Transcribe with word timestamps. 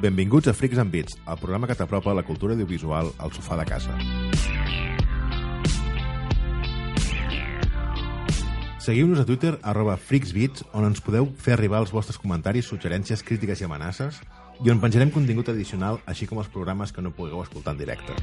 Benvinguts 0.00 0.48
a 0.48 0.54
Freaks 0.54 0.78
and 0.78 0.90
Beats, 0.90 1.18
el 1.28 1.36
programa 1.36 1.66
que 1.68 1.74
t'apropa 1.76 2.14
la 2.16 2.22
cultura 2.24 2.54
audiovisual 2.56 3.10
al 3.20 3.32
sofà 3.36 3.58
de 3.60 3.66
casa. 3.68 3.92
Seguiu-nos 8.80 9.20
a 9.20 9.26
Twitter, 9.28 9.58
arroba 9.60 9.98
freaksbeats, 10.00 10.64
on 10.72 10.86
ens 10.88 11.02
podeu 11.04 11.28
fer 11.36 11.52
arribar 11.52 11.82
els 11.84 11.92
vostres 11.92 12.16
comentaris, 12.16 12.70
suggerències, 12.72 13.20
crítiques 13.20 13.60
i 13.60 13.66
amenaces, 13.68 14.22
i 14.64 14.72
on 14.72 14.80
penjarem 14.80 15.12
contingut 15.12 15.50
addicional, 15.52 16.00
així 16.08 16.24
com 16.24 16.40
els 16.40 16.48
programes 16.48 16.96
que 16.96 17.04
no 17.04 17.12
pugueu 17.12 17.42
escoltar 17.44 17.76
en 17.76 17.82
directe. 17.84 18.16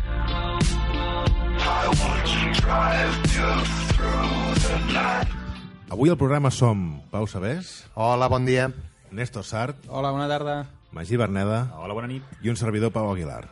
Avui 5.94 6.10
al 6.10 6.18
programa 6.18 6.50
som 6.50 7.04
Pau 7.14 7.30
Sabés, 7.30 7.86
Hola, 7.94 8.28
bon 8.34 8.50
dia. 8.50 8.72
Néstor 9.12 9.46
Sart, 9.46 9.86
Hola, 9.88 10.10
bona 10.10 10.26
tarda. 10.28 10.58
Magí 10.98 11.14
Berneda 11.16 11.76
Hola, 11.78 11.94
bona 11.94 12.08
nit. 12.10 12.24
i 12.42 12.50
un 12.50 12.56
servidor 12.58 12.90
Pau 12.90 13.12
Aguilar. 13.12 13.44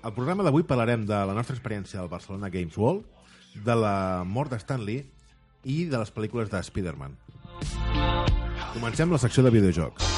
Al 0.00 0.14
programa 0.16 0.40
d'avui 0.46 0.64
parlarem 0.64 1.02
de 1.04 1.18
la 1.28 1.34
nostra 1.36 1.52
experiència 1.52 2.00
al 2.00 2.08
Barcelona 2.08 2.48
Games 2.48 2.78
World, 2.80 3.04
de 3.60 3.74
la 3.76 4.24
mort 4.24 4.48
de 4.48 4.56
Stan 4.56 4.80
Lee 4.80 5.04
i 5.68 5.84
de 5.84 6.00
les 6.00 6.08
pel·lícules 6.08 6.48
de 6.48 6.62
Spider-Man. 6.64 7.18
Comencem 8.72 9.12
la 9.12 9.20
secció 9.20 9.44
de 9.44 9.52
videojocs. 9.52 10.08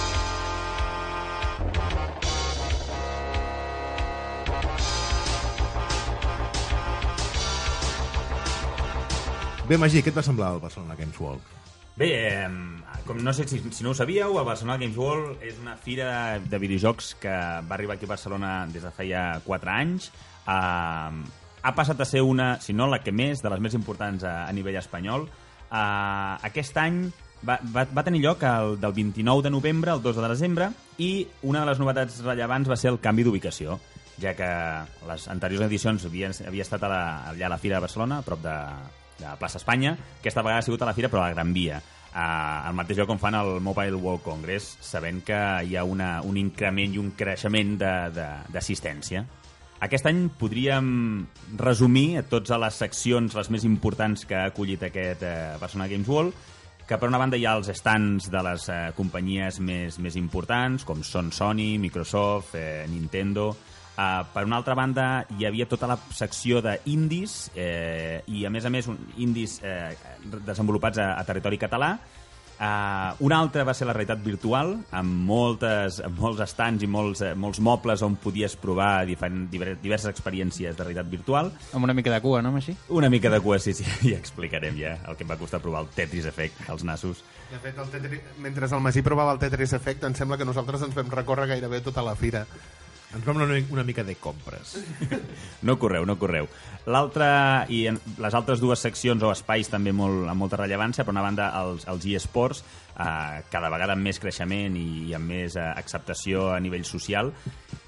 Bé, 9.67 9.75
Magí, 9.79 10.05
què 10.05 10.15
et 10.15 10.23
va 10.23 10.23
semblar 10.23 10.55
el 10.55 10.63
Barcelona 10.63 10.95
Games 10.95 11.19
World? 11.19 11.60
Bé, 11.99 12.11
eh, 12.45 12.49
com 13.07 13.19
no 13.21 13.33
sé 13.35 13.47
si, 13.49 13.59
si 13.73 13.85
no 13.85 13.91
ho 13.91 13.97
sabíeu, 13.99 14.39
el 14.39 14.47
Barcelona 14.47 14.79
Games 14.81 14.97
World 14.97 15.43
és 15.45 15.59
una 15.61 15.77
fira 15.77 16.39
de 16.39 16.61
videojocs 16.63 17.15
que 17.21 17.33
va 17.33 17.77
arribar 17.77 17.97
aquí 17.97 18.07
a 18.09 18.15
Barcelona 18.15 18.53
des 18.71 18.87
de 18.87 18.93
feia 18.95 19.25
4 19.45 19.73
anys. 19.75 20.11
Eh, 20.47 21.41
ha 21.61 21.75
passat 21.77 22.01
a 22.01 22.09
ser 22.09 22.23
una, 22.25 22.55
si 22.61 22.73
no 22.73 22.89
la 22.89 23.03
que 23.05 23.13
més, 23.13 23.43
de 23.43 23.53
les 23.53 23.61
més 23.61 23.77
importants 23.77 24.25
a, 24.25 24.45
a 24.47 24.53
nivell 24.57 24.79
espanyol. 24.81 25.27
Eh, 25.71 26.35
aquest 26.51 26.79
any 26.81 27.03
va, 27.47 27.59
va, 27.75 27.85
va 27.85 28.05
tenir 28.07 28.23
lloc 28.25 28.45
el, 28.47 28.77
del 28.81 28.95
29 28.97 29.49
de 29.49 29.53
novembre 29.53 29.93
al 29.93 30.03
2 30.03 30.21
de 30.21 30.29
desembre 30.29 30.71
i 30.99 31.27
una 31.43 31.65
de 31.65 31.73
les 31.73 31.81
novetats 31.83 32.21
rellevants 32.25 32.69
va 32.69 32.79
ser 32.81 32.93
el 32.95 33.01
canvi 33.01 33.25
d'ubicació 33.25 33.81
ja 34.21 34.35
que 34.37 34.49
les 35.09 35.27
anteriors 35.33 35.65
edicions 35.65 36.05
havien, 36.05 36.35
havia 36.47 36.67
estat 36.67 36.83
a 36.85 36.91
la, 36.93 37.05
allà 37.31 37.47
a 37.49 37.53
la 37.55 37.59
Fira 37.59 37.79
de 37.79 37.87
Barcelona, 37.87 38.19
a 38.21 38.27
prop 38.27 38.43
de, 38.45 38.57
de 39.21 39.35
Plaça 39.41 39.61
Espanya, 39.61 39.95
aquesta 40.19 40.43
vegada 40.43 40.65
ha 40.65 40.67
sigut 40.67 40.83
a 40.83 40.89
la 40.89 40.95
Fira 40.97 41.11
però 41.13 41.23
a 41.23 41.29
la 41.29 41.35
Gran 41.37 41.53
Via, 41.55 41.81
uh, 41.81 42.69
al 42.69 42.77
mateix 42.79 42.99
lloc 42.99 43.13
on 43.15 43.21
fan 43.23 43.37
el 43.39 43.59
Mobile 43.63 44.01
World 44.01 44.25
Congress, 44.25 44.77
sabent 44.85 45.23
que 45.27 45.41
hi 45.67 45.77
ha 45.77 45.85
una, 45.85 46.17
un 46.27 46.41
increment 46.41 46.97
i 46.97 47.03
un 47.03 47.13
creixement 47.19 47.77
d'assistència. 47.81 49.25
Aquest 49.81 50.05
any 50.11 50.27
podríem 50.37 50.89
resumir 51.57 52.19
a 52.21 52.25
totes 52.29 52.59
les 52.61 52.81
seccions, 52.83 53.37
les 53.37 53.49
més 53.49 53.65
importants 53.65 54.27
que 54.29 54.37
ha 54.37 54.51
acollit 54.51 54.83
aquest 54.85 55.25
eh, 55.25 55.37
Barcelona 55.61 55.89
Games 55.89 56.09
World, 56.11 56.35
que 56.85 56.99
per 57.01 57.09
una 57.09 57.21
banda 57.23 57.39
hi 57.39 57.47
ha 57.47 57.55
els 57.57 57.71
stands 57.79 58.29
de 58.29 58.43
les 58.45 58.67
eh, 58.69 58.79
companyies 58.97 59.61
més, 59.65 59.97
més 60.03 60.19
importants, 60.21 60.85
com 60.85 61.01
són 61.07 61.33
Sony, 61.33 61.79
Microsoft, 61.81 62.57
eh, 62.61 62.87
Nintendo... 62.93 63.53
Uh, 63.99 64.23
per 64.33 64.47
una 64.47 64.57
altra 64.57 64.73
banda, 64.79 65.27
hi 65.37 65.45
havia 65.45 65.67
tota 65.69 65.87
la 65.91 65.99
secció 66.15 66.63
d'indis 66.65 67.51
eh, 67.55 68.23
i, 68.33 68.47
a 68.47 68.51
més 68.51 68.65
a 68.65 68.71
més, 68.73 68.87
un, 68.89 68.97
indis 69.21 69.59
eh, 69.61 69.91
desenvolupats 70.47 70.99
a, 71.03 71.11
a 71.21 71.25
territori 71.29 71.59
català. 71.61 71.99
Uh, 72.61 73.17
una 73.25 73.39
altra 73.41 73.63
va 73.65 73.73
ser 73.73 73.87
la 73.89 73.95
realitat 73.97 74.21
virtual, 74.21 74.75
amb, 74.93 75.13
moltes, 75.25 75.97
amb 76.05 76.19
molts 76.21 76.43
estants 76.45 76.83
i 76.85 76.89
molts, 76.93 77.23
eh, 77.25 77.31
molts 77.33 77.57
mobles 77.65 78.03
on 78.05 78.19
podies 78.21 78.53
provar 78.61 79.07
diferent, 79.09 79.47
diver- 79.53 79.79
diverses 79.81 80.11
experiències 80.13 80.77
de 80.77 80.85
realitat 80.85 81.09
virtual. 81.09 81.49
Amb 81.73 81.89
una 81.89 81.95
mica 81.97 82.13
de 82.13 82.21
cua, 82.21 82.43
no, 82.45 82.53
així? 82.57 82.75
Una 82.93 83.09
mica 83.09 83.33
de 83.33 83.41
cua, 83.41 83.57
sí, 83.59 83.73
sí, 83.77 83.85
ja 84.11 84.19
explicarem 84.19 84.77
ja 84.77 84.99
el 85.09 85.17
que 85.17 85.25
em 85.25 85.33
va 85.33 85.39
costar 85.41 85.61
provar 85.65 85.87
el 85.87 85.93
Tetris 85.97 86.29
Effect 86.29 86.69
als 86.69 86.85
nassos. 86.85 87.25
De 87.51 87.61
fet, 87.65 87.81
el 87.81 87.89
Tetris, 87.97 88.29
mentre 88.45 88.69
el 88.69 88.85
Magí 88.85 89.01
provava 89.05 89.33
el 89.37 89.41
Tetris 89.41 89.73
Effect, 89.81 90.05
em 90.05 90.17
sembla 90.21 90.37
que 90.37 90.49
nosaltres 90.49 90.85
ens 90.85 90.97
vam 91.01 91.09
recórrer 91.17 91.49
gairebé 91.57 91.81
tota 91.81 92.05
la 92.05 92.13
fira. 92.17 92.45
Ens 93.11 93.25
vam 93.27 93.41
una, 93.41 93.59
una 93.75 93.85
mica 93.85 94.05
de 94.07 94.15
compres. 94.17 94.77
No 95.67 95.77
correu, 95.79 96.07
no 96.09 96.17
correu. 96.17 96.47
L'altra, 96.89 97.67
i 97.69 97.83
les 97.91 98.37
altres 98.39 98.63
dues 98.63 98.81
seccions 98.81 99.23
o 99.23 99.33
espais 99.35 99.69
també 99.69 99.93
molt, 99.93 100.25
amb 100.31 100.41
molta 100.41 100.57
rellevància, 100.57 101.05
per 101.05 101.13
una 101.13 101.25
banda 101.25 101.51
els, 101.61 101.85
els 101.91 102.07
eSports, 102.17 102.63
eh, 102.99 103.43
cada 103.51 103.71
vegada 103.73 103.97
amb 103.97 104.07
més 104.07 104.21
creixement 104.23 104.77
i, 104.77 104.89
i 105.11 105.15
amb 105.17 105.31
més 105.31 105.57
eh, 105.57 105.67
acceptació 105.83 106.51
a 106.55 106.61
nivell 106.61 106.87
social, 106.89 107.33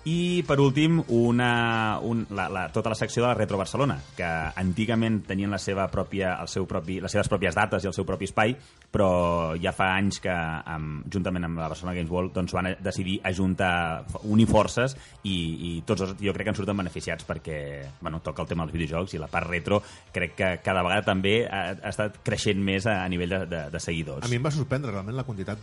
i 0.04 0.42
per 0.42 0.58
últim 0.58 0.98
una, 1.14 1.98
un, 2.02 2.24
la, 2.34 2.48
la, 2.50 2.64
tota 2.74 2.90
la 2.90 2.98
secció 2.98 3.22
de 3.22 3.28
la 3.28 3.36
Retro 3.38 3.58
Barcelona, 3.58 4.00
que 4.16 4.26
antigament 4.58 5.20
tenien 5.28 5.52
la 5.52 5.60
seva 5.62 5.86
pròpia, 5.92 6.34
el 6.42 6.50
seu 6.50 6.66
propi, 6.66 6.98
les 7.02 7.12
seves 7.14 7.30
pròpies 7.30 7.54
dates 7.54 7.84
i 7.84 7.90
el 7.90 7.94
seu 7.94 8.06
propi 8.08 8.26
espai, 8.26 8.56
però 8.92 9.54
ja 9.62 9.70
fa 9.76 9.92
anys 9.94 10.18
que 10.24 10.32
amb, 10.32 11.06
juntament 11.12 11.46
amb 11.46 11.62
la 11.62 11.68
Barcelona 11.70 11.94
Games 11.94 12.10
World 12.10 12.34
doncs, 12.34 12.54
van 12.56 12.72
decidir 12.82 13.20
ajuntar, 13.30 14.02
unir 14.26 14.48
forces 14.50 14.96
i, 15.22 15.36
i 15.68 15.72
tots 15.86 16.08
els, 16.08 16.16
jo 16.18 16.34
crec 16.34 16.50
que 16.50 16.54
en 16.56 16.58
surten 16.58 16.82
beneficiats 16.82 17.28
perquè 17.28 17.60
bueno, 18.00 18.20
toca 18.26 18.42
el 18.42 18.50
tema 18.50 18.66
dels 18.66 18.74
videojocs 18.74 19.14
i 19.14 19.22
la 19.22 19.30
part 19.30 19.48
retro 19.48 19.80
crec 20.12 20.34
que 20.34 20.50
cada 20.66 20.82
vegada 20.82 21.06
també 21.06 21.36
ha, 21.46 21.62
ha 21.78 21.92
estat 21.92 22.18
creixent 22.26 22.58
més 22.58 22.90
a, 22.90 22.98
a 23.04 23.08
nivell 23.12 23.36
de, 23.36 23.40
de, 23.46 23.62
de 23.70 23.82
seguidors. 23.82 24.26
A 24.26 24.32
mi 24.32 24.40
em 24.40 24.50
va 24.50 24.54
sorprendre 24.54 24.92
realment 25.02 25.18
la 25.18 25.26
quantitat 25.26 25.58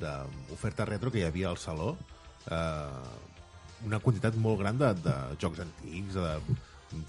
d'oferta 0.00 0.86
retro 0.88 1.10
que 1.12 1.20
hi 1.20 1.26
havia 1.28 1.50
al 1.50 1.58
saló. 1.60 1.96
Eh, 2.48 3.02
una 3.86 4.00
quantitat 4.00 4.34
molt 4.34 4.58
gran 4.60 4.78
de, 4.78 4.92
de 5.04 5.14
jocs 5.38 5.60
antics, 5.62 6.14
de 6.16 6.56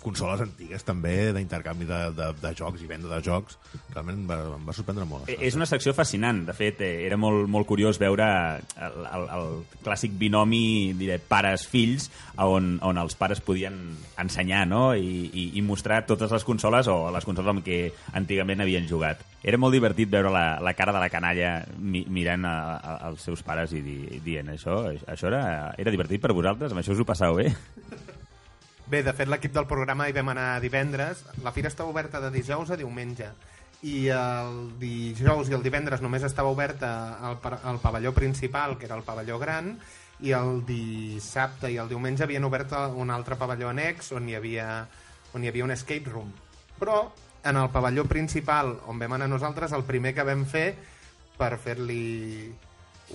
consoles 0.03 0.41
antigues 0.44 0.84
també, 0.84 1.31
d'intercanvi 1.35 1.88
de, 1.88 2.00
de, 2.16 2.29
de 2.41 2.51
jocs 2.57 2.84
i 2.84 2.90
venda 2.90 3.09
de 3.12 3.19
jocs. 3.23 3.57
Realment 3.94 4.17
em 4.17 4.28
va, 4.28 4.40
em 4.57 4.67
va 4.67 4.75
sorprendre 4.75 5.07
molt. 5.07 5.29
Eh, 5.31 5.38
És 5.47 5.56
una 5.56 5.67
secció 5.69 5.94
fascinant. 5.95 6.44
De 6.50 6.56
fet, 6.56 6.81
eh, 6.85 7.06
era 7.07 7.17
molt, 7.19 7.47
molt 7.51 7.67
curiós 7.69 8.00
veure 8.01 8.28
el, 8.59 9.00
el, 9.07 9.25
el 9.38 9.50
clàssic 9.85 10.16
binomi 10.19 10.91
diré, 11.00 11.19
pares-fills 11.19 12.09
on, 12.44 12.75
on 12.85 13.00
els 13.00 13.16
pares 13.19 13.41
podien 13.44 13.78
ensenyar 14.19 14.66
no? 14.69 14.84
I, 14.95 15.29
i, 15.31 15.47
i 15.59 15.66
mostrar 15.66 16.03
totes 16.09 16.31
les 16.35 16.47
consoles 16.47 16.90
o 16.91 17.00
les 17.13 17.28
consoles 17.28 17.56
amb 17.56 17.66
què 17.66 17.81
antigament 18.19 18.66
havien 18.66 18.88
jugat. 18.90 19.23
Era 19.44 19.59
molt 19.61 19.75
divertit 19.75 20.11
veure 20.11 20.31
la, 20.34 20.46
la 20.63 20.75
cara 20.75 20.91
de 20.96 21.00
la 21.00 21.11
canalla 21.11 21.53
mi, 21.79 22.03
mirant 22.11 22.47
a, 22.47 22.56
a, 22.75 22.96
als 23.11 23.23
seus 23.29 23.44
pares 23.47 23.73
i 23.78 23.84
di, 23.85 24.00
dient 24.25 24.51
això, 24.51 24.81
això 25.07 25.31
era, 25.31 25.44
era 25.79 25.96
divertit 25.96 26.23
per 26.23 26.35
vosaltres? 26.35 26.75
Amb 26.75 26.84
això 26.84 26.96
us 26.96 27.03
ho 27.03 27.07
passàveu 27.07 27.40
bé? 27.40 27.53
Bé, 28.90 29.04
de 29.06 29.14
fet, 29.14 29.30
l'equip 29.30 29.54
del 29.54 29.68
programa 29.70 30.08
hi 30.10 30.14
vam 30.16 30.32
anar 30.34 30.60
divendres. 30.64 31.22
La 31.46 31.52
fira 31.54 31.70
estava 31.70 31.92
oberta 31.94 32.20
de 32.24 32.32
dijous 32.34 32.72
a 32.74 32.78
diumenge. 32.80 33.28
I 33.86 34.08
el 34.12 34.56
dijous 34.82 35.48
i 35.52 35.56
el 35.56 35.62
divendres 35.64 36.02
només 36.04 36.26
estava 36.28 36.50
oberta 36.52 36.90
pa- 37.44 37.60
al 37.70 37.78
pavelló 37.80 38.14
principal, 38.18 38.78
que 38.78 38.88
era 38.90 38.98
el 38.98 39.06
pavelló 39.08 39.38
gran, 39.40 39.76
i 40.20 40.34
el 40.36 40.66
dissabte 40.68 41.70
i 41.72 41.78
el 41.80 41.88
diumenge 41.88 42.26
havien 42.26 42.44
obert 42.44 42.74
un 42.98 43.12
altre 43.14 43.38
pavelló 43.40 43.70
annex 43.70 44.12
on 44.12 44.28
hi 44.28 44.36
havia, 44.36 44.66
on 45.34 45.44
hi 45.46 45.48
havia 45.48 45.64
un 45.64 45.72
escape 45.72 46.10
room. 46.10 46.34
Però 46.80 46.98
en 47.46 47.56
el 47.62 47.70
pavelló 47.72 48.04
principal, 48.10 48.74
on 48.88 49.00
vam 49.00 49.14
anar 49.16 49.30
nosaltres, 49.30 49.72
el 49.72 49.86
primer 49.88 50.16
que 50.18 50.26
vam 50.28 50.44
fer 50.50 50.74
per 51.38 51.54
fer-li 51.62 52.50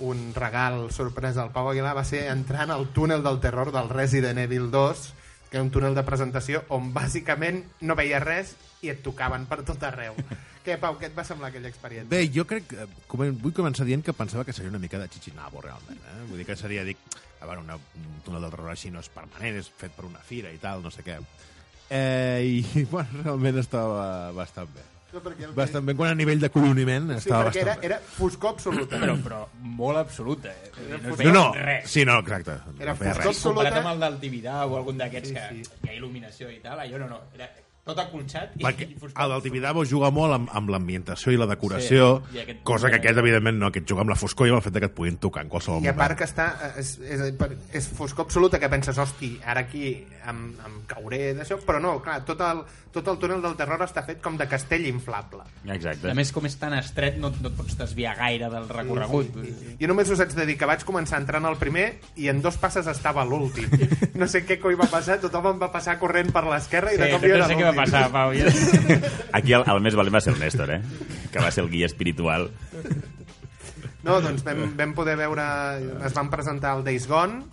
un 0.01 0.31
regal 0.33 0.87
sorpresa 0.91 1.43
al 1.43 1.51
Pau 1.53 1.69
Aguilar 1.69 1.93
va 1.95 2.03
ser 2.07 2.25
entrar 2.31 2.63
en 2.65 2.71
el 2.79 2.87
túnel 2.95 3.21
del 3.23 3.39
terror 3.39 3.71
del 3.71 3.87
Resident 3.89 4.39
Evil 4.39 4.71
2 4.71 5.05
que 5.55 5.59
era 5.59 5.63
un 5.63 5.71
túnel 5.71 5.95
de 5.95 6.01
presentació 6.03 6.59
on 6.75 6.89
bàsicament 6.91 7.61
no 7.87 7.95
veies 7.95 8.19
res 8.19 8.49
i 8.83 8.89
et 8.91 8.97
tocaven 8.99 9.45
per 9.47 9.61
tot 9.63 9.85
arreu. 9.87 10.17
Què, 10.65 10.75
Pau, 10.81 10.97
què 10.99 11.07
et 11.07 11.13
va 11.15 11.23
semblar 11.23 11.47
aquella 11.47 11.69
experiència? 11.69 12.09
Bé, 12.11 12.25
jo 12.33 12.43
crec 12.49 12.65
que... 12.73 12.87
Com, 13.07 13.21
vull 13.39 13.53
començar 13.55 13.85
dient 13.87 14.01
que 14.03 14.15
pensava 14.17 14.43
que 14.43 14.51
seria 14.51 14.73
una 14.73 14.81
mica 14.81 14.97
de 14.99 15.05
xichinabo, 15.13 15.61
realment. 15.61 16.01
Eh? 16.01 16.23
Vull 16.25 16.41
dir 16.41 16.47
que 16.49 16.57
seria, 16.57 16.83
dic, 16.83 16.97
a 17.37 17.45
veure, 17.45 17.61
una, 17.61 17.77
un 17.77 18.17
túnel 18.25 18.47
del 18.47 18.55
terror 18.55 18.73
així 18.73 18.89
no 18.91 19.03
és 19.05 19.11
permanent, 19.13 19.61
és 19.61 19.69
fet 19.77 19.93
per 19.95 20.07
una 20.09 20.23
fira 20.25 20.51
i 20.51 20.57
tal, 20.59 20.81
no 20.83 20.91
sé 20.91 21.05
què. 21.05 21.19
Eh, 21.87 22.41
I, 22.49 22.83
bueno, 22.91 23.21
realment 23.21 23.61
estava 23.61 24.33
bastant 24.35 24.73
bé. 24.75 24.89
No, 25.15 25.21
perquè 25.23 25.45
el 25.45 25.49
que- 25.49 25.55
Bastant 25.55 25.85
bé, 25.87 25.95
quan 25.95 26.11
a 26.11 26.15
nivell 26.15 26.39
de 26.41 26.49
coloniment 26.51 27.09
Sí, 27.13 27.17
estava 27.29 27.45
perquè 27.49 27.61
era, 27.61 27.71
bastant 27.75 27.81
bé. 27.81 27.85
era 27.87 27.99
foscor 27.99 28.49
absoluta. 28.51 28.97
Però, 28.99 29.15
però 29.23 29.47
molt 29.61 29.97
absoluta. 29.97 30.49
Eh? 30.51 30.71
No 31.01 31.13
es 31.15 31.33
No, 31.33 31.53
res. 31.53 31.89
sí, 31.89 32.03
no, 32.05 32.19
exacte. 32.19 32.51
Era 32.79 32.91
no 32.91 32.97
foscor 32.97 33.17
res. 33.17 33.27
absoluta. 33.27 33.63
Comparat 33.63 33.85
amb 33.85 33.93
el 33.93 33.99
del 34.05 34.19
Tibidà 34.19 34.65
o 34.65 34.75
algun 34.77 34.97
d'aquests 34.97 35.29
Sí, 35.29 35.33
que 35.35 35.47
sí. 35.49 35.63
hi 35.83 35.89
ha 35.89 35.93
il·luminació 35.93 36.51
i 36.53 36.59
tal, 36.59 36.79
allò 36.79 36.97
no, 36.99 37.07
no. 37.07 37.21
Era 37.33 37.49
tot 37.85 37.99
acolxat. 38.01 38.55
Perquè 38.57 38.87
i 38.89 38.95
foscor. 38.97 39.21
el 39.23 39.29
del 39.35 39.43
Tibidabo 39.45 39.83
juga 39.85 40.09
molt 40.09 40.33
amb, 40.33 40.49
amb 40.57 40.71
l'ambientació 40.73 41.31
i 41.31 41.37
la 41.37 41.45
decoració, 41.45 42.23
Sí, 42.31 42.37
i 42.37 42.41
aquest- 42.41 42.63
cosa 42.65 42.89
que 42.89 42.95
aquest, 42.97 43.17
evidentment, 43.21 43.59
no. 43.61 43.67
Aquest 43.69 43.85
juga 43.87 44.01
amb 44.01 44.09
la 44.09 44.15
foscor 44.17 44.47
i 44.47 44.49
amb 44.49 44.57
el 44.57 44.63
fet 44.65 44.79
que 44.79 44.85
et 44.89 44.95
puguin 44.95 45.17
tocar 45.21 45.43
en 45.45 45.49
qualsevol 45.49 45.83
I 45.83 45.87
a 45.87 45.93
moment. 45.93 45.97
part 46.01 46.17
que 46.17 46.25
està, 46.25 46.47
és, 46.81 46.97
és, 46.99 47.21
és 47.73 47.87
foscor 47.87 48.25
absoluta, 48.25 48.59
que 48.59 48.69
penses, 48.69 48.97
hosti, 48.97 49.39
ara 49.45 49.61
aquí 49.67 50.03
em, 50.27 50.41
em 50.65 50.79
cauré 50.87 51.35
d'això, 51.37 51.59
però 51.61 51.79
no, 51.79 52.01
clar, 52.01 52.23
tot 52.25 52.41
el, 52.41 52.63
tot 52.91 53.07
el 53.07 53.19
túnel 53.21 53.41
del 53.43 53.55
terror 53.55 53.79
està 53.85 54.01
fet 54.03 54.19
com 54.23 54.35
de 54.37 54.47
castell 54.47 54.87
inflable. 54.87 55.43
Exacte. 55.69 56.09
A 56.09 56.15
més, 56.17 56.31
com 56.33 56.45
és 56.49 56.55
tan 56.57 56.73
estret, 56.73 57.19
no, 57.21 57.29
no 57.29 57.49
et 57.51 57.55
pots 57.55 57.77
desviar 57.77 58.15
gaire 58.17 58.49
del 58.49 58.67
recorregut. 58.67 59.29
Sí, 59.35 59.51
sí, 59.51 59.53
sí. 59.59 59.77
Jo 59.81 59.87
només 59.91 60.09
us 60.09 60.19
haig 60.25 60.33
de 60.33 60.45
dir 60.47 60.57
que 60.57 60.65
vaig 60.65 60.81
començar 60.87 61.19
entrant 61.21 61.45
al 61.45 61.57
primer 61.61 61.99
i 62.15 62.29
en 62.33 62.41
dos 62.41 62.57
passes 62.57 62.87
estava 62.87 63.23
l'últim. 63.25 63.69
No 64.15 64.29
sé 64.31 64.45
què 64.47 64.55
coi 64.61 64.77
va 64.79 64.85
passar, 64.87 65.17
tothom 65.19 65.49
em 65.51 65.57
va 65.59 65.67
passar 65.73 65.97
corrent 65.99 66.29
per 66.31 66.45
l'esquerra 66.47 66.93
i 66.93 66.97
de 66.97 67.09
cop 67.11 67.21
jo 67.21 67.27
no 67.27 67.35
era 67.35 67.47
sé 67.49 67.51
l'últim. 67.53 67.74
Passar, 67.77 68.05
Pau. 68.13 68.31
Ja... 68.35 68.49
Aquí 69.37 69.53
el, 69.57 69.65
el 69.67 69.81
més 69.85 69.97
valent 69.97 70.15
va 70.15 70.21
ser 70.23 70.33
el 70.35 70.39
Néstor, 70.41 70.71
eh? 70.77 70.81
Que 71.33 71.43
va 71.43 71.51
ser 71.51 71.65
el 71.65 71.69
guia 71.73 71.89
espiritual. 71.89 72.49
No, 74.05 74.19
doncs 74.21 74.43
vam, 74.45 74.67
vam 74.77 74.93
poder 74.97 75.15
veure... 75.19 75.45
Es 76.05 76.13
van 76.15 76.29
presentar 76.33 76.75
el 76.77 76.83
Days 76.87 77.07
Gone. 77.09 77.43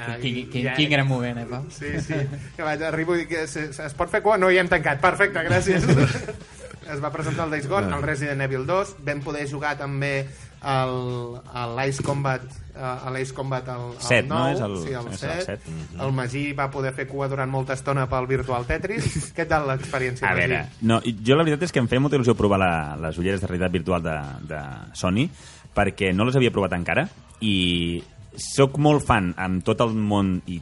Ah, 0.00 0.16
quin, 0.22 0.46
quin, 0.50 0.62
ja- 0.64 0.74
quin 0.78 0.88
gran 0.90 1.06
moment, 1.06 1.38
eh, 1.42 1.46
Pau? 1.50 1.66
Sí, 1.70 1.92
sí. 2.02 2.16
Que 2.56 2.64
vaig, 2.64 2.82
arribo 2.88 3.16
i 3.20 3.26
que 3.28 3.42
es, 3.44 3.56
es 3.60 3.96
pot 3.98 4.10
fer 4.12 4.22
cua? 4.24 4.38
No, 4.40 4.48
ja 4.50 4.62
hem 4.64 4.70
tancat. 4.72 5.02
Perfecte, 5.04 5.44
gràcies. 5.46 5.84
es 6.92 7.02
va 7.02 7.10
presentar 7.12 7.44
el 7.46 7.50
Days 7.50 7.68
Gone, 7.68 7.94
el 7.94 8.02
Resident 8.02 8.40
Evil 8.42 8.66
2. 8.66 8.96
Vam 9.06 9.20
poder 9.24 9.48
jugar 9.50 9.76
també 9.78 10.26
a 10.66 11.66
l'Ace 11.76 12.02
Combat 12.02 12.42
eh, 12.74 12.80
a 12.80 13.10
l'Ace 13.12 13.34
Combat 13.36 13.68
el, 13.68 13.84
el 13.94 14.00
Set, 14.02 14.26
no? 14.26 14.38
9, 14.40 14.54
És 14.54 14.60
el- 14.64 14.76
sí, 14.82 14.92
el 14.94 15.06
és 15.12 15.22
el 15.22 15.30
7. 15.30 15.44
set. 15.44 15.60
El 16.00 16.12
Magí 16.16 16.52
va 16.56 16.70
poder 16.70 16.92
fer 16.96 17.06
cua 17.06 17.28
durant 17.28 17.50
molta 17.50 17.74
estona 17.76 18.08
pel 18.10 18.26
Virtual 18.26 18.66
Tetris. 18.66 19.32
Què 19.36 19.46
tal 19.46 19.68
l'experiència, 19.68 20.26
A 20.26 20.32
Magí? 20.34 20.46
veure, 20.48 20.64
no, 20.82 21.00
jo 21.04 21.36
la 21.36 21.44
veritat 21.46 21.68
és 21.68 21.72
que 21.76 21.78
em 21.84 21.88
feia 21.88 22.00
molta 22.02 22.16
il·lusió 22.18 22.34
provar 22.34 22.58
la, 22.58 22.72
les 23.00 23.18
ulleres 23.18 23.40
de 23.44 23.46
realitat 23.52 23.72
virtual 23.72 24.02
de, 24.02 24.16
de 24.48 24.60
Sony 24.94 25.28
perquè 25.76 26.12
no 26.16 26.24
les 26.24 26.36
havia 26.36 26.50
provat 26.50 26.72
encara 26.72 27.06
i 27.44 28.02
sóc 28.36 28.76
molt 28.82 29.04
fan 29.06 29.32
amb 29.40 29.64
tot 29.64 29.80
el 29.84 29.94
món 29.96 30.36
i 30.50 30.60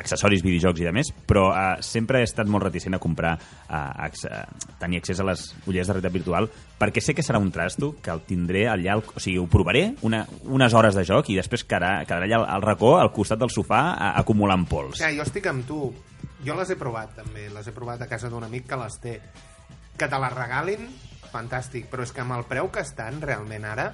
accessoris, 0.00 0.42
videojocs 0.44 0.80
i 0.82 0.88
de 0.88 0.92
més, 0.94 1.10
però 1.28 1.48
uh, 1.50 1.78
sempre 1.84 2.20
he 2.20 2.28
estat 2.28 2.48
molt 2.50 2.66
reticent 2.68 2.96
a 2.96 3.00
comprar 3.02 3.36
ac 3.68 4.16
uh, 4.28 4.42
tenir 4.80 5.00
accés 5.00 5.20
a 5.20 5.26
les 5.28 5.44
ulleres 5.66 5.88
de 5.88 5.96
realitat 5.96 6.14
virtual 6.14 6.48
perquè 6.80 7.02
sé 7.04 7.14
que 7.16 7.24
serà 7.24 7.40
un 7.42 7.50
trasto 7.52 7.92
que 8.02 8.12
el 8.12 8.22
tindré 8.24 8.64
allà, 8.72 8.96
al, 8.96 9.04
o 9.04 9.20
sigui, 9.20 9.38
ho 9.40 9.46
provaré 9.52 9.90
una, 10.06 10.22
unes 10.48 10.74
hores 10.74 10.96
de 10.96 11.04
joc 11.04 11.28
i 11.28 11.36
després 11.36 11.66
quedarà, 11.68 12.06
quedarà 12.08 12.28
allà 12.28 12.40
al, 12.40 12.48
al 12.56 12.64
racó, 12.64 12.94
al 12.98 13.12
costat 13.12 13.42
del 13.42 13.52
sofà, 13.52 13.82
a, 13.92 14.14
acumulant 14.22 14.64
pols. 14.70 15.00
Ja, 15.02 15.12
jo 15.14 15.26
estic 15.26 15.50
amb 15.50 15.66
tu. 15.68 15.82
Jo 16.40 16.56
les 16.56 16.72
he 16.72 16.78
provat, 16.80 17.12
també. 17.18 17.50
Les 17.52 17.68
he 17.68 17.76
provat 17.76 18.00
a 18.00 18.08
casa 18.08 18.30
d'un 18.32 18.46
amic 18.46 18.64
que 18.70 18.80
les 18.80 18.96
té. 19.02 19.14
Que 20.00 20.08
te 20.08 20.20
les 20.22 20.32
regalin, 20.32 20.88
fantàstic. 21.28 21.90
Però 21.92 22.06
és 22.06 22.14
que 22.16 22.24
amb 22.24 22.38
el 22.38 22.46
preu 22.48 22.72
que 22.72 22.84
estan, 22.86 23.20
realment, 23.20 23.68
ara... 23.68 23.90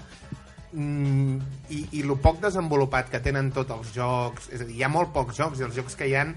Mm, 0.76 1.40
i, 1.73 1.78
I 1.96 2.02
el 2.05 2.12
poc 2.20 2.43
desenvolupat 2.43 3.08
que 3.12 3.23
tenen 3.25 3.49
tots 3.56 3.73
els 3.73 3.94
jocs... 3.96 4.50
És 4.52 4.61
a 4.61 4.69
dir, 4.69 4.76
hi 4.76 4.84
ha 4.84 4.93
molt 4.93 5.14
pocs 5.14 5.38
jocs, 5.38 5.61
i 5.62 5.67
els 5.67 5.76
jocs 5.78 5.96
que 5.96 6.08
hi 6.11 6.17
han... 6.20 6.34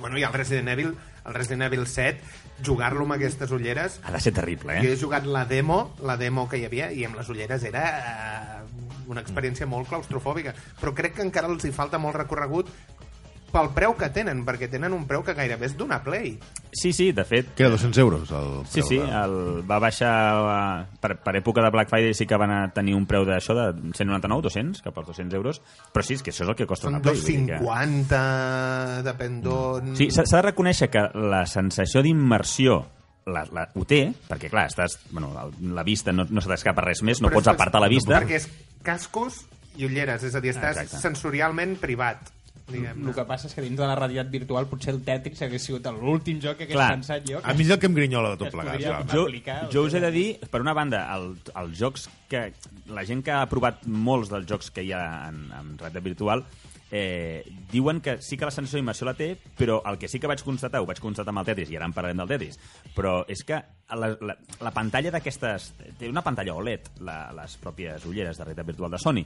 Bueno, 0.00 0.16
i 0.16 0.24
el 0.24 0.32
Resident 0.32 0.70
Evil, 0.72 0.94
el 1.28 1.34
Resident 1.36 1.66
Evil 1.66 1.84
7, 1.84 2.38
jugar-lo 2.64 3.04
amb 3.04 3.18
aquestes 3.18 3.52
ulleres... 3.52 3.98
Ha 4.08 4.14
de 4.16 4.22
ser 4.24 4.32
terrible, 4.36 4.78
Jo 4.80 4.88
eh? 4.88 4.94
he 4.94 5.00
jugat 5.00 5.28
la 5.28 5.44
demo, 5.44 5.82
la 6.00 6.16
demo 6.16 6.46
que 6.48 6.60
hi 6.60 6.64
havia, 6.68 6.88
i 6.96 7.04
amb 7.04 7.20
les 7.20 7.28
ulleres 7.28 7.66
era 7.68 7.84
eh, 7.98 8.80
una 9.12 9.20
experiència 9.20 9.68
molt 9.68 9.92
claustrofòbica. 9.92 10.54
Però 10.80 10.94
crec 10.96 11.18
que 11.18 11.26
encara 11.26 11.52
els 11.52 11.68
hi 11.68 11.74
falta 11.76 12.00
molt 12.00 12.16
recorregut 12.16 12.72
pel 13.52 13.68
preu 13.74 13.94
que 13.98 14.08
tenen, 14.14 14.44
perquè 14.46 14.68
tenen 14.70 14.92
un 14.96 15.04
preu 15.06 15.22
que 15.26 15.34
gairebé 15.34 15.66
és 15.66 15.76
d'una 15.76 15.98
Play. 16.02 16.38
Sí, 16.72 16.92
sí, 16.92 17.10
de 17.12 17.24
fet, 17.24 17.52
Que 17.54 17.64
era 17.64 17.70
200 17.70 17.98
euros. 17.98 18.30
El 18.30 18.64
Sí, 18.66 18.80
preu 18.80 18.86
sí, 18.88 18.98
de- 18.98 19.10
el, 19.10 19.36
va 19.70 19.78
baixar 19.82 20.14
eh, 20.38 20.86
per, 21.00 21.16
per 21.22 21.34
època 21.36 21.62
de 21.64 21.70
Black 21.70 21.90
Friday 21.90 22.14
sí 22.14 22.26
que 22.26 22.36
van 22.36 22.50
a 22.50 22.60
tenir 22.72 22.94
un 22.94 23.06
preu 23.06 23.24
d'això 23.26 23.54
de 23.58 23.66
199, 23.92 24.42
200, 24.42 24.82
cap 24.82 24.96
als 24.98 25.08
200 25.08 25.34
euros, 25.36 25.60
però 25.92 26.02
sí, 26.06 26.14
és 26.14 26.22
que 26.22 26.30
això 26.30 26.44
és 26.44 26.48
el 26.48 26.56
que 26.56 26.66
costa 26.66 26.86
Són 26.88 26.94
una 26.94 27.02
Play. 27.02 27.14
vull 27.14 27.26
dir 27.26 27.46
que- 27.46 27.58
250, 27.58 29.02
depèn 29.06 29.40
d'on... 29.44 29.94
Sí, 29.98 30.10
s'ha 30.10 30.24
de 30.24 30.42
reconèixer 30.50 30.88
que 30.92 31.02
la 31.14 31.44
sensació 31.46 32.02
d'immersió 32.02 32.80
la, 33.30 33.44
la, 33.52 33.66
ho 33.76 33.84
té, 33.86 34.08
perquè 34.28 34.48
clar, 34.50 34.66
estàs, 34.70 34.96
bueno, 35.12 35.30
la 35.60 35.82
vista 35.86 36.10
no, 36.12 36.24
no 36.30 36.40
se 36.42 36.48
t'escapa 36.50 36.82
res 36.82 37.02
més, 37.06 37.20
no 37.22 37.28
Però 37.28 37.38
pots 37.38 37.48
és- 37.50 37.54
apartar 37.54 37.82
la 37.82 37.90
vista. 37.92 38.16
Perquè 38.18 38.40
és 38.40 38.48
cascos 38.82 39.44
i 39.76 39.84
ulleres, 39.86 40.24
és 40.26 40.34
a 40.34 40.40
dir, 40.42 40.50
estàs 40.54 40.80
Exacte. 40.80 40.98
sensorialment 41.04 41.76
privat. 41.78 42.30
Diguem 42.70 43.04
El 43.08 43.16
que 43.16 43.24
passa 43.28 43.48
és 43.50 43.56
que 43.56 43.64
dins 43.64 43.78
de 43.78 43.86
la 43.86 43.96
realitat 43.98 44.30
virtual 44.32 44.68
potser 44.70 44.94
el 44.94 45.02
Tetris 45.06 45.42
hagués 45.46 45.66
sigut 45.68 45.86
l'últim 45.96 46.40
joc 46.42 46.60
que 46.60 46.68
hagués 46.68 46.78
Clar. 46.78 46.90
pensat 46.96 47.28
jo. 47.28 47.42
A 47.42 47.54
mi 47.54 47.66
és 47.66 47.74
el 47.74 47.80
que 47.82 47.90
em 47.90 47.96
grinyola 47.96 48.34
de 48.34 48.40
tot 48.44 48.54
plegat. 48.54 48.80
jo, 49.12 49.26
jo 49.72 49.84
us 49.86 49.94
he 49.94 50.02
de 50.02 50.10
dir, 50.14 50.26
per 50.50 50.62
una 50.64 50.74
banda, 50.76 51.06
el, 51.16 51.32
els 51.54 51.78
jocs 51.78 52.08
que... 52.30 52.50
La 52.90 53.04
gent 53.06 53.20
que 53.22 53.30
ha 53.30 53.44
provat 53.46 53.84
molts 53.86 54.32
dels 54.32 54.48
jocs 54.50 54.72
que 54.74 54.82
hi 54.82 54.90
ha 54.90 55.04
en, 55.28 55.44
en 55.54 55.76
realitat 55.78 56.02
virtual 56.02 56.42
eh, 56.90 57.46
diuen 57.70 58.00
que 58.00 58.20
sí 58.20 58.36
que 58.36 58.44
la 58.44 58.50
sensació 58.50 58.80
d'immersió 58.80 59.06
la 59.06 59.14
té, 59.14 59.36
però 59.56 59.80
el 59.86 59.98
que 59.98 60.08
sí 60.10 60.18
que 60.18 60.28
vaig 60.30 60.42
constatar, 60.42 60.82
ho 60.82 60.88
vaig 60.88 61.00
constatar 61.00 61.30
amb 61.32 61.42
el 61.42 61.50
Tetris, 61.52 61.70
i 61.70 61.78
ara 61.78 61.86
en 61.86 61.94
parlarem 61.94 62.18
del 62.22 62.32
Tetris, 62.32 62.58
però 62.96 63.20
és 63.30 63.44
que 63.46 63.60
la, 63.94 64.10
la, 64.18 64.36
la 64.60 64.74
pantalla 64.74 65.14
d'aquestes... 65.14 65.70
Té 66.00 66.08
una 66.10 66.24
pantalla 66.26 66.56
OLED, 66.58 66.90
la, 67.06 67.20
les 67.36 67.56
pròpies 67.62 68.06
ulleres 68.10 68.38
de 68.38 68.46
realitat 68.46 68.66
virtual 68.72 68.90
de 68.96 69.00
Sony, 69.02 69.24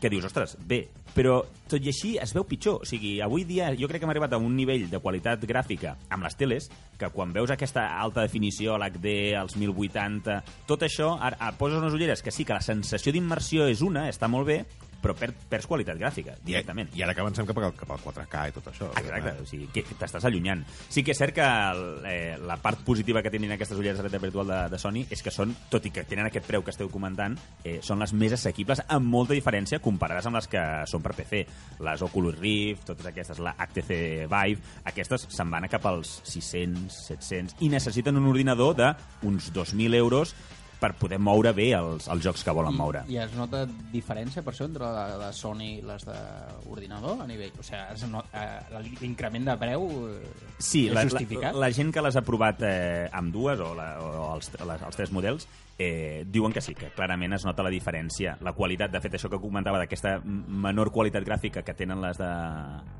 que 0.00 0.10
dius, 0.12 0.26
ostres, 0.28 0.56
bé, 0.68 0.82
però 1.14 1.38
tot 1.70 1.80
i 1.80 1.90
així 1.92 2.14
es 2.20 2.34
veu 2.36 2.44
pitjor. 2.48 2.82
O 2.82 2.88
sigui, 2.88 3.16
avui 3.24 3.46
dia 3.48 3.70
jo 3.78 3.88
crec 3.88 4.02
que 4.02 4.08
hem 4.08 4.12
arribat 4.12 4.34
a 4.34 4.40
un 4.42 4.56
nivell 4.56 4.88
de 4.90 5.00
qualitat 5.00 5.44
gràfica 5.48 5.94
amb 6.12 6.26
les 6.26 6.36
teles 6.36 6.68
que 6.98 7.10
quan 7.14 7.32
veus 7.34 7.52
aquesta 7.54 7.86
alta 8.00 8.26
definició, 8.26 8.76
l'HD, 8.78 9.14
els 9.40 9.56
1080, 9.60 10.40
tot 10.68 10.84
això, 10.86 11.14
ara, 11.20 11.38
ara 11.38 11.56
poses 11.58 11.80
unes 11.80 11.94
ulleres 11.96 12.22
que 12.22 12.34
sí 12.34 12.44
que 12.44 12.56
la 12.56 12.64
sensació 12.64 13.14
d'immersió 13.14 13.68
és 13.70 13.82
una, 13.86 14.08
està 14.10 14.28
molt 14.30 14.50
bé, 14.50 14.60
però 15.04 15.14
per, 15.18 15.30
perds 15.36 15.68
qualitat 15.68 15.98
gràfica, 16.00 16.38
I, 16.40 16.46
directament. 16.48 16.88
I 16.96 17.04
ara 17.04 17.12
que 17.14 17.20
avancem 17.20 17.46
cap, 17.48 17.58
al- 17.60 17.76
cap 17.76 17.90
al 17.92 18.00
4K 18.00 18.44
i 18.48 18.54
tot 18.56 18.70
això. 18.72 18.88
Exacte, 18.96 19.34
o 19.42 19.46
sigui, 19.48 19.68
que 19.74 19.84
t'estàs 20.00 20.24
allunyant. 20.24 20.64
Sí 20.88 21.04
que 21.04 21.12
és 21.12 21.20
cert 21.20 21.36
que 21.36 21.44
el, 21.44 21.84
eh, 22.08 22.38
la 22.40 22.56
part 22.62 22.80
positiva 22.86 23.22
que 23.22 23.32
tenen 23.34 23.52
aquestes 23.52 23.78
ulleres 23.78 23.98
de 24.00 24.06
realitat 24.06 24.24
virtual 24.24 24.48
de, 24.48 24.60
de 24.72 24.80
Sony 24.80 25.02
és 25.12 25.22
que 25.22 25.32
són, 25.34 25.52
tot 25.70 25.84
i 25.84 25.92
que 25.94 26.06
tenen 26.08 26.30
aquest 26.30 26.48
preu 26.48 26.64
que 26.64 26.72
esteu 26.72 26.88
comentant, 26.92 27.36
eh, 27.62 27.78
són 27.84 28.00
les 28.00 28.14
més 28.16 28.32
assequibles 28.36 28.82
amb 28.88 29.10
molta 29.12 29.36
diferència 29.36 29.80
comparades 29.84 30.26
amb 30.26 30.40
les 30.40 30.48
que 30.48 30.64
són 30.90 31.04
per 31.04 31.14
PC. 31.18 31.44
Les 31.84 32.02
Oculus 32.06 32.38
Rift, 32.40 32.86
totes 32.88 33.06
aquestes, 33.12 33.38
la 33.44 33.54
HTC 33.58 34.26
Vive, 34.30 34.60
aquestes 34.88 35.28
se'n 35.28 35.50
van 35.52 35.68
a 35.68 35.72
cap 35.72 35.84
als 35.90 36.16
600, 36.24 37.00
700 37.12 37.60
i 37.60 37.68
necessiten 37.72 38.16
un 38.16 38.30
ordinador 38.32 38.74
d'uns 38.78 39.52
2.000 39.52 39.94
euros 40.00 40.34
per 40.80 40.92
poder 40.98 41.18
moure 41.22 41.52
bé 41.56 41.70
els, 41.78 42.08
els 42.12 42.24
jocs 42.24 42.44
que 42.44 42.54
volen 42.54 42.76
moure. 42.76 43.04
I, 43.08 43.16
I 43.16 43.22
es 43.24 43.34
nota 43.38 43.64
diferència 43.92 44.44
per 44.44 44.54
això 44.54 44.68
entre 44.68 44.90
la 44.94 45.06
de 45.20 45.30
Sony 45.36 45.64
i 45.66 45.82
les 45.86 46.06
d'ordinador 46.08 47.24
a 47.24 47.28
nivell... 47.30 47.52
O 47.58 47.66
sigui, 47.66 48.22
eh, 48.34 48.80
l'increment 49.00 49.50
de 49.50 49.58
preu 49.60 49.86
eh, 50.10 50.32
Sí, 50.58 50.86
és 50.88 50.96
la, 50.96 51.04
justificat? 51.08 51.52
la, 51.54 51.66
la 51.66 51.70
gent 51.74 51.92
que 51.94 52.02
les 52.04 52.16
ha 52.16 52.24
provat 52.26 52.62
eh, 52.66 53.06
amb 53.12 53.32
dues 53.34 53.60
o, 53.60 53.72
la, 53.76 53.90
o 54.00 54.26
els, 54.34 54.50
les, 54.60 54.88
els 54.88 54.98
tres 54.98 55.14
models 55.14 55.48
eh, 55.78 56.24
diuen 56.26 56.52
que 56.52 56.62
sí, 56.62 56.74
que 56.74 56.90
clarament 56.94 57.34
es 57.34 57.44
nota 57.46 57.64
la 57.66 57.72
diferència, 57.72 58.36
la 58.44 58.54
qualitat, 58.54 58.92
de 58.94 59.02
fet 59.02 59.16
això 59.18 59.30
que 59.32 59.40
comentava 59.42 59.80
d'aquesta 59.82 60.18
menor 60.24 60.92
qualitat 60.94 61.26
gràfica 61.26 61.64
que 61.66 61.74
tenen 61.74 62.02
les 62.04 62.20
de, 62.20 62.32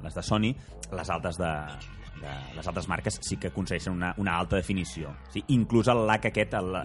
les 0.03 0.17
de 0.17 0.25
Sony, 0.27 0.51
les 0.95 1.13
altes 1.15 1.39
de, 1.39 1.53
de 2.25 2.57
les 2.57 2.69
altres 2.71 2.89
marques 2.91 3.19
sí 3.23 3.39
que 3.41 3.53
aconsegueixen 3.53 3.95
una, 3.95 4.15
una 4.19 4.39
alta 4.39 4.57
definició. 4.57 5.13
Sí, 5.35 5.45
inclús 5.55 5.91
el 5.93 6.05
lag 6.09 6.25
aquest, 6.31 6.57
el, 6.59 6.81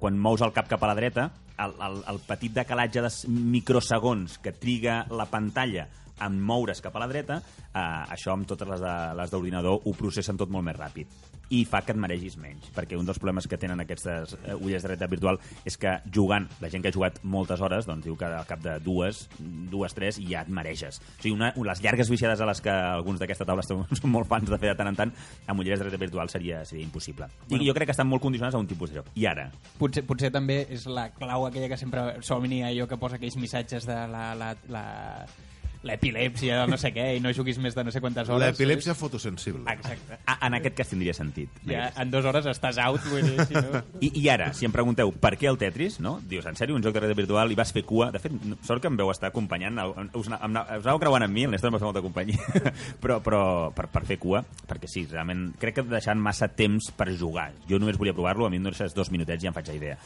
quan 0.00 0.18
mous 0.20 0.44
el 0.46 0.54
cap 0.56 0.70
cap 0.70 0.82
a 0.84 0.92
la 0.92 0.96
dreta, 0.98 1.28
el, 1.58 1.76
el, 1.86 2.00
el 2.14 2.22
petit 2.26 2.54
decalatge 2.54 3.04
de 3.04 3.12
microsegons 3.28 4.38
que 4.42 4.54
triga 4.54 5.04
la 5.10 5.28
pantalla 5.30 5.88
en 6.24 6.40
moure's 6.40 6.82
cap 6.82 6.94
a 6.94 7.02
la 7.02 7.10
dreta, 7.10 7.40
eh, 7.66 7.86
això 8.14 8.34
amb 8.34 8.46
totes 8.46 8.68
les 8.70 9.32
d'ordinador 9.32 9.82
ho 9.82 9.94
processen 9.98 10.38
tot 10.38 10.50
molt 10.50 10.70
més 10.70 10.78
ràpid 10.78 11.33
i 11.50 11.64
fa 11.68 11.82
que 11.84 11.94
et 11.94 12.00
maregis 12.00 12.36
menys, 12.40 12.70
perquè 12.74 12.98
un 12.98 13.06
dels 13.06 13.20
problemes 13.20 13.48
que 13.50 13.58
tenen 13.60 13.82
aquestes 13.84 14.36
eh, 14.40 14.54
ulles 14.54 14.84
de 14.84 14.92
realitat 14.92 15.12
virtual 15.12 15.40
és 15.66 15.76
que 15.80 15.96
jugant, 16.14 16.48
la 16.62 16.70
gent 16.72 16.84
que 16.84 16.92
ha 16.92 16.96
jugat 16.96 17.20
moltes 17.22 17.60
hores 17.64 17.88
doncs 17.88 18.06
diu 18.06 18.16
que 18.20 18.28
al 18.28 18.48
cap 18.48 18.62
de 18.64 18.78
dues, 18.84 19.24
dues, 19.38 19.94
tres, 19.96 20.20
ja 20.24 20.44
et 20.44 20.52
mareges. 20.52 21.00
O 21.00 21.22
sigui, 21.22 21.34
una, 21.36 21.52
les 21.56 21.82
llargues 21.84 22.10
viciades 22.12 22.40
a 22.40 22.48
les 22.48 22.62
que 22.64 22.72
alguns 22.72 23.20
d'aquesta 23.22 23.46
taula 23.48 23.64
són, 23.66 23.84
molt 24.14 24.30
fans 24.30 24.50
de 24.50 24.58
fer 24.60 24.72
de 24.72 24.78
tant 24.78 24.92
en 24.92 25.00
tant, 25.04 25.14
amb 25.46 25.60
ulleres 25.60 25.80
de 25.80 25.88
realitat 25.88 26.06
virtual 26.06 26.32
seria, 26.32 26.64
seria 26.68 26.84
impossible. 26.84 27.28
I 27.50 27.60
jo 27.64 27.76
crec 27.76 27.90
que 27.90 27.96
estan 27.96 28.08
molt 28.10 28.24
condicionats 28.24 28.56
a 28.56 28.62
un 28.62 28.68
tipus 28.70 28.92
de 28.92 29.00
joc. 29.00 29.10
I 29.18 29.28
ara, 29.30 29.48
Potser, 29.78 30.04
potser 30.06 30.30
també 30.34 30.60
és 30.72 30.86
la 30.86 31.08
clau 31.14 31.48
aquella 31.48 31.68
que 31.72 31.78
sempre 31.80 32.06
sol 32.24 32.42
venir 32.44 32.62
allò 32.68 32.86
que 32.90 32.98
posa 33.00 33.18
aquells 33.18 33.36
missatges 33.40 33.88
de 33.88 33.96
la, 34.10 34.26
la, 34.38 34.52
la 34.70 34.84
l'epilèpsia 35.84 36.64
no 36.66 36.76
sé 36.80 36.90
què 36.94 37.06
i 37.16 37.20
no 37.22 37.32
juguis 37.36 37.58
més 37.62 37.74
de 37.76 37.84
no 37.84 37.92
sé 37.94 38.00
quantes 38.02 38.28
hores. 38.28 38.54
L'epilèpsia 38.54 38.94
fotosensible. 38.98 39.62
Exacte. 39.72 40.18
Ah, 40.26 40.38
en 40.48 40.56
aquest 40.58 40.76
cas 40.78 40.88
tindria 40.90 41.14
sentit. 41.14 41.50
En 41.64 41.70
Ja, 41.74 41.86
en 42.02 42.10
dues 42.10 42.24
hores 42.26 42.46
estàs 42.50 42.78
out, 42.82 43.04
vull 43.10 43.22
dir, 43.26 43.46
si 43.48 43.54
no... 43.54 43.82
I, 44.00 44.10
I 44.22 44.28
ara, 44.32 44.50
si 44.56 44.66
em 44.68 44.72
pregunteu 44.74 45.12
per 45.12 45.34
què 45.40 45.48
el 45.50 45.58
Tetris, 45.60 46.00
no? 46.00 46.16
Dius, 46.28 46.46
en 46.50 46.56
sèrio, 46.58 46.76
un 46.76 46.82
joc 46.84 46.94
de 46.96 47.02
realitat 47.04 47.20
virtual 47.22 47.52
i 47.52 47.58
vas 47.58 47.72
fer 47.76 47.84
cua? 47.86 48.10
De 48.14 48.20
fet, 48.22 48.32
no- 48.44 48.58
sort 48.66 48.82
que 48.82 48.90
em 48.90 48.96
veu 48.98 49.10
estar 49.12 49.28
acompanyant, 49.30 49.78
el- 49.84 49.94
us, 50.18 50.28
em, 50.32 50.58
us 50.58 50.86
aneu 50.86 51.00
creuant 51.02 51.26
amb 51.28 51.34
mi, 51.34 51.44
el 51.44 51.52
Néstor 51.54 51.70
em 51.70 51.76
va 51.76 51.82
fer 51.82 51.88
molta 51.90 52.02
companyia, 52.04 52.40
però, 53.02 53.20
però 53.24 53.42
per, 53.76 53.88
per 53.92 54.04
fer 54.08 54.18
cua, 54.22 54.44
perquè 54.68 54.88
sí, 54.90 55.04
realment, 55.10 55.50
crec 55.60 55.78
que 55.80 55.86
deixant 55.90 56.20
massa 56.20 56.48
temps 56.48 56.90
per 56.96 57.10
jugar. 57.12 57.50
Jo 57.70 57.78
només 57.82 57.98
volia 58.00 58.14
provar-lo, 58.16 58.46
a 58.46 58.50
mi 58.50 58.56
em 58.62 58.70
deixes 58.70 58.94
dos 58.96 59.10
minutets 59.14 59.42
i 59.42 59.46
ja 59.48 59.52
em 59.52 59.56
faig 59.56 59.68
la 59.72 59.78
idea. 59.78 59.98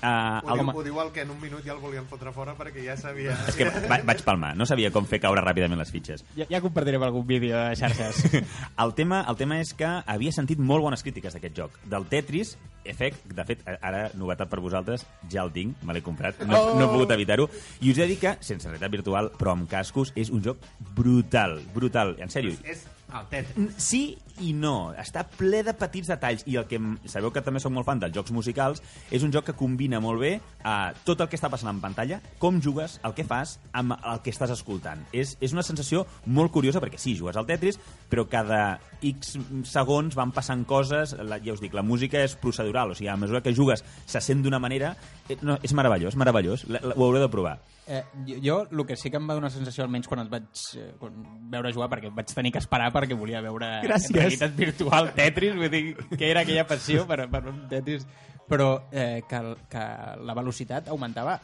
Uh, 0.00 0.40
Ho, 0.40 0.54
el, 0.54 0.62
diu, 0.62 0.70
ho 0.72 0.84
diu 0.86 1.00
el 1.02 1.10
que 1.12 1.24
en 1.26 1.32
un 1.34 1.40
minut 1.42 1.64
ja 1.66 1.74
el 1.74 1.80
volien 1.82 2.06
fotre 2.08 2.32
fora 2.32 2.54
perquè 2.56 2.84
ja 2.86 2.96
sabia... 2.96 3.36
és 3.50 3.58
que 3.58 3.68
va, 3.68 4.00
vaig 4.08 4.24
palmar, 4.24 4.54
no 4.56 4.66
sabia 4.68 4.92
com 4.94 5.04
fer 5.08 5.20
caure 5.20 5.44
ràpidament 5.44 5.80
les 5.80 5.92
fitxes. 5.92 6.24
Ja, 6.38 6.48
ja 6.48 6.62
compartirem 6.64 7.04
algun 7.04 7.26
vídeo 7.28 7.58
de 7.58 7.76
xarxes. 7.76 8.24
El 8.84 8.94
tema, 8.96 9.20
el 9.28 9.36
tema 9.36 9.58
és 9.60 9.74
que 9.76 9.88
havia 10.08 10.32
sentit 10.32 10.60
molt 10.60 10.82
bones 10.82 11.02
crítiques 11.04 11.34
d'aquest 11.36 11.56
joc. 11.56 11.74
Del 11.90 12.06
Tetris, 12.08 12.54
Effect, 12.84 13.26
de 13.36 13.44
fet, 13.44 13.60
ara, 13.68 14.06
novetat 14.16 14.48
per 14.48 14.60
vosaltres, 14.64 15.04
ja 15.30 15.42
el 15.44 15.52
tinc, 15.52 15.82
me 15.84 15.92
l'he 15.92 16.00
comprat, 16.04 16.40
no, 16.48 16.56
oh! 16.56 16.78
no 16.78 16.86
he 16.86 16.92
pogut 16.94 17.12
evitar-ho. 17.12 17.44
I 17.84 17.92
us 17.92 17.98
he 17.98 18.06
de 18.06 18.14
dir 18.14 18.16
que, 18.22 18.32
sense 18.46 18.70
realitat 18.70 18.94
virtual, 18.94 19.28
però 19.36 19.52
amb 19.52 19.68
cascos, 19.68 20.14
és 20.16 20.32
un 20.32 20.40
joc 20.44 20.64
brutal, 20.96 21.58
brutal, 21.74 22.14
en 22.24 22.32
sèrio. 22.32 22.56
És 22.64 22.86
el 23.14 23.30
Tetris. 23.30 23.56
Mm, 23.56 23.78
Sí 23.80 24.02
i 24.40 24.52
no. 24.56 24.92
Està 24.98 25.24
ple 25.36 25.62
de 25.66 25.74
petits 25.76 26.08
detalls 26.10 26.44
i 26.48 26.56
el 26.60 26.66
que 26.68 26.78
sabeu 27.10 27.32
que 27.34 27.42
també 27.44 27.60
soc 27.62 27.72
molt 27.74 27.86
fan 27.88 28.00
dels 28.02 28.14
jocs 28.16 28.32
musicals 28.34 28.82
és 29.12 29.24
un 29.26 29.32
joc 29.34 29.50
que 29.50 29.56
combina 29.56 30.00
molt 30.00 30.20
bé 30.22 30.32
eh, 30.38 30.92
tot 31.04 31.20
el 31.20 31.28
que 31.30 31.36
està 31.38 31.50
passant 31.52 31.70
en 31.72 31.82
pantalla, 31.82 32.20
com 32.40 32.60
jugues, 32.62 32.98
el 33.06 33.14
que 33.16 33.26
fas, 33.28 33.58
amb 33.76 33.96
el 33.98 34.22
que 34.24 34.32
estàs 34.32 34.52
escoltant. 34.54 35.02
És, 35.12 35.36
és 35.44 35.54
una 35.56 35.64
sensació 35.66 36.06
molt 36.26 36.52
curiosa 36.54 36.82
perquè 36.82 37.00
sí, 37.00 37.16
jugues 37.18 37.36
al 37.36 37.48
Tetris, 37.48 37.80
però 38.10 38.26
cada 38.30 38.78
X 39.00 39.36
segons 39.68 40.16
van 40.16 40.32
passant 40.36 40.64
coses, 40.68 41.14
la, 41.20 41.40
ja 41.44 41.56
us 41.56 41.62
dic, 41.62 41.76
la 41.76 41.84
música 41.86 42.22
és 42.24 42.36
procedural, 42.40 42.92
o 42.92 42.98
sigui, 42.98 43.10
a 43.12 43.18
mesura 43.20 43.44
que 43.44 43.54
jugues 43.56 43.84
se 44.06 44.24
sent 44.24 44.44
d'una 44.44 44.62
manera... 44.62 44.94
Eh, 45.28 45.38
no, 45.44 45.58
és 45.62 45.74
meravellós, 45.76 46.16
meravellós. 46.18 46.66
La, 46.68 46.80
la, 46.82 46.96
ho 46.96 47.06
haureu 47.06 47.22
de 47.22 47.30
provar. 47.32 47.58
Eh, 47.90 48.04
jo, 48.40 48.68
el 48.70 48.86
que 48.86 48.94
sí 48.94 49.10
que 49.10 49.18
em 49.18 49.24
va 49.26 49.34
donar 49.34 49.48
sensació, 49.50 49.82
almenys 49.82 50.06
quan 50.06 50.20
et 50.22 50.28
vaig 50.30 50.60
eh, 50.78 50.92
quan 51.00 51.16
veure 51.50 51.72
jugar, 51.74 51.88
perquè 51.90 52.12
vaig 52.14 52.30
tenir 52.30 52.52
que 52.54 52.60
esperar 52.62 52.92
perquè 52.94 53.16
volia 53.18 53.40
veure 53.42 53.70
Gràcies. 53.82 54.14
realitat 54.14 54.54
virtual 54.54 55.10
Tetris, 55.16 55.56
vull 55.58 55.72
dir, 55.72 55.96
que 56.12 56.28
era 56.28 56.44
aquella 56.44 56.68
passió 56.70 57.02
per, 57.08 57.24
per 57.32 57.40
un 57.50 57.64
Tetris, 57.72 58.06
però 58.46 58.68
eh, 58.92 59.24
que, 59.26 59.40
que 59.72 59.82
la 60.22 60.38
velocitat 60.38 60.92
augmentava 60.94 61.40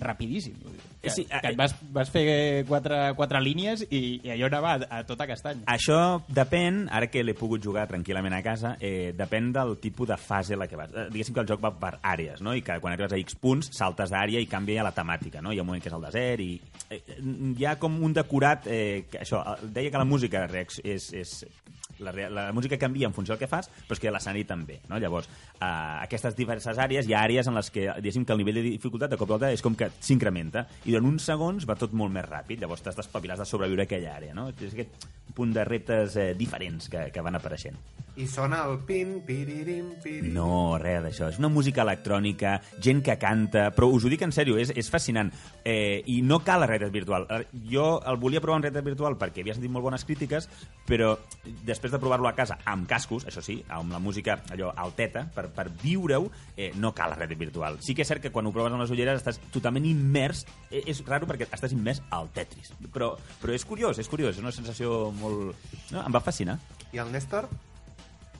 rapidíssim. 0.00 0.54
Que, 1.02 1.10
Sí, 1.10 1.26
eh, 1.28 1.40
que 1.40 1.50
et 1.52 1.56
vas, 1.56 1.74
vas 1.92 2.08
fer 2.10 2.64
quatre, 2.66 3.12
quatre 3.14 3.40
línies 3.44 3.84
i, 3.90 4.20
i 4.24 4.32
allò 4.32 4.48
anava 4.48 4.74
a, 4.74 5.00
a 5.00 5.02
tota 5.06 5.26
castanya. 5.28 5.66
Això 5.70 6.22
depèn, 6.32 6.86
ara 6.88 7.10
que 7.12 7.22
l'he 7.24 7.34
pogut 7.36 7.62
jugar 7.62 7.84
tranquil·lament 7.90 8.34
a 8.38 8.42
casa, 8.44 8.74
eh, 8.80 9.12
depèn 9.16 9.52
del 9.54 9.76
tipus 9.82 10.08
de 10.08 10.16
fase 10.20 10.56
a 10.56 10.60
la 10.60 10.68
que 10.70 10.78
vas. 10.80 10.92
Eh, 10.94 11.06
diguéssim 11.12 11.36
que 11.36 11.44
el 11.44 11.50
joc 11.50 11.62
va 11.64 11.74
per 11.78 11.98
àrees, 12.00 12.40
no? 12.44 12.54
i 12.56 12.64
que 12.64 12.78
quan 12.80 12.94
arribes 12.94 13.12
a 13.12 13.20
X 13.20 13.36
punts 13.40 13.70
saltes 13.76 14.12
d'àrea 14.14 14.40
i 14.40 14.48
canvia 14.50 14.86
la 14.86 14.94
temàtica. 14.96 15.42
No? 15.44 15.52
Hi 15.52 15.60
ha 15.60 15.66
un 15.66 15.70
moment 15.72 15.84
que 15.84 15.92
és 15.92 15.98
el 15.98 16.08
desert 16.08 16.44
i 16.44 16.50
eh, 16.90 17.02
hi 17.58 17.68
ha 17.68 17.76
com 17.80 18.00
un 18.02 18.16
decorat... 18.16 18.66
Eh, 18.70 19.04
que 19.10 19.20
això, 19.20 19.42
deia 19.74 19.92
que 19.92 20.00
la 20.00 20.08
música 20.08 20.46
és, 20.54 21.10
és 21.12 21.36
la, 21.98 22.12
la 22.30 22.46
música 22.52 22.78
canvia 22.78 23.06
en 23.06 23.14
funció 23.14 23.34
del 23.34 23.42
que 23.42 23.50
fas, 23.50 23.70
però 23.86 23.96
és 23.96 24.02
que 24.02 24.12
l'escenari 24.12 24.44
també. 24.48 24.80
No? 24.90 24.98
Llavors, 25.02 25.28
eh, 25.54 25.66
aquestes 26.04 26.36
diverses 26.36 26.78
àrees, 26.78 27.08
hi 27.08 27.14
ha 27.14 27.24
àrees 27.24 27.50
en 27.50 27.58
les 27.58 27.70
que, 27.74 27.88
diguéssim, 27.98 28.24
que 28.24 28.34
el 28.34 28.42
nivell 28.42 28.60
de 28.60 28.66
dificultat 28.68 29.12
de 29.12 29.20
cop 29.20 29.28
i 29.28 29.34
volta 29.36 29.52
és 29.54 29.62
com 29.64 29.76
que 29.78 29.90
s'incrementa, 30.00 30.66
i 30.84 30.94
durant 30.94 31.10
uns 31.12 31.26
segons 31.30 31.68
va 31.68 31.78
tot 31.78 31.94
molt 31.96 32.14
més 32.14 32.26
ràpid, 32.28 32.62
llavors 32.62 32.84
t'has 32.84 32.96
d'espavilar 32.98 33.38
de 33.40 33.48
sobreviure 33.48 33.84
a 33.84 33.88
aquella 33.90 34.16
àrea. 34.16 34.34
No? 34.36 34.48
És 34.54 34.72
aquest 34.72 35.06
punt 35.34 35.52
de 35.54 35.64
reptes 35.66 36.16
eh, 36.16 36.32
diferents 36.38 36.88
que, 36.88 37.08
que 37.12 37.24
van 37.24 37.36
apareixent. 37.40 37.78
I 38.14 38.28
sona 38.30 38.60
el 38.68 38.76
pin, 38.86 39.16
piririm, 39.26 39.88
piririm... 39.98 40.36
No, 40.36 40.76
res 40.78 41.00
d'això. 41.02 41.32
És 41.32 41.40
una 41.40 41.50
música 41.50 41.82
electrònica, 41.82 42.60
gent 42.78 43.00
que 43.02 43.16
canta, 43.18 43.64
però 43.74 43.88
us 43.90 44.06
ho 44.06 44.12
dic 44.12 44.22
en 44.22 44.30
sèrio, 44.30 44.54
és, 44.60 44.70
és 44.70 44.90
fascinant. 44.90 45.32
Eh, 45.66 45.98
I 46.14 46.20
no 46.22 46.38
cal 46.46 46.62
la 46.62 46.68
realitat 46.70 46.94
virtual. 46.94 47.26
Eh, 47.26 47.42
Jo 47.72 47.88
el 48.06 48.20
volia 48.22 48.42
provar 48.44 48.60
en 48.60 48.68
realitat 48.68 48.86
virtual 48.86 49.18
perquè 49.18 49.42
havia 49.42 49.56
sentit 49.56 49.72
molt 49.74 49.88
bones 49.88 50.06
crítiques, 50.06 50.46
però 50.86 51.16
després 51.66 51.83
de 51.92 52.00
provar-lo 52.00 52.28
a 52.28 52.34
casa 52.36 52.58
amb 52.70 52.88
cascos, 52.88 53.26
això 53.28 53.42
sí, 53.44 53.58
amb 53.68 53.92
la 53.92 54.00
música 54.00 54.38
allò 54.54 54.72
alteta, 54.84 55.26
per, 55.34 55.48
per 55.54 55.68
viure-ho, 55.82 56.30
eh, 56.56 56.70
no 56.80 56.94
cal 56.96 57.12
la 57.12 57.18
realitat 57.20 57.40
virtual. 57.40 57.78
Sí 57.84 57.96
que 57.96 58.04
és 58.04 58.08
cert 58.08 58.22
que 58.24 58.32
quan 58.34 58.46
ho 58.46 58.54
proves 58.54 58.72
amb 58.72 58.84
les 58.84 58.94
ulleres 58.94 59.20
estàs 59.20 59.40
totalment 59.54 59.86
immers, 59.88 60.44
eh, 60.70 60.84
és 60.86 61.04
raro 61.08 61.28
perquè 61.30 61.48
estàs 61.50 61.74
immers 61.76 62.02
al 62.14 62.30
Tetris, 62.34 62.72
però, 62.92 63.14
però 63.42 63.54
és 63.54 63.66
curiós, 63.68 64.00
és 64.00 64.10
curiós, 64.10 64.36
és 64.36 64.42
una 64.42 64.54
sensació 64.54 65.10
molt... 65.20 65.54
No, 65.92 66.02
em 66.04 66.14
va 66.14 66.24
fascinar. 66.24 66.58
I 66.92 67.02
el 67.02 67.12
Néstor? 67.12 67.48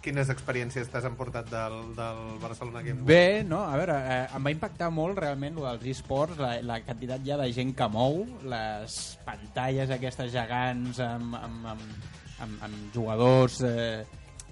Quines 0.04 0.28
experiències 0.28 0.90
t'has 0.92 1.06
emportat 1.08 1.46
del, 1.48 1.78
del 1.96 2.18
Barcelona 2.42 2.82
Game 2.84 3.00
Week? 3.00 3.08
Bé, 3.08 3.44
no, 3.48 3.62
a 3.64 3.78
veure, 3.80 3.94
eh, 4.04 4.26
em 4.36 4.44
va 4.44 4.52
impactar 4.52 4.90
molt 4.92 5.16
realment 5.16 5.56
lo 5.56 5.64
dels 5.64 5.86
esports, 5.94 6.36
la, 6.36 6.58
la 6.60 6.76
quantitat 6.84 7.24
ja 7.24 7.38
de 7.40 7.46
gent 7.56 7.72
que 7.78 7.88
mou, 7.88 8.20
les 8.44 8.98
pantalles 9.24 9.94
aquestes 9.96 10.28
gegants 10.34 11.00
amb, 11.00 11.38
amb, 11.40 11.70
amb, 11.72 12.12
amb, 12.40 12.62
amb 12.66 12.94
jugadors 12.94 13.60
eh, 13.66 14.04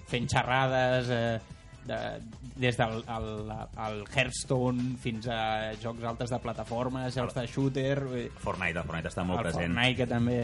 fent 0.07 0.29
xerrades 0.31 1.09
eh, 1.11 1.39
de, 1.83 1.97
des 2.55 2.77
del 2.77 3.01
el, 3.11 3.51
el 3.85 3.97
Hearthstone 4.07 4.95
fins 5.03 5.27
a 5.27 5.73
jocs 5.81 6.05
altes 6.07 6.31
de 6.31 6.39
plataformes, 6.39 7.15
jocs 7.15 7.35
de 7.35 7.45
shooter, 7.47 7.97
Fortnite, 8.39 8.79
el 8.79 8.85
Fortnite 8.87 9.11
està 9.11 9.25
molt 9.27 9.41
el 9.41 9.49
present. 9.49 9.73
Fortnite 9.73 9.97
que 9.99 10.07
també 10.07 10.37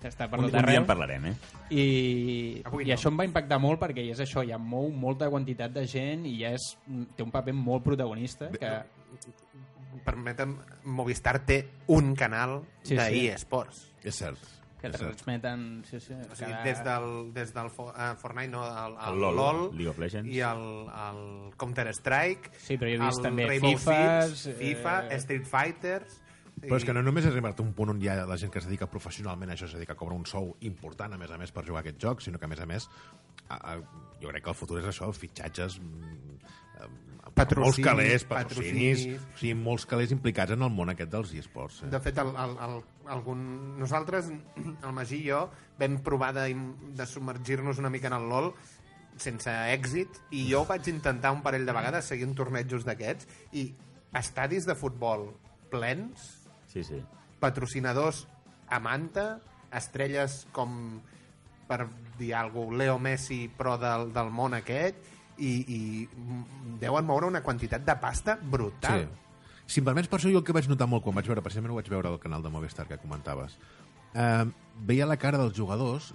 que 0.00 0.08
està 0.08 0.30
per 0.30 0.40
Un, 0.40 0.46
tot 0.46 0.54
un 0.54 0.56
dia 0.56 0.62
arreu 0.64 0.80
en 0.82 0.88
parlarem, 0.88 1.28
eh? 1.32 1.34
i, 1.68 1.86
Avui 2.64 2.86
i 2.86 2.92
no. 2.92 2.96
això 2.96 3.12
em 3.12 3.20
va 3.20 3.28
impactar 3.28 3.60
molt 3.62 3.82
perquè 3.82 4.06
és 4.14 4.22
això, 4.24 4.44
ja 4.48 4.58
mou 4.58 4.88
molta 4.94 5.28
quantitat 5.32 5.74
de 5.76 5.84
gent 5.90 6.24
i 6.28 6.38
ja 6.40 6.54
és, 6.56 6.70
té 7.16 7.26
un 7.26 7.34
paper 7.34 7.56
molt 7.56 7.84
protagonista 7.84 8.48
que, 8.56 8.72
Permetem, 10.06 10.52
Movistar 10.94 11.40
té 11.42 11.56
un 11.90 12.12
canal 12.14 12.60
Sí, 12.84 12.94
sí, 12.94 12.98
sí. 13.00 13.22
d'eSports. 13.26 13.80
És 14.06 14.20
cert. 14.20 14.38
Que 14.80 14.88
és 14.88 14.92
cert. 14.96 15.06
transmeten 15.16 15.82
sí, 15.88 15.98
sí, 16.00 16.12
O 16.14 16.34
sigui, 16.36 16.52
cada- 16.52 16.62
des 16.64 16.82
del, 16.84 17.32
des 17.32 17.54
del 17.54 17.70
Fo- 17.70 17.92
eh, 17.96 18.14
Fortnite, 18.20 18.48
no, 18.52 18.64
el, 18.66 18.92
el, 18.92 19.14
El 19.14 19.20
LOL, 19.20 19.36
LOL, 19.36 19.62
League 19.76 19.88
of 19.88 19.98
Legends. 19.98 20.28
i 20.28 20.40
el, 20.40 20.64
el 20.90 21.52
Counter-Strike, 21.56 22.52
Sí, 22.58 22.76
però 22.76 22.90
jo 22.92 23.00
he 23.00 23.06
vist 23.06 23.18
el 23.18 23.24
també 23.30 23.46
Rainbow 23.48 23.72
Fifas, 23.76 24.30
Six, 24.44 24.56
FIFA, 24.58 24.96
eh, 25.08 25.16
Street 25.24 25.46
Fighters... 25.46 26.22
Però 26.56 26.78
és 26.80 26.86
que 26.88 26.92
no 26.96 27.02
només 27.04 27.26
és 27.26 27.34
arribar 27.34 27.50
a 27.52 27.60
un 27.60 27.74
punt 27.76 27.90
on 27.92 27.98
hi 28.00 28.08
ha 28.08 28.14
la 28.24 28.36
gent 28.40 28.48
que 28.50 28.58
es 28.58 28.64
dedica 28.64 28.86
professionalment 28.88 29.50
a 29.50 29.54
això, 29.58 29.66
és 29.68 29.74
a 29.76 29.78
dir, 29.78 29.84
que 29.86 29.94
cobra 29.94 30.14
un 30.16 30.24
sou 30.24 30.54
important, 30.64 31.12
a 31.12 31.18
més 31.20 31.30
a 31.30 31.36
més, 31.36 31.52
per 31.52 31.66
jugar 31.66 31.82
a 31.82 31.84
aquest 31.84 31.98
joc, 32.00 32.22
sinó 32.24 32.38
que, 32.40 32.46
a 32.46 32.48
més 32.48 32.62
a 32.64 32.66
més, 32.70 32.86
a, 33.50 33.58
a, 33.74 33.74
jo 34.22 34.30
crec 34.30 34.42
que 34.46 34.48
el 34.54 34.56
futur 34.56 34.78
és 34.80 34.86
això, 34.88 35.10
fitxatges, 35.12 35.76
mm, 35.84 36.38
eh, 36.80 36.88
Patrocinis, 37.36 37.76
molts 37.76 37.80
calés, 37.84 38.24
patrocinis, 38.24 39.00
patrocinis. 39.04 39.34
o 39.34 39.38
sigui, 39.40 39.54
molts 39.60 39.84
calés 39.86 40.12
implicats 40.14 40.54
en 40.54 40.62
el 40.64 40.70
món 40.72 40.88
aquest 40.88 41.10
dels 41.12 41.34
esports. 41.36 41.82
Eh? 41.84 41.90
De 41.92 42.00
fet, 42.00 42.16
el, 42.22 42.30
el, 42.32 42.54
el, 42.66 42.78
algun... 43.12 43.42
nosaltres, 43.78 44.30
el 44.32 44.94
Magí 44.96 45.18
i 45.20 45.28
jo, 45.28 45.42
vam 45.78 45.98
provar 46.06 46.32
de, 46.38 46.46
de 46.96 47.06
submergir-nos 47.06 47.78
una 47.82 47.90
mica 47.92 48.08
en 48.08 48.16
el 48.16 48.28
LOL 48.30 48.52
sense 49.20 49.52
èxit, 49.72 50.16
i 50.36 50.46
jo 50.50 50.62
vaig 50.68 50.88
intentar 50.92 51.30
un 51.32 51.42
parell 51.44 51.64
de 51.68 51.72
vegades 51.76 52.08
seguint 52.08 52.34
tornejos 52.36 52.84
d'aquests, 52.88 53.28
i 53.56 53.68
estadis 54.16 54.66
de 54.68 54.74
futbol 54.76 55.30
plens, 55.72 56.26
Sí, 56.72 56.82
sí. 56.84 57.02
patrocinadors 57.40 58.26
a 58.68 58.80
manta, 58.80 59.38
estrelles 59.72 60.46
com 60.52 61.00
per 61.66 61.86
dir 62.18 62.32
alguna 62.36 62.68
cosa, 62.72 62.78
Leo 62.82 62.98
Messi, 62.98 63.38
però 63.56 63.76
del, 63.80 64.12
del 64.14 64.28
món 64.32 64.54
aquest, 64.54 65.00
i, 65.38 65.52
i 65.76 66.78
deuen 66.80 67.06
moure 67.08 67.26
una 67.30 67.42
quantitat 67.42 67.84
de 67.86 67.96
pasta 68.00 68.38
brutal. 68.40 69.06
Sí. 69.06 69.22
Si 69.66 69.80
em 69.82 69.88
permets, 69.88 70.06
per 70.08 70.20
això 70.20 70.30
jo 70.30 70.38
el 70.38 70.46
que 70.46 70.54
vaig 70.54 70.68
notar 70.70 70.86
molt 70.86 71.02
quan 71.02 71.16
vaig 71.18 71.26
veure, 71.26 71.42
precisament 71.42 71.74
ho 71.74 71.80
vaig 71.80 71.90
veure 71.90 72.12
al 72.12 72.20
canal 72.22 72.44
de 72.44 72.52
Movistar 72.54 72.86
que 72.86 73.00
comentaves, 73.02 73.58
eh, 74.14 74.44
veia 74.86 75.06
la 75.10 75.16
cara 75.18 75.40
dels 75.42 75.56
jugadors 75.58 76.12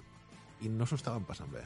i 0.64 0.70
no 0.72 0.86
s'ho 0.88 0.96
estaven 0.96 1.24
passant 1.28 1.52
bé. 1.52 1.62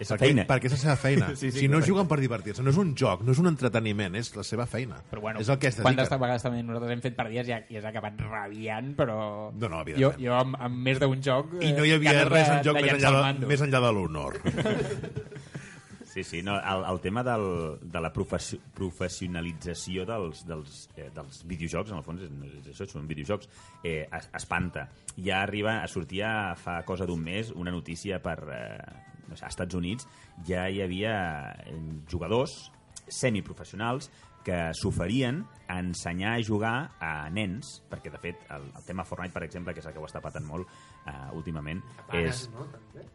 És 0.00 0.08
la 0.08 0.16
perquè, 0.16 0.28
feina. 0.30 0.44
perquè 0.48 0.68
és 0.70 0.72
la 0.72 0.78
seva 0.80 0.94
feina. 0.96 1.26
Sí, 1.36 1.50
sí, 1.50 1.66
si 1.66 1.68
no 1.68 1.82
juguen 1.84 2.06
per 2.08 2.16
divertir-se, 2.22 2.62
no 2.64 2.70
és 2.72 2.78
un 2.80 2.94
joc, 2.96 3.20
no 3.26 3.34
és 3.34 3.40
un 3.42 3.50
entreteniment, 3.50 4.14
és 4.16 4.30
la 4.36 4.44
seva 4.46 4.64
feina. 4.70 5.02
però 5.10 5.20
bueno, 5.26 5.42
és 5.42 5.50
el 5.52 5.58
que 5.58 5.68
es 5.68 5.76
quantes 5.76 6.06
dediquen. 6.06 6.22
vegades 6.22 6.46
també 6.46 6.62
nosaltres 6.62 6.94
hem 6.94 7.02
fet 7.04 7.16
partides 7.18 7.50
i, 7.50 7.58
i 7.74 7.76
has 7.76 7.84
acabat 7.90 8.16
rabiant, 8.30 8.94
però 8.96 9.18
No, 9.52 9.68
no, 9.68 9.82
jo, 9.90 10.14
jo 10.16 10.38
amb, 10.38 10.56
amb 10.56 10.80
més 10.86 11.02
d'un 11.02 11.20
joc 11.20 11.52
I 11.60 11.74
no 11.76 11.84
hi 11.84 11.92
havia 11.98 12.14
ganes 12.22 12.32
res 12.32 12.48
en 12.54 12.64
joc 12.70 12.80
més 12.80 12.94
enllà, 12.96 13.32
de, 13.34 13.50
més 13.50 13.66
enllà 13.66 13.82
de 13.84 13.92
l'honor. 13.98 14.40
Sí, 16.20 16.24
sí, 16.24 16.42
no, 16.42 16.58
el, 16.60 16.84
el 16.84 17.00
tema 17.00 17.22
del, 17.24 17.78
de 17.80 18.00
la 18.04 18.10
professi 18.12 18.58
professionalització 18.76 20.04
dels, 20.04 20.42
dels, 20.44 20.82
eh, 21.00 21.06
dels 21.14 21.38
videojocs, 21.48 21.94
en 21.94 21.96
el 21.96 22.04
fons, 22.04 22.26
és, 22.26 22.56
és 22.60 22.66
això, 22.74 22.84
són 22.90 23.06
videojocs, 23.08 23.48
eh, 23.80 24.02
es, 24.04 24.26
espanta. 24.36 24.84
Ja 25.16 25.38
arriba 25.40 25.78
a 25.80 25.86
sortir 25.88 26.20
fa 26.60 26.82
cosa 26.84 27.06
d'un 27.08 27.22
mes 27.24 27.54
una 27.56 27.72
notícia 27.72 28.20
per... 28.20 28.36
Eh, 28.52 29.06
no 29.30 29.38
sé, 29.38 29.46
als 29.46 29.54
Estats 29.54 29.78
Units 29.78 30.08
ja 30.44 30.66
hi 30.68 30.82
havia 30.84 31.14
eh, 31.64 31.78
jugadors 32.10 32.58
semiprofessionals 33.08 34.10
que 34.44 34.58
s'oferien 34.76 35.44
a 35.68 35.78
ensenyar 35.80 36.34
a 36.36 36.44
jugar 36.44 36.74
a 37.00 37.14
nens, 37.32 37.78
perquè 37.88 38.12
de 38.12 38.20
fet 38.20 38.44
el, 38.52 38.68
el 38.76 38.84
tema 38.84 39.06
Fortnite, 39.08 39.32
per 39.36 39.46
exemple, 39.46 39.72
que 39.72 39.80
és 39.80 39.88
el 39.88 39.96
que 39.96 40.02
ho 40.02 40.08
està 40.08 40.20
patant 40.24 40.44
molt 40.44 40.68
uh, 40.68 41.30
últimament, 41.38 41.80
Pares, 42.08 42.44
és 42.44 42.54
no, 42.56 42.68
també? 42.74 43.08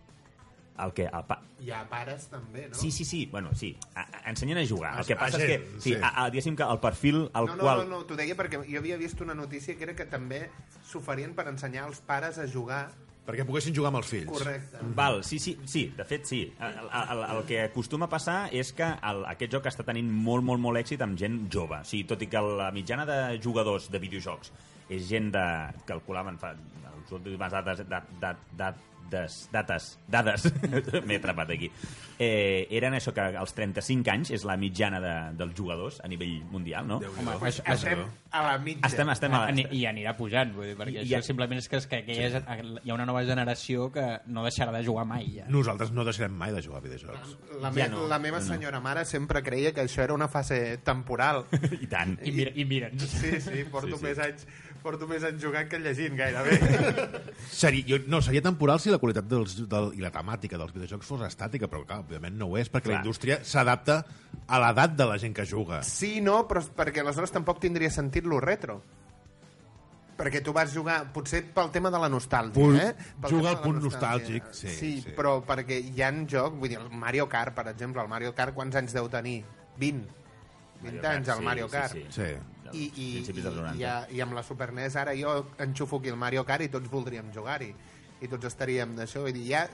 El 0.83 0.93
que... 0.93 1.05
El 1.07 1.23
pa... 1.29 1.39
Hi 1.63 1.71
ha 1.71 1.83
pares 1.89 2.27
també, 2.31 2.67
no? 2.69 2.75
Sí, 2.75 2.91
sí, 2.91 3.05
sí, 3.07 3.25
bueno, 3.31 3.53
sí, 3.55 3.71
a, 3.95 4.01
a, 4.03 4.21
ensenyen 4.29 4.59
a 4.59 4.65
jugar. 4.67 4.93
El 4.95 5.05
A- 5.05 5.07
que 5.07 5.15
a 5.15 5.21
passa 5.23 5.39
és 5.39 5.45
que, 5.45 5.57
gent, 5.57 5.79
sí, 5.79 5.93
sí. 5.93 5.95
a, 6.01 6.11
a, 6.25 6.27
diguéssim 6.33 6.57
que 6.59 6.67
el 6.67 6.79
perfil 6.83 7.23
al 7.33 7.49
no, 7.51 7.55
no, 7.55 7.63
qual... 7.63 7.83
no, 7.85 7.89
no, 7.95 8.03
t'ho 8.09 8.17
deia 8.19 8.35
perquè 8.37 8.59
jo 8.67 8.81
havia 8.81 8.99
vist 9.01 9.21
una 9.23 9.33
notícia 9.37 9.77
que 9.77 9.87
era 9.87 9.95
que 9.95 10.05
també 10.11 10.45
s'oferien 10.91 11.33
per 11.37 11.47
ensenyar 11.51 11.87
als 11.87 12.03
pares 12.05 12.37
a 12.41 12.47
jugar 12.51 12.85
Perquè 13.25 13.41
poguessin 13.41 13.73
jugar 13.73 13.89
amb 13.89 13.97
els 14.03 14.09
fills. 14.11 14.27
correcte. 14.29 14.77
Val, 14.93 15.23
sí, 15.25 15.39
sí, 15.41 15.55
sí, 15.65 15.87
de 15.97 16.05
fet 16.05 16.27
sí. 16.29 16.43
El, 16.61 16.75
el, 16.85 17.21
el 17.33 17.39
que 17.49 17.63
acostuma 17.63 18.05
a 18.05 18.11
passar 18.11 18.35
és 18.53 18.69
que 18.77 18.85
el, 18.85 19.23
aquest 19.31 19.55
joc 19.55 19.65
està 19.65 19.81
tenint 19.87 20.11
molt, 20.13 20.45
molt, 20.45 20.61
molt 20.61 20.77
èxit 20.77 21.01
amb 21.01 21.17
gent 21.17 21.39
jove. 21.49 21.79
O 21.81 21.87
sigui, 21.89 22.03
tot 22.11 22.21
i 22.21 22.27
que 22.29 22.43
la 22.45 22.67
mitjana 22.75 23.07
de 23.09 23.17
jugadors 23.41 23.89
de 23.89 24.01
videojocs 24.03 24.51
és 24.93 25.07
gent 25.09 25.31
de... 25.33 25.45
calculaven 25.89 26.37
fa 26.37 26.53
les 26.53 27.15
últimes 27.17 27.57
dates, 27.57 27.81
dat, 27.89 28.13
dat, 28.21 28.45
dat, 28.61 28.77
des, 29.11 29.49
dates, 29.53 29.99
dades, 30.07 30.47
m'he 31.05 31.17
atrapat 31.19 31.51
aquí, 31.55 31.69
eh, 32.19 32.67
eren 32.73 32.95
això 32.97 33.13
que 33.13 33.21
als 33.37 33.53
35 33.53 34.09
anys 34.11 34.31
és 34.35 34.45
la 34.47 34.55
mitjana 34.57 34.99
de, 35.03 35.13
dels 35.37 35.53
jugadors 35.57 35.99
a 36.03 36.07
nivell 36.11 36.39
mundial, 36.51 36.87
no? 36.87 36.97
Home, 36.97 37.35
Pues 37.39 37.59
això, 37.61 37.73
estem 37.75 38.01
a 38.35 38.41
la 38.43 38.57
mitja. 38.59 38.87
Estem, 38.87 39.09
estem 39.13 39.33
a... 39.37 39.43
Ani- 39.51 39.67
I 39.75 39.83
anirà 39.89 40.15
pujant, 40.17 40.51
vull 40.55 40.71
dir, 40.71 40.75
perquè 40.79 40.95
I- 40.95 41.03
I, 41.03 41.09
i- 41.11 41.15
això 41.17 41.29
simplement 41.29 41.59
és 41.61 41.69
que, 41.69 41.77
és 41.77 41.87
que 41.91 42.01
aquella, 42.03 42.79
hi 42.83 42.89
ha 42.91 42.97
una 42.97 43.05
nova 43.05 43.23
generació 43.27 43.91
que 43.93 44.05
no 44.27 44.43
deixarà 44.47 44.73
de 44.75 44.83
jugar 44.85 45.05
mai, 45.09 45.27
ja. 45.37 45.45
Nosaltres 45.51 45.91
no 45.95 46.03
deixarem 46.07 46.33
mai 46.35 46.51
de 46.55 46.63
jugar 46.65 46.81
a 46.81 46.85
videojocs. 46.87 47.37
La, 47.61 47.69
Ja 47.71 47.87
me 47.87 47.89
no, 47.93 48.07
la 48.11 48.19
meva 48.19 48.39
no, 48.41 48.45
senyora 48.47 48.79
mare 48.83 49.05
sempre 49.05 49.43
creia 49.43 49.71
que 49.73 49.81
això 49.85 50.03
era 50.03 50.13
una 50.17 50.27
fase 50.27 50.77
temporal. 50.83 51.45
I 51.81 51.87
tant. 51.91 52.17
I, 52.25 52.31
mira, 52.35 52.51
i 52.55 52.65
mira'ns. 52.65 53.05
Sí, 53.11 53.39
sí, 53.41 53.63
porto, 53.71 53.95
Sí, 53.95 54.01
sí. 54.01 54.05
Més 54.09 54.19
anys, 54.19 54.47
porto 54.85 55.07
més 55.09 55.23
anys 55.25 55.41
jugant 55.41 55.67
que 55.69 55.79
llegint, 55.81 56.15
gairebé. 56.19 56.57
Seria, 57.61 57.85
jo, 57.89 57.99
no, 58.11 58.19
seria 58.25 58.43
temporal 58.45 58.81
si 58.81 58.91
la 58.93 58.99
qualitat 59.01 59.27
dels, 59.29 59.57
del, 59.71 59.91
i 59.97 60.03
la 60.03 60.11
temàtica 60.13 60.59
dels 60.61 60.73
videojocs 60.75 61.09
fos 61.09 61.23
estàtica, 61.25 61.69
però 61.71 61.81
clar, 61.85 62.03
òbviament 62.03 62.37
no 62.37 62.51
ho 62.51 62.59
és, 62.59 62.69
perquè 62.71 62.91
Clar. 62.91 62.99
la 62.99 63.05
indústria 63.05 63.39
s'adapta 63.45 64.01
a 64.45 64.59
l'edat 64.61 64.93
de 64.99 65.07
la 65.09 65.17
gent 65.21 65.33
que 65.37 65.47
juga. 65.49 65.81
Sí, 65.87 66.19
no, 66.25 66.43
però 66.49 66.61
perquè 66.77 67.01
aleshores 67.01 67.33
tampoc 67.33 67.63
tindria 67.63 67.89
sentit 67.93 68.27
lo 68.29 68.41
retro. 68.43 68.79
Perquè 70.15 70.39
tu 70.39 70.53
vas 70.55 70.71
jugar, 70.71 71.01
potser 71.11 71.41
pel 71.55 71.73
tema 71.75 71.89
de 71.91 71.99
la 71.99 72.07
nostàlgia, 72.11 72.55
Punt- 72.55 72.79
eh? 72.79 72.91
Pel 73.21 73.33
juga 73.33 73.51
al 73.51 73.61
punt 73.63 73.81
nostàlgic, 73.83 74.47
sí, 74.55 74.71
sí, 74.71 74.91
sí. 75.03 75.15
però 75.17 75.41
perquè 75.43 75.81
hi 75.81 76.03
ha 76.05 76.11
joc, 76.23 76.55
vull 76.61 76.71
dir, 76.71 76.79
el 76.79 76.91
Mario 76.93 77.27
Kart, 77.27 77.55
per 77.57 77.67
exemple, 77.73 78.03
el 78.05 78.11
Mario 78.11 78.31
Kart 78.37 78.55
quants 78.55 78.79
anys 78.79 78.95
deu 78.95 79.09
tenir? 79.11 79.41
20. 79.81 80.05
20 80.85 81.09
anys, 81.09 81.33
el 81.33 81.41
sí, 81.41 81.49
Mario 81.49 81.67
Kart. 81.71 81.97
Sí, 81.97 82.05
sí. 82.07 82.29
Sí. 82.31 82.54
Dels 82.65 82.75
I, 82.75 82.85
i, 82.95 83.07
principis 83.19 83.43
i, 83.43 83.45
dels 83.47 83.59
90. 83.61 83.75
i, 83.79 83.83
a- 83.89 84.07
i 84.17 84.21
amb 84.25 84.33
la 84.37 84.43
Super 84.43 84.71
NES 84.73 84.95
ara 85.01 85.13
jo 85.17 85.35
enxufo 85.65 85.99
aquí 86.01 86.09
el 86.13 86.17
Mario 86.19 86.43
Kart 86.47 86.65
i 86.65 86.71
tots 86.73 86.89
voldríem 86.91 87.31
jugar-hi. 87.35 87.71
I 88.21 88.27
tots 88.31 88.47
estaríem 88.49 88.95
d'això. 88.97 89.21
Vull 89.25 89.33
dir, 89.35 89.45
hi 89.49 89.53
ha, 89.59 89.65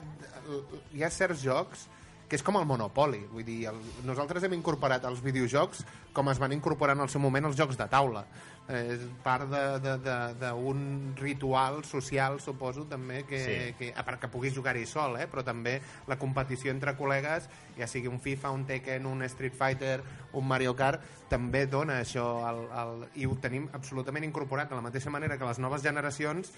hi 0.92 1.02
ha 1.06 1.10
certs 1.10 1.42
jocs 1.44 1.86
que 2.28 2.36
és 2.38 2.42
com 2.42 2.56
el 2.56 2.64
Monopoly. 2.64 3.26
Vull 3.32 3.44
dir, 3.44 3.58
el, 3.68 3.76
nosaltres 4.08 4.42
hem 4.46 4.54
incorporat 4.56 5.04
els 5.04 5.20
videojocs 5.24 5.82
com 6.16 6.28
es 6.32 6.40
van 6.40 6.52
incorporar 6.56 6.96
en 6.96 7.04
el 7.04 7.10
seu 7.12 7.20
moment 7.20 7.44
els 7.50 7.56
jocs 7.58 7.76
de 7.76 7.86
taula 7.92 8.24
és 8.70 9.00
part 9.24 9.48
d'un 9.50 11.14
ritual 11.18 11.82
social 11.84 12.38
suposo 12.40 12.84
també 12.88 13.24
que, 13.26 13.40
Sí. 13.42 13.74
que, 13.78 13.92
a 13.96 14.04
part 14.04 14.20
que 14.20 14.28
puguis 14.28 14.54
jugar-hi 14.54 14.86
sol 14.86 15.16
eh? 15.18 15.26
però 15.26 15.42
també 15.44 15.80
la 16.06 16.16
competició 16.18 16.70
entre 16.70 16.94
col·legues 16.96 17.48
ja 17.76 17.86
sigui 17.90 18.08
un 18.08 18.20
FIFA, 18.20 18.50
un 18.54 18.64
Tekken, 18.64 19.06
un 19.06 19.22
Street 19.28 19.54
Fighter 19.58 20.00
un 20.32 20.46
Mario 20.46 20.76
Kart 20.76 21.02
també 21.28 21.66
dona 21.66 22.00
això 22.00 22.26
el, 22.48 22.62
el, 22.70 23.02
i 23.18 23.26
ho 23.26 23.34
tenim 23.42 23.68
absolutament 23.72 24.24
incorporat 24.24 24.70
de 24.70 24.76
la 24.78 24.84
mateixa 24.84 25.10
manera 25.10 25.36
que 25.38 25.44
les 25.48 25.58
noves 25.58 25.82
generacions 25.82 26.52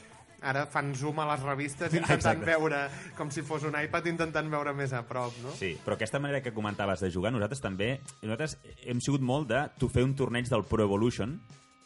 ara 0.44 0.66
fan 0.68 0.92
zoom 0.94 1.18
a 1.24 1.26
les 1.32 1.40
revistes 1.42 1.94
intentant 1.94 2.18
Exacte. 2.42 2.44
veure 2.44 2.82
com 3.16 3.30
si 3.32 3.40
fos 3.42 3.62
un 3.64 3.78
iPad 3.80 4.06
intentant 4.12 4.50
veure 4.52 4.74
més 4.76 4.92
a 4.92 5.00
prop 5.08 5.32
no? 5.42 5.54
Sí, 5.56 5.72
però 5.84 5.96
aquesta 5.96 6.20
manera 6.20 6.42
que 6.44 6.52
comentaves 6.52 7.00
de 7.00 7.10
jugar, 7.10 7.32
nosaltres 7.32 7.62
també 7.64 8.00
nosaltres 8.20 8.58
hem 8.84 9.00
sigut 9.00 9.22
molt 9.24 9.48
de 9.48 9.64
tu 9.80 9.88
fer 9.88 10.04
un 10.04 10.12
torneig 10.14 10.50
del 10.52 10.64
Pro 10.68 10.84
Evolution 10.84 11.38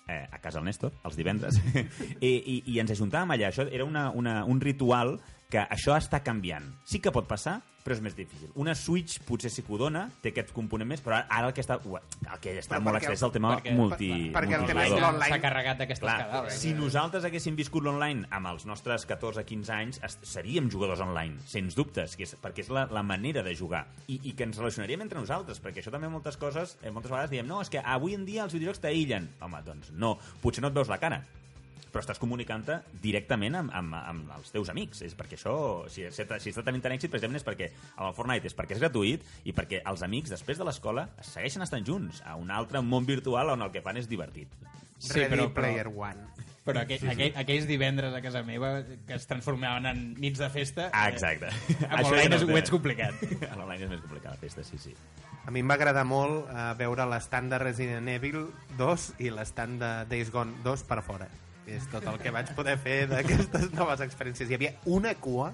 eh, 0.08 0.26
a 0.32 0.40
casa 0.40 0.58
del 0.58 0.66
Néstor, 0.68 0.94
els 1.04 1.16
divendres, 1.18 1.60
I, 2.20 2.32
i, 2.32 2.56
i 2.72 2.78
ens 2.82 2.92
ajuntàvem 2.96 3.36
allà. 3.36 3.52
Això 3.52 3.68
era 3.68 3.86
una, 3.86 4.08
una, 4.16 4.40
un 4.48 4.60
ritual 4.64 5.18
que 5.48 5.58
això 5.64 5.96
està 5.96 6.20
canviant. 6.22 6.64
Sí 6.84 7.00
que 7.00 7.10
pot 7.14 7.26
passar, 7.28 7.62
però 7.82 7.94
és 7.96 8.02
més 8.04 8.12
difícil. 8.12 8.50
Una 8.60 8.74
Switch 8.76 9.22
potser 9.24 9.48
sí 9.48 9.62
que 9.64 9.72
ho 9.72 9.78
dona, 9.80 10.02
té 10.20 10.28
aquest 10.34 10.50
component 10.52 10.90
més, 10.90 11.00
però 11.00 11.22
ara 11.24 11.46
el 11.48 11.54
que 11.56 11.62
està, 11.62 11.78
ua, 11.88 12.02
el 12.20 12.40
que 12.42 12.52
està 12.60 12.74
Però 12.74 12.82
molt 12.84 12.98
perquè- 12.98 13.06
extès 13.08 13.16
és 13.16 13.22
el 13.24 13.32
tema 13.32 13.54
perquè- 13.56 13.72
multi, 13.74 14.08
per- 14.28 14.42
perquè 14.44 14.58
el 14.58 14.66
tema 14.68 14.84
és 14.84 14.90
l'online. 14.92 15.28
S'ha 15.30 15.40
carregat 15.40 15.78
d'aquestes 15.78 16.04
Clar, 16.04 16.18
cadàvers. 16.26 16.58
si 16.60 16.74
nosaltres 16.74 17.24
haguéssim 17.24 17.56
viscut 17.56 17.82
l'online 17.82 18.26
amb 18.30 18.46
els 18.52 18.66
nostres 18.66 19.06
14-15 19.08 19.70
anys, 19.72 20.02
es- 20.04 20.18
seríem 20.22 20.68
jugadors 20.70 21.00
online, 21.00 21.40
sens 21.46 21.74
dubtes, 21.74 22.14
que 22.16 22.24
és, 22.24 22.36
perquè 22.42 22.58
és 22.60 22.68
la, 22.68 22.84
la 22.92 23.02
manera 23.02 23.42
de 23.42 23.56
jugar. 23.56 23.86
I, 24.06 24.20
I 24.24 24.32
que 24.34 24.44
ens 24.44 24.58
relacionaríem 24.58 25.00
entre 25.00 25.18
nosaltres, 25.18 25.62
perquè 25.62 25.80
això 25.80 25.90
també 25.90 26.08
moltes 26.10 26.36
coses, 26.36 26.76
eh, 26.82 26.90
moltes 26.90 27.10
vegades 27.10 27.30
diem, 27.30 27.46
no, 27.46 27.62
és 27.62 27.70
que 27.70 27.78
avui 27.78 28.12
en 28.12 28.26
dia 28.26 28.44
els 28.44 28.52
videojocs 28.52 28.82
t'aïllen. 28.82 29.30
Home, 29.40 29.62
doncs 29.64 29.92
no, 29.92 30.18
potser 30.42 30.60
no 30.60 30.68
et 30.68 30.74
veus 30.74 30.88
la 30.88 30.98
cara, 30.98 31.24
però 31.92 32.02
estàs 32.04 32.20
comunicant-te 32.22 32.80
directament 33.02 33.58
amb, 33.60 33.74
amb, 33.74 33.96
amb 33.98 34.32
els 34.38 34.52
teus 34.54 34.70
amics. 34.72 35.02
És 35.06 35.16
perquè 35.18 35.38
això, 35.38 35.54
si, 35.92 36.06
si 36.12 36.24
està 36.52 36.64
tenint 36.66 36.84
tant 36.84 36.94
èxit, 36.96 37.12
precisament 37.12 37.40
és 37.40 37.46
perquè 37.46 37.70
amb 37.96 38.08
el 38.10 38.16
Fortnite 38.16 38.50
és 38.50 38.56
perquè 38.58 38.76
és 38.76 38.82
gratuït 38.84 39.24
i 39.44 39.54
perquè 39.56 39.82
els 39.88 40.04
amics, 40.06 40.34
després 40.34 40.60
de 40.60 40.68
l'escola, 40.68 41.08
segueixen 41.20 41.64
estant 41.66 41.86
junts 41.86 42.22
a 42.26 42.36
un 42.40 42.50
altre 42.54 42.82
món 42.84 43.08
virtual 43.08 43.54
on 43.56 43.64
el 43.64 43.72
que 43.74 43.84
fan 43.84 44.00
és 44.00 44.10
divertit. 44.10 44.52
Sí, 44.98 45.14
Ready 45.20 45.36
però- 45.36 45.48
però- 45.48 45.54
Player 45.62 45.88
One 45.94 46.38
Però 46.68 46.82
aquell, 46.84 47.04
aquell, 47.08 47.32
aquells 47.40 47.64
divendres 47.68 48.12
a 48.12 48.20
casa 48.20 48.42
meva 48.44 48.82
que 49.06 49.16
es 49.16 49.24
transformaven 49.28 49.86
en 49.88 50.02
nits 50.20 50.40
de 50.42 50.50
festa... 50.52 50.90
Ah, 50.92 51.06
eh, 51.08 51.14
exacte. 51.14 51.48
Amb 51.86 52.02
Això 52.02 52.12
online 52.12 52.28
ja 52.28 52.36
és, 52.36 52.44
no 52.44 52.58
ho 52.58 52.62
complicat. 52.74 53.22
A 53.48 53.56
l'online 53.56 53.86
és 53.86 53.92
més 53.94 54.02
complicat, 54.04 54.34
la 54.34 54.42
festa, 54.42 54.64
sí, 54.68 54.80
sí. 54.82 54.92
A 55.48 55.54
mi 55.54 55.62
em 55.64 55.70
va 55.70 55.78
agradar 55.78 56.04
molt 56.04 56.50
eh, 56.52 56.66
veure 56.76 57.06
l'estand 57.08 57.54
de 57.54 57.62
Resident 57.62 58.10
Evil 58.12 58.42
2 58.76 59.06
i 59.24 59.32
l'estand 59.32 59.80
de 59.80 59.92
Days 60.10 60.32
Gone 60.34 60.60
2 60.66 60.84
per 60.90 61.00
fora. 61.06 61.30
És 61.68 61.88
tot 61.92 62.06
el 62.08 62.16
que 62.22 62.32
vaig 62.34 62.50
poder 62.56 62.78
fer 62.80 63.02
d'aquestes 63.10 63.70
noves 63.78 64.02
experiències. 64.04 64.48
Hi 64.48 64.56
havia 64.56 64.72
una 64.88 65.14
cua, 65.20 65.52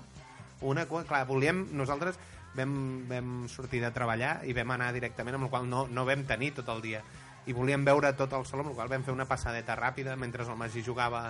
una 0.62 0.86
cua, 0.90 1.02
clar, 1.08 1.24
volíem, 1.28 1.64
nosaltres 1.76 2.18
vam, 2.54 2.74
vam 3.10 3.34
sortir 3.50 3.82
de 3.82 3.90
treballar 3.94 4.38
i 4.46 4.54
vam 4.56 4.74
anar 4.76 4.92
directament, 4.94 5.38
amb 5.38 5.48
el 5.48 5.52
qual 5.52 5.68
no, 5.70 5.86
no 5.90 6.06
vam 6.06 6.24
tenir 6.28 6.54
tot 6.60 6.70
el 6.74 6.82
dia. 6.84 7.02
I 7.46 7.52
volíem 7.52 7.84
veure 7.84 8.14
tot 8.16 8.32
el 8.32 8.46
saló, 8.48 8.64
amb 8.64 8.72
el 8.72 8.78
qual 8.78 8.92
vam 8.92 9.04
fer 9.04 9.12
una 9.12 9.28
passadeta 9.28 9.76
ràpida 9.76 10.16
mentre 10.16 10.46
el 10.46 10.56
Magí 10.56 10.84
jugava, 10.86 11.26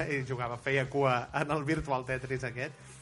eh, 0.00 0.22
jugava, 0.30 0.58
feia 0.58 0.88
cua 0.90 1.26
en 1.34 1.52
el 1.54 1.66
Virtual 1.68 2.08
Tetris 2.08 2.48
aquest 2.48 2.94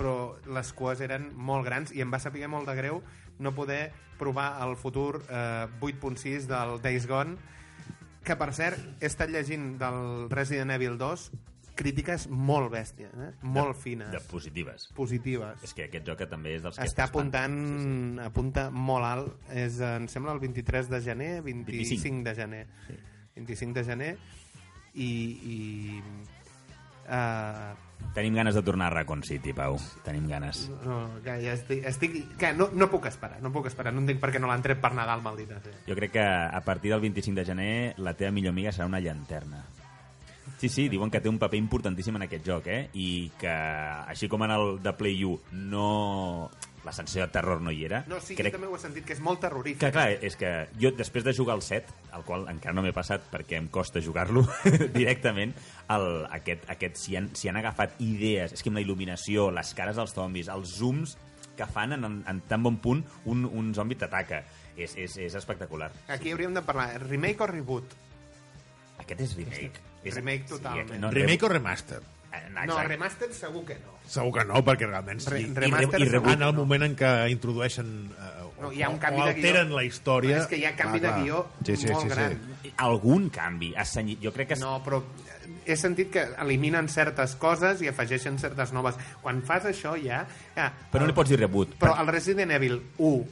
però 0.00 0.36
les 0.48 0.72
cues 0.72 1.02
eren 1.04 1.28
molt 1.36 1.66
grans 1.66 1.90
i 1.92 2.00
em 2.00 2.12
va 2.12 2.20
saber 2.22 2.46
molt 2.48 2.68
de 2.70 2.76
greu 2.78 3.02
no 3.40 3.52
poder 3.56 3.90
provar 4.20 4.54
el 4.64 4.76
futur 4.80 5.22
eh, 5.28 5.66
8.6 5.80 6.46
del 6.48 6.78
Days 6.80 7.06
Gone 7.08 7.36
que 8.24 8.36
per 8.36 8.50
cert 8.56 9.00
he 9.00 9.08
estat 9.08 9.30
llegint 9.32 9.74
del 9.80 10.28
Resident 10.32 10.74
Evil 10.74 10.98
2 11.00 11.30
crítiques 11.80 12.26
molt 12.28 12.68
bèsties, 12.72 13.12
eh? 13.16 13.30
molt 13.56 13.78
fines, 13.80 14.10
De 14.12 14.20
positives. 14.28 14.88
positives. 14.96 15.62
És 15.64 15.72
que 15.76 15.86
aquest 15.88 16.06
joc 16.06 16.18
que 16.20 16.28
també 16.28 16.54
és 16.58 16.64
dels 16.64 16.76
que 16.76 16.84
Està 16.84 17.06
apuntant, 17.08 18.20
apunta 18.20 18.68
molt 18.70 19.08
alt. 19.08 19.30
És, 19.48 19.80
eh, 19.80 19.94
em 19.96 20.08
sembla, 20.12 20.34
el 20.36 20.42
23 20.42 20.90
de 20.92 21.00
gener, 21.00 21.30
25, 21.46 21.78
25. 21.78 22.24
de 22.28 22.34
gener. 22.42 22.64
25 23.36 23.78
de 23.78 23.84
gener. 23.84 24.10
I... 24.92 25.10
i 25.54 25.58
uh, 27.08 27.89
Tenim 28.14 28.34
ganes 28.34 28.56
de 28.58 28.62
tornar 28.66 28.88
a 28.88 28.94
Raccoon 28.98 29.22
City, 29.22 29.52
Pau. 29.54 29.78
Tenim 30.04 30.26
ganes. 30.28 30.68
no, 30.84 31.02
que 31.24 31.36
ja 31.44 31.54
estic, 31.54 31.84
estic 31.86 32.16
que 32.38 32.52
no, 32.52 32.70
no 32.74 32.90
puc 32.90 33.06
esperar, 33.06 33.38
no 33.42 33.52
puc 33.54 33.68
esperar. 33.70 33.92
No 33.94 34.02
entenc 34.02 34.20
per 34.22 34.32
què 34.34 34.42
no 34.42 34.50
l'han 34.50 34.64
tret 34.64 34.80
per 34.82 34.92
Nadal, 34.96 35.22
maldita. 35.22 35.60
Sí. 35.64 35.74
Jo 35.86 35.98
crec 35.98 36.16
que 36.18 36.24
a 36.24 36.60
partir 36.66 36.90
del 36.90 37.04
25 37.06 37.38
de 37.38 37.44
gener 37.46 37.74
la 37.98 38.14
teva 38.18 38.34
millor 38.34 38.56
amiga 38.56 38.72
serà 38.74 38.90
una 38.90 39.00
llanterna. 39.00 39.62
Sí, 40.60 40.68
sí, 40.68 40.88
diuen 40.92 41.08
que 41.08 41.22
té 41.24 41.30
un 41.30 41.38
paper 41.40 41.56
importantíssim 41.56 42.18
en 42.18 42.26
aquest 42.26 42.44
joc, 42.44 42.66
eh? 42.68 42.90
I 42.92 43.30
que, 43.40 43.52
així 44.12 44.28
com 44.28 44.42
en 44.44 44.52
el 44.52 44.74
de 44.84 44.92
Play 44.92 45.22
U, 45.24 45.38
no... 45.56 46.50
la 46.84 46.92
sensació 46.96 47.26
de 47.26 47.32
terror 47.34 47.60
no 47.60 47.70
hi 47.70 47.84
era. 47.84 48.04
No, 48.08 48.20
sí, 48.24 48.34
crec 48.38 48.54
jo 48.54 48.58
també 48.58 48.68
ho 48.70 48.76
he 48.76 48.80
sentit, 48.80 49.04
que 49.04 49.12
és 49.12 49.20
molt 49.20 49.40
terrorífic. 49.44 49.80
que, 49.82 49.90
clar, 49.92 50.08
és 50.24 50.36
que 50.40 50.50
jo, 50.80 50.90
després 50.96 51.24
de 51.26 51.34
jugar 51.36 51.54
al 51.58 51.62
7, 51.62 51.92
el 52.16 52.24
qual 52.24 52.46
encara 52.48 52.72
no 52.74 52.82
m'he 52.82 52.92
passat 52.96 53.26
perquè 53.32 53.58
em 53.60 53.68
costa 53.68 54.00
jugar-lo 54.00 54.46
directament, 54.96 55.52
el, 55.92 56.06
aquest, 56.30 56.64
aquest, 56.72 56.96
si, 56.96 57.16
han, 57.20 57.28
si 57.36 57.48
han 57.52 57.58
agafat 57.60 57.98
idees, 58.00 58.54
és 58.56 58.62
que 58.64 58.72
amb 58.72 58.80
la 58.80 58.84
il·luminació, 58.86 59.50
les 59.52 59.74
cares 59.76 60.00
dels 60.00 60.14
zombis, 60.16 60.48
els 60.48 60.72
zooms 60.78 61.16
que 61.56 61.66
fan 61.68 61.92
en, 61.92 62.22
en 62.26 62.40
tan 62.48 62.62
bon 62.64 62.78
punt 62.80 63.04
un, 63.28 63.44
un 63.44 63.74
zombi 63.76 63.98
t'ataca. 64.00 64.44
És, 64.80 64.94
és, 64.96 65.18
és 65.20 65.34
espectacular. 65.36 65.90
Aquí 66.08 66.30
hauríem 66.32 66.54
de 66.56 66.62
parlar, 66.64 66.94
remake 67.02 67.42
o 67.44 67.46
reboot? 67.50 67.92
Aquest 69.02 69.20
és 69.26 69.34
remake. 69.36 69.82
És, 70.02 70.14
Remake 70.16 70.46
totalment. 70.48 70.94
no, 71.02 71.10
Remake 71.12 71.44
o 71.44 71.48
remaster? 71.52 71.98
Eh, 72.32 72.46
No, 72.64 72.78
remaster 72.86 73.28
segur 73.36 73.66
que 73.68 73.74
no. 73.82 73.89
Segur 74.10 74.32
que 74.40 74.44
no, 74.48 74.58
perquè 74.66 74.88
realment 74.88 75.20
Re- 75.30 75.40
i 75.40 75.46
segur 75.54 76.00
reboot, 76.10 76.32
en 76.34 76.42
el 76.42 76.54
moment 76.56 76.82
en 76.88 76.96
què 76.98 77.10
introdueixen 77.30 77.90
eh, 78.10 78.30
No, 78.60 78.72
hi 78.74 78.82
ha 78.82 78.88
un 78.90 78.96
o 78.98 79.00
canvi 79.00 79.20
de 79.22 79.26
guió. 79.32 79.36
alteren 79.36 79.70
la 79.76 79.84
història. 79.86 80.38
És 80.42 80.48
que 80.50 80.58
hi 80.58 80.64
ha 80.66 80.74
canvi 80.76 80.98
Ah, 80.98 81.02
de 81.06 81.22
guió 81.22 81.38
Sí, 81.64 81.76
sí, 81.76 81.86
molt 81.92 82.02
sí, 82.02 82.08
sí. 82.08 82.14
gran. 82.16 82.74
Algun 82.76 83.28
canvi. 83.32 83.70
Jo 84.20 84.32
crec 84.34 84.48
que... 84.52 84.56
No, 84.60 84.82
però 84.84 84.98
he 85.64 85.76
sentit 85.78 86.10
que 86.12 86.26
eliminen 86.42 86.88
certes 86.90 87.36
coses 87.40 87.80
i 87.82 87.88
afegeixen 87.88 88.36
certes 88.42 88.72
noves. 88.76 88.98
Quan 89.22 89.40
fas 89.46 89.64
això 89.70 89.94
ja... 90.02 90.24
ja 90.56 90.66
Però 90.90 91.04
no 91.04 91.06
li 91.08 91.16
pots 91.16 91.30
dir 91.30 91.38
reboot. 91.40 91.78
Però 91.80 91.94
el 92.02 92.10
Resident 92.10 92.50
Evil 92.50 92.80
1, 92.98 93.24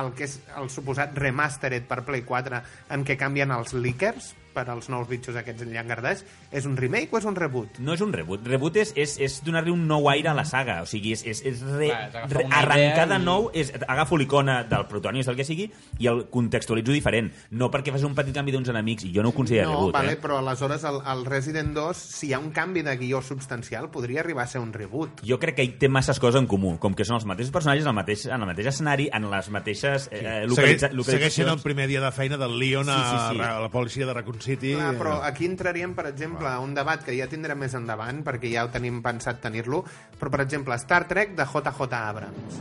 el 0.00 0.12
que 0.14 0.24
és 0.30 0.38
el 0.56 0.70
suposat 0.70 1.12
remastered 1.18 1.84
per 1.90 2.00
Play 2.06 2.22
4, 2.22 2.62
en 2.94 3.04
què 3.04 3.18
canvien 3.20 3.50
els 3.54 3.74
leakers 3.74 4.32
per 4.54 4.68
als 4.70 4.88
nous 4.92 5.08
bitxos 5.10 5.36
aquests 5.36 5.66
llangardaix, 5.66 6.22
és 6.54 6.64
un 6.70 6.76
remake 6.78 7.10
o 7.12 7.18
és 7.18 7.26
un 7.28 7.34
reboot? 7.36 7.78
No 7.82 7.94
és 7.96 8.00
un 8.04 8.12
reboot. 8.14 8.46
Reboot 8.46 8.76
és, 8.80 8.92
és, 8.96 9.16
és 9.20 9.40
donar-li 9.44 9.72
un 9.74 9.86
nou 9.90 10.08
aire 10.10 10.30
a 10.30 10.34
la 10.38 10.44
saga. 10.48 10.80
O 10.82 10.86
sigui, 10.86 11.12
és, 11.16 11.24
és, 11.26 11.42
és 11.44 11.60
re, 11.66 11.88
Clar, 11.90 12.08
és 12.08 12.14
agafar 12.14 12.38
re, 12.38 12.46
arrencar 12.62 13.08
de 13.10 13.18
i- 13.20 13.24
nou, 13.24 13.50
és, 13.52 13.72
agafo 13.88 14.16
l'icona 14.16 14.62
del 14.64 14.86
protagonista, 14.86 15.32
el 15.32 15.36
que 15.36 15.44
sigui, 15.44 15.70
i 15.98 16.06
el 16.10 16.24
contextualitzo 16.30 16.92
diferent. 16.94 17.32
No 17.50 17.70
perquè 17.74 17.92
fas 17.92 18.04
un 18.06 18.14
petit 18.14 18.34
canvi 18.34 18.52
d'uns 18.54 18.68
enemics, 18.72 19.04
i 19.04 19.12
jo 19.14 19.22
no 19.22 19.30
ho 19.30 19.34
considero 19.36 19.68
no, 19.70 19.76
reboot. 19.78 19.94
vale, 19.98 20.12
eh? 20.14 20.20
però 20.22 20.38
aleshores 20.38 20.84
el, 20.84 21.00
el 21.12 21.24
Resident 21.26 21.74
2, 21.74 21.96
si 21.96 22.28
hi 22.28 22.32
ha 22.34 22.38
un 22.38 22.50
canvi 22.54 22.82
de 22.86 22.96
guió 22.96 23.20
substancial, 23.22 23.90
podria 23.90 24.20
arribar 24.20 24.44
a 24.44 24.46
ser 24.46 24.60
un 24.60 24.72
reboot. 24.72 25.20
Jo 25.26 25.38
crec 25.42 25.56
que 25.56 25.64
hi 25.66 25.72
té 25.80 25.88
masses 25.88 26.20
coses 26.22 26.40
en 26.40 26.46
comú, 26.46 26.76
com 26.78 26.94
que 26.94 27.04
són 27.04 27.16
els 27.18 27.26
mateixos 27.26 27.52
personatges 27.52 27.84
en 27.84 27.90
el 27.90 27.98
mateix, 27.98 28.26
en 28.26 28.40
el 28.40 28.46
mateix 28.52 28.66
escenari, 28.70 29.08
en 29.12 29.28
les 29.30 29.50
mateixes 29.50 30.08
eh, 30.12 30.44
localitza, 30.46 30.54
segueix 30.54 30.80
sent 30.84 30.96
localitzacions. 30.98 31.52
el 31.56 31.62
primer 31.64 31.88
dia 31.88 32.00
de 32.00 32.12
feina 32.12 32.36
del 32.38 32.58
Leon 32.58 32.88
a, 32.88 32.94
Sí, 32.94 33.16
sí, 33.18 33.36
sí. 33.36 33.42
a 33.42 33.60
la 33.60 33.68
policia 33.70 34.06
de 34.06 34.14
Raccoon 34.14 34.40
City. 34.44 34.74
Clar, 34.76 34.92
però 35.00 35.16
aquí 35.24 35.48
entraríem, 35.48 35.94
per 35.96 36.06
exemple, 36.10 36.48
a 36.50 36.60
un 36.60 36.74
debat 36.76 37.02
que 37.04 37.16
ja 37.16 37.28
tindrem 37.30 37.58
més 37.64 37.74
endavant, 37.76 38.20
perquè 38.26 38.52
ja 38.52 38.66
ho 38.66 38.72
tenim 38.72 39.00
pensat 39.04 39.40
tenir-lo, 39.42 39.82
però, 40.20 40.32
per 40.34 40.44
exemple, 40.44 40.76
Star 40.82 41.06
Trek 41.08 41.32
de 41.38 41.46
JJ 41.48 41.96
Abrams. 41.98 42.60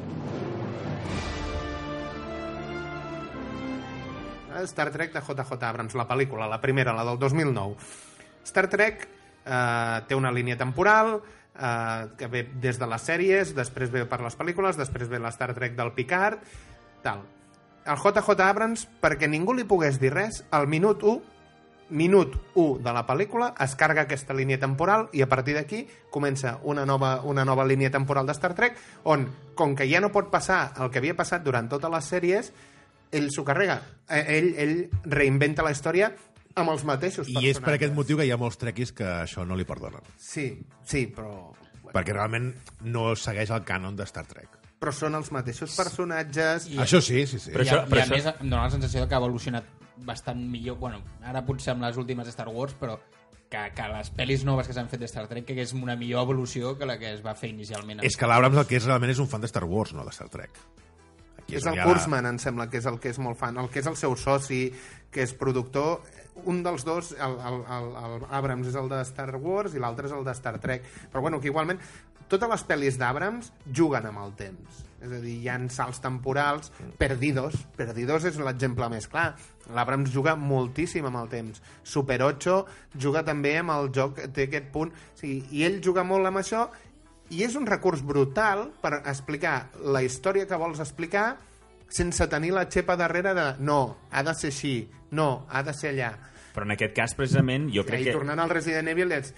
Eh, 4.53 4.63
Star 4.69 4.89
Trek 4.95 5.13
de 5.13 5.21
JJ 5.21 5.59
Abrams, 5.59 5.95
la 5.99 6.07
pel·lícula, 6.07 6.47
la 6.49 6.61
primera, 6.61 6.95
la 6.95 7.05
del 7.07 7.19
2009. 7.19 7.75
Star 8.47 8.67
Trek 8.71 9.07
eh, 9.45 10.01
té 10.07 10.15
una 10.15 10.31
línia 10.31 10.57
temporal 10.59 11.17
eh, 11.17 12.07
que 12.17 12.27
ve 12.31 12.47
des 12.63 12.79
de 12.79 12.89
les 12.89 13.07
sèries, 13.11 13.53
després 13.57 13.91
ve 13.91 14.05
per 14.09 14.21
les 14.23 14.39
pel·lícules, 14.39 14.79
després 14.79 15.11
ve 15.11 15.19
la 15.19 15.33
Star 15.35 15.51
Trek 15.57 15.75
del 15.75 15.93
Picard, 15.97 16.43
tal. 17.03 17.25
El 17.83 17.99
JJ 17.99 18.39
Abrams, 18.39 18.87
perquè 19.03 19.27
ningú 19.27 19.55
li 19.57 19.67
pogués 19.67 19.99
dir 19.99 20.13
res, 20.13 20.45
al 20.55 20.69
minut 20.71 21.03
1 21.03 21.32
minut 21.93 22.34
1 22.58 22.79
de 22.84 22.91
la 22.95 23.03
pel·lícula 23.06 23.51
es 23.63 23.75
carga 23.77 24.03
aquesta 24.08 24.34
línia 24.34 24.58
temporal 24.60 25.08
i 25.13 25.21
a 25.21 25.27
partir 25.29 25.53
d'aquí 25.56 25.84
comença 26.12 26.56
una 26.63 26.86
nova, 26.89 27.19
una 27.21 27.45
nova 27.45 27.63
línia 27.69 27.91
temporal 27.93 28.25
de 28.25 28.34
Star 28.34 28.53
Trek 28.58 28.77
on, 29.06 29.27
com 29.56 29.75
que 29.77 29.86
ja 29.89 30.01
no 30.01 30.10
pot 30.12 30.32
passar 30.34 30.73
el 30.82 30.89
que 30.89 30.99
havia 31.03 31.15
passat 31.15 31.43
durant 31.45 31.69
totes 31.69 31.91
les 31.93 32.10
sèries, 32.10 32.51
ell 33.13 33.29
s'ho 33.29 33.43
carrega. 33.45 33.79
Eh, 34.10 34.23
Ell, 34.39 34.49
ell 34.58 34.75
reinventa 35.06 35.62
la 35.63 35.71
història 35.75 36.10
amb 36.56 36.69
els 36.73 36.84
mateixos 36.86 37.29
I 37.29 37.36
és 37.49 37.60
per 37.62 37.75
aquest 37.75 37.93
personatges. 37.93 37.95
motiu 37.97 38.17
que 38.17 38.25
hi 38.25 38.32
ha 38.34 38.38
molts 38.41 38.58
trequis 38.62 38.91
que 38.93 39.06
això 39.06 39.45
no 39.45 39.56
li 39.56 39.65
perdonen. 39.65 40.01
Sí, 40.17 40.49
sí, 40.86 41.06
però... 41.13 41.53
Perquè 41.93 42.10
realment 42.13 42.51
no 42.89 43.12
segueix 43.15 43.51
el 43.53 43.62
cànon 43.65 43.95
de 43.95 44.06
Star 44.10 44.25
Trek. 44.25 44.49
Però 44.82 44.91
són 44.91 45.13
els 45.15 45.29
mateixos 45.32 45.75
personatges... 45.77 46.65
I- 46.73 46.79
Això 46.82 46.99
sí, 47.06 47.21
sí, 47.29 47.38
sí. 47.39 47.51
Però 47.53 47.63
I, 47.63 47.67
això- 47.69 47.84
a, 47.84 47.88
però 47.89 48.01
i 48.01 48.01
a 48.01 48.06
això- 48.08 48.15
més 48.17 48.25
em 48.34 48.49
dóna 48.49 48.63
la 48.65 48.71
sensació 48.73 49.06
que 49.08 49.13
ha 49.15 49.21
evolucionat 49.21 49.63
bastant 50.05 50.39
millor, 50.49 50.77
bueno, 50.77 51.01
ara 51.23 51.41
potser 51.45 51.73
amb 51.73 51.83
les 51.85 51.97
últimes 51.97 52.27
Star 52.33 52.47
Wars, 52.49 52.75
però 52.79 52.99
que, 53.49 53.63
que 53.75 53.87
les 53.91 54.09
pel·lis 54.15 54.43
noves 54.45 54.67
que 54.67 54.73
s'han 54.73 54.89
fet 54.89 54.99
de 55.03 55.05
Star 55.09 55.27
Trek 55.29 55.45
que 55.45 55.57
és 55.61 55.73
una 55.77 55.95
millor 55.95 56.23
evolució 56.25 56.75
que 56.77 56.85
la 56.89 56.97
que 56.97 57.11
es 57.13 57.21
va 57.25 57.35
fer 57.37 57.51
inicialment. 57.53 58.01
És 58.03 58.17
que 58.17 58.27
l'Abrams 58.29 58.57
el 58.57 58.65
que 58.69 58.79
és 58.79 58.87
realment 58.87 59.11
és 59.13 59.19
un 59.21 59.27
fan 59.29 59.41
de 59.43 59.49
Star 59.51 59.63
Wars, 59.69 59.93
no 59.93 60.05
de 60.07 60.11
Star 60.15 60.29
Trek. 60.33 60.57
Aquí 61.43 61.57
és 61.59 61.65
on 61.67 61.73
el 61.73 61.79
ha 61.79 61.85
la- 61.85 61.91
Kurzman, 61.91 62.25
em 62.25 62.37
sembla, 62.39 62.69
que 62.71 62.79
és 62.79 62.85
el 62.87 62.97
que 63.03 63.09
és 63.11 63.19
molt 63.19 63.37
fan, 63.37 63.57
el 63.59 63.69
que 63.69 63.79
és 63.83 63.87
el 63.91 63.97
seu 63.99 64.15
soci, 64.15 64.71
que 65.11 65.21
és 65.21 65.33
productor. 65.37 66.01
Un 66.49 66.63
dels 66.65 66.85
dos, 66.87 67.11
el, 67.13 67.35
el, 67.45 67.59
el, 67.75 67.89
el 68.05 68.25
Abrams 68.31 68.71
és 68.71 68.75
el 68.79 68.87
de 68.89 69.01
Star 69.05 69.35
Wars 69.35 69.75
i 69.75 69.79
l'altre 69.83 70.07
és 70.07 70.15
el 70.15 70.23
de 70.25 70.33
Star 70.33 70.55
Trek. 70.63 70.87
Però 71.11 71.21
bueno, 71.21 71.39
que 71.43 71.51
igualment 71.51 71.77
totes 72.31 72.49
les 72.49 72.63
pel·lis 72.65 72.97
d'Abrams 72.97 73.51
juguen 73.75 74.07
amb 74.09 74.23
el 74.23 74.33
temps. 74.39 74.79
És 75.03 75.11
a 75.11 75.19
dir, 75.19 75.33
hi 75.41 75.49
ha 75.51 75.57
salts 75.73 75.99
temporals, 76.03 76.71
Perdidos. 76.99 77.57
Perdidos 77.75 78.23
és 78.29 78.39
l'exemple 78.39 78.87
més 78.93 79.09
clar. 79.11 79.33
L'Abrams 79.75 80.13
juga 80.13 80.37
moltíssim 80.39 81.05
amb 81.09 81.19
el 81.19 81.29
temps. 81.31 81.59
Super 81.83 82.21
8 82.23 82.55
juga 82.95 83.23
també 83.27 83.57
amb 83.59 83.75
el 83.75 83.91
joc, 83.95 84.21
té 84.31 84.47
aquest 84.47 84.71
punt... 84.71 84.93
O 84.95 85.19
sigui, 85.19 85.43
I 85.51 85.67
ell 85.67 85.81
juga 85.83 86.07
molt 86.07 86.31
amb 86.31 86.39
això 86.39 86.67
i 87.33 87.41
és 87.45 87.55
un 87.55 87.65
recurs 87.65 88.03
brutal 88.05 88.67
per 88.81 88.99
explicar 88.99 89.69
la 89.95 90.03
història 90.05 90.47
que 90.49 90.59
vols 90.59 90.81
explicar 90.83 91.33
sense 91.93 92.27
tenir 92.29 92.51
la 92.53 92.67
xepa 92.69 92.97
darrere 92.99 93.33
de 93.37 93.47
no, 93.63 93.79
ha 94.11 94.23
de 94.25 94.33
ser 94.37 94.51
així, 94.53 94.75
no, 95.11 95.45
ha 95.49 95.61
de 95.63 95.73
ser 95.77 95.93
allà. 95.93 96.11
Però 96.53 96.65
en 96.67 96.75
aquest 96.75 96.93
cas, 96.97 97.15
precisament, 97.17 97.67
jo 97.73 97.85
crec 97.85 98.01
I 98.01 98.07
que... 98.09 98.15
tornant 98.17 98.41
al 98.41 98.51
Resident 98.51 98.89
Evil, 98.91 99.13
és, 99.15 99.33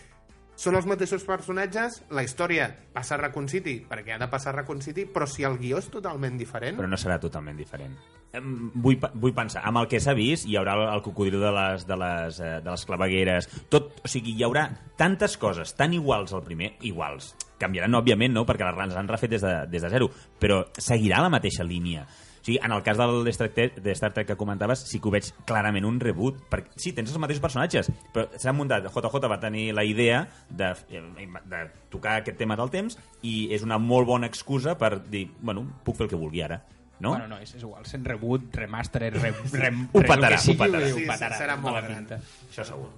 són 0.55 0.77
els 0.79 0.87
mateixos 0.87 1.23
personatges, 1.27 2.01
la 2.15 2.23
història 2.23 2.69
passa 2.95 3.15
a 3.15 3.19
Raccoon 3.19 3.49
City 3.51 3.77
perquè 3.89 4.15
ha 4.15 4.19
de 4.21 4.29
passar 4.31 4.53
a 4.53 4.57
Raccoon 4.61 4.81
City, 4.81 5.05
però 5.05 5.27
si 5.27 5.43
el 5.47 5.57
guió 5.59 5.79
és 5.81 5.89
totalment 5.91 6.37
diferent... 6.39 6.79
però 6.79 6.89
no 6.89 6.99
serà 6.99 7.19
totalment 7.21 7.59
diferent. 7.59 7.95
Vull, 8.35 8.97
vull 9.13 9.35
pensar, 9.35 9.63
amb 9.67 9.79
el 9.79 9.89
que 9.91 10.01
s'ha 10.03 10.15
vist 10.15 10.47
hi 10.47 10.57
haurà 10.59 10.75
el, 10.93 11.03
cocodril 11.03 11.39
de 11.39 11.51
les, 11.55 11.85
de, 11.87 11.97
les, 11.99 12.39
eh, 12.43 12.57
de 12.63 12.71
les 12.71 12.85
clavegueres, 12.87 13.49
tot, 13.71 13.99
o 14.03 14.11
sigui, 14.11 14.35
hi 14.35 14.43
haurà 14.47 14.67
tantes 14.99 15.37
coses 15.39 15.75
tan 15.75 15.95
iguals 15.95 16.35
al 16.35 16.43
primer, 16.43 16.73
iguals, 16.87 17.33
canviaran 17.61 17.95
òbviament, 17.99 18.35
no?, 18.35 18.43
perquè 18.47 18.67
les 18.67 18.95
han 18.99 19.11
refet 19.11 19.35
des 19.35 19.43
de, 19.43 19.55
des 19.71 19.83
de 19.83 19.91
zero, 19.91 20.09
però 20.39 20.65
seguirà 20.75 21.23
la 21.23 21.31
mateixa 21.31 21.67
línia. 21.67 22.05
O 22.45 22.47
sigui, 22.47 22.59
en 22.61 22.71
el 22.75 22.83
cas 22.85 22.93
del 22.99 23.23
de 23.25 23.31
Star, 23.33 23.47
Trek, 23.49 23.79
de 23.81 23.91
Star 23.97 24.11
Trek 24.13 24.27
que 24.27 24.35
comentaves, 24.37 24.83
sí 24.85 24.99
que 25.01 25.07
ho 25.09 25.11
veig 25.15 25.31
clarament 25.49 25.81
un 25.89 25.95
reboot. 25.99 26.43
Perquè, 26.51 26.75
sí, 26.77 26.91
tens 26.93 27.09
els 27.09 27.17
mateixos 27.17 27.41
personatges, 27.41 27.87
però 28.13 28.27
s'ha 28.37 28.51
muntat... 28.53 28.85
JJ 28.85 29.29
va 29.31 29.39
tenir 29.41 29.63
la 29.73 29.81
idea 29.83 30.19
de, 30.53 30.67
de 30.85 31.61
tocar 31.89 32.19
aquest 32.19 32.37
tema 32.37 32.53
del 32.59 32.69
temps 32.69 32.99
i 33.25 33.47
és 33.55 33.63
una 33.65 33.79
molt 33.81 34.05
bona 34.05 34.27
excusa 34.29 34.75
per 34.77 34.91
dir, 35.09 35.23
bueno, 35.41 35.63
puc 35.83 35.97
fer 35.97 36.05
el 36.05 36.11
que 36.11 36.19
vulgui 36.21 36.43
ara. 36.45 36.59
No? 36.99 37.15
Bueno, 37.15 37.25
no, 37.31 37.39
és, 37.41 37.49
és 37.57 37.63
igual, 37.65 37.81
sent 37.89 38.05
reboot, 38.05 38.53
remaster, 38.55 39.01
re, 39.09 39.09
re, 39.25 39.31
Ho 39.33 40.03
sigui, 40.45 40.59
ho 40.61 40.83
dir, 40.85 40.91
Sí, 40.93 41.07
ho 41.07 41.09
petarà, 41.15 41.39
serà 41.39 41.55
molt 41.57 41.79
gran. 41.81 41.95
pinta. 42.05 42.19
Això 42.51 42.67
segur. 42.69 42.91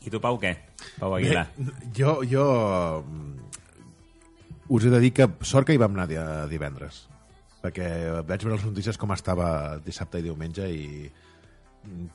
I 0.00 0.14
tu, 0.14 0.22
Pau, 0.24 0.40
què? 0.40 0.54
Pau 0.96 1.12
Aguilar. 1.18 1.44
Jo, 1.92 2.22
jo 2.24 2.46
mm, 3.04 3.36
us 4.72 4.88
he 4.88 4.94
de 4.96 5.02
dir 5.04 5.12
que 5.12 5.28
sort 5.44 5.68
que 5.68 5.76
hi 5.76 5.82
vam 5.84 5.92
anar 5.92 6.08
di- 6.08 6.24
divendres 6.48 7.02
perquè 7.66 7.92
vaig 8.24 8.46
veure 8.46 8.56
les 8.56 8.66
notícies 8.70 8.98
com 8.98 9.12
estava 9.12 9.78
dissabte 9.84 10.22
i 10.22 10.28
diumenge 10.30 10.70
i 10.72 10.86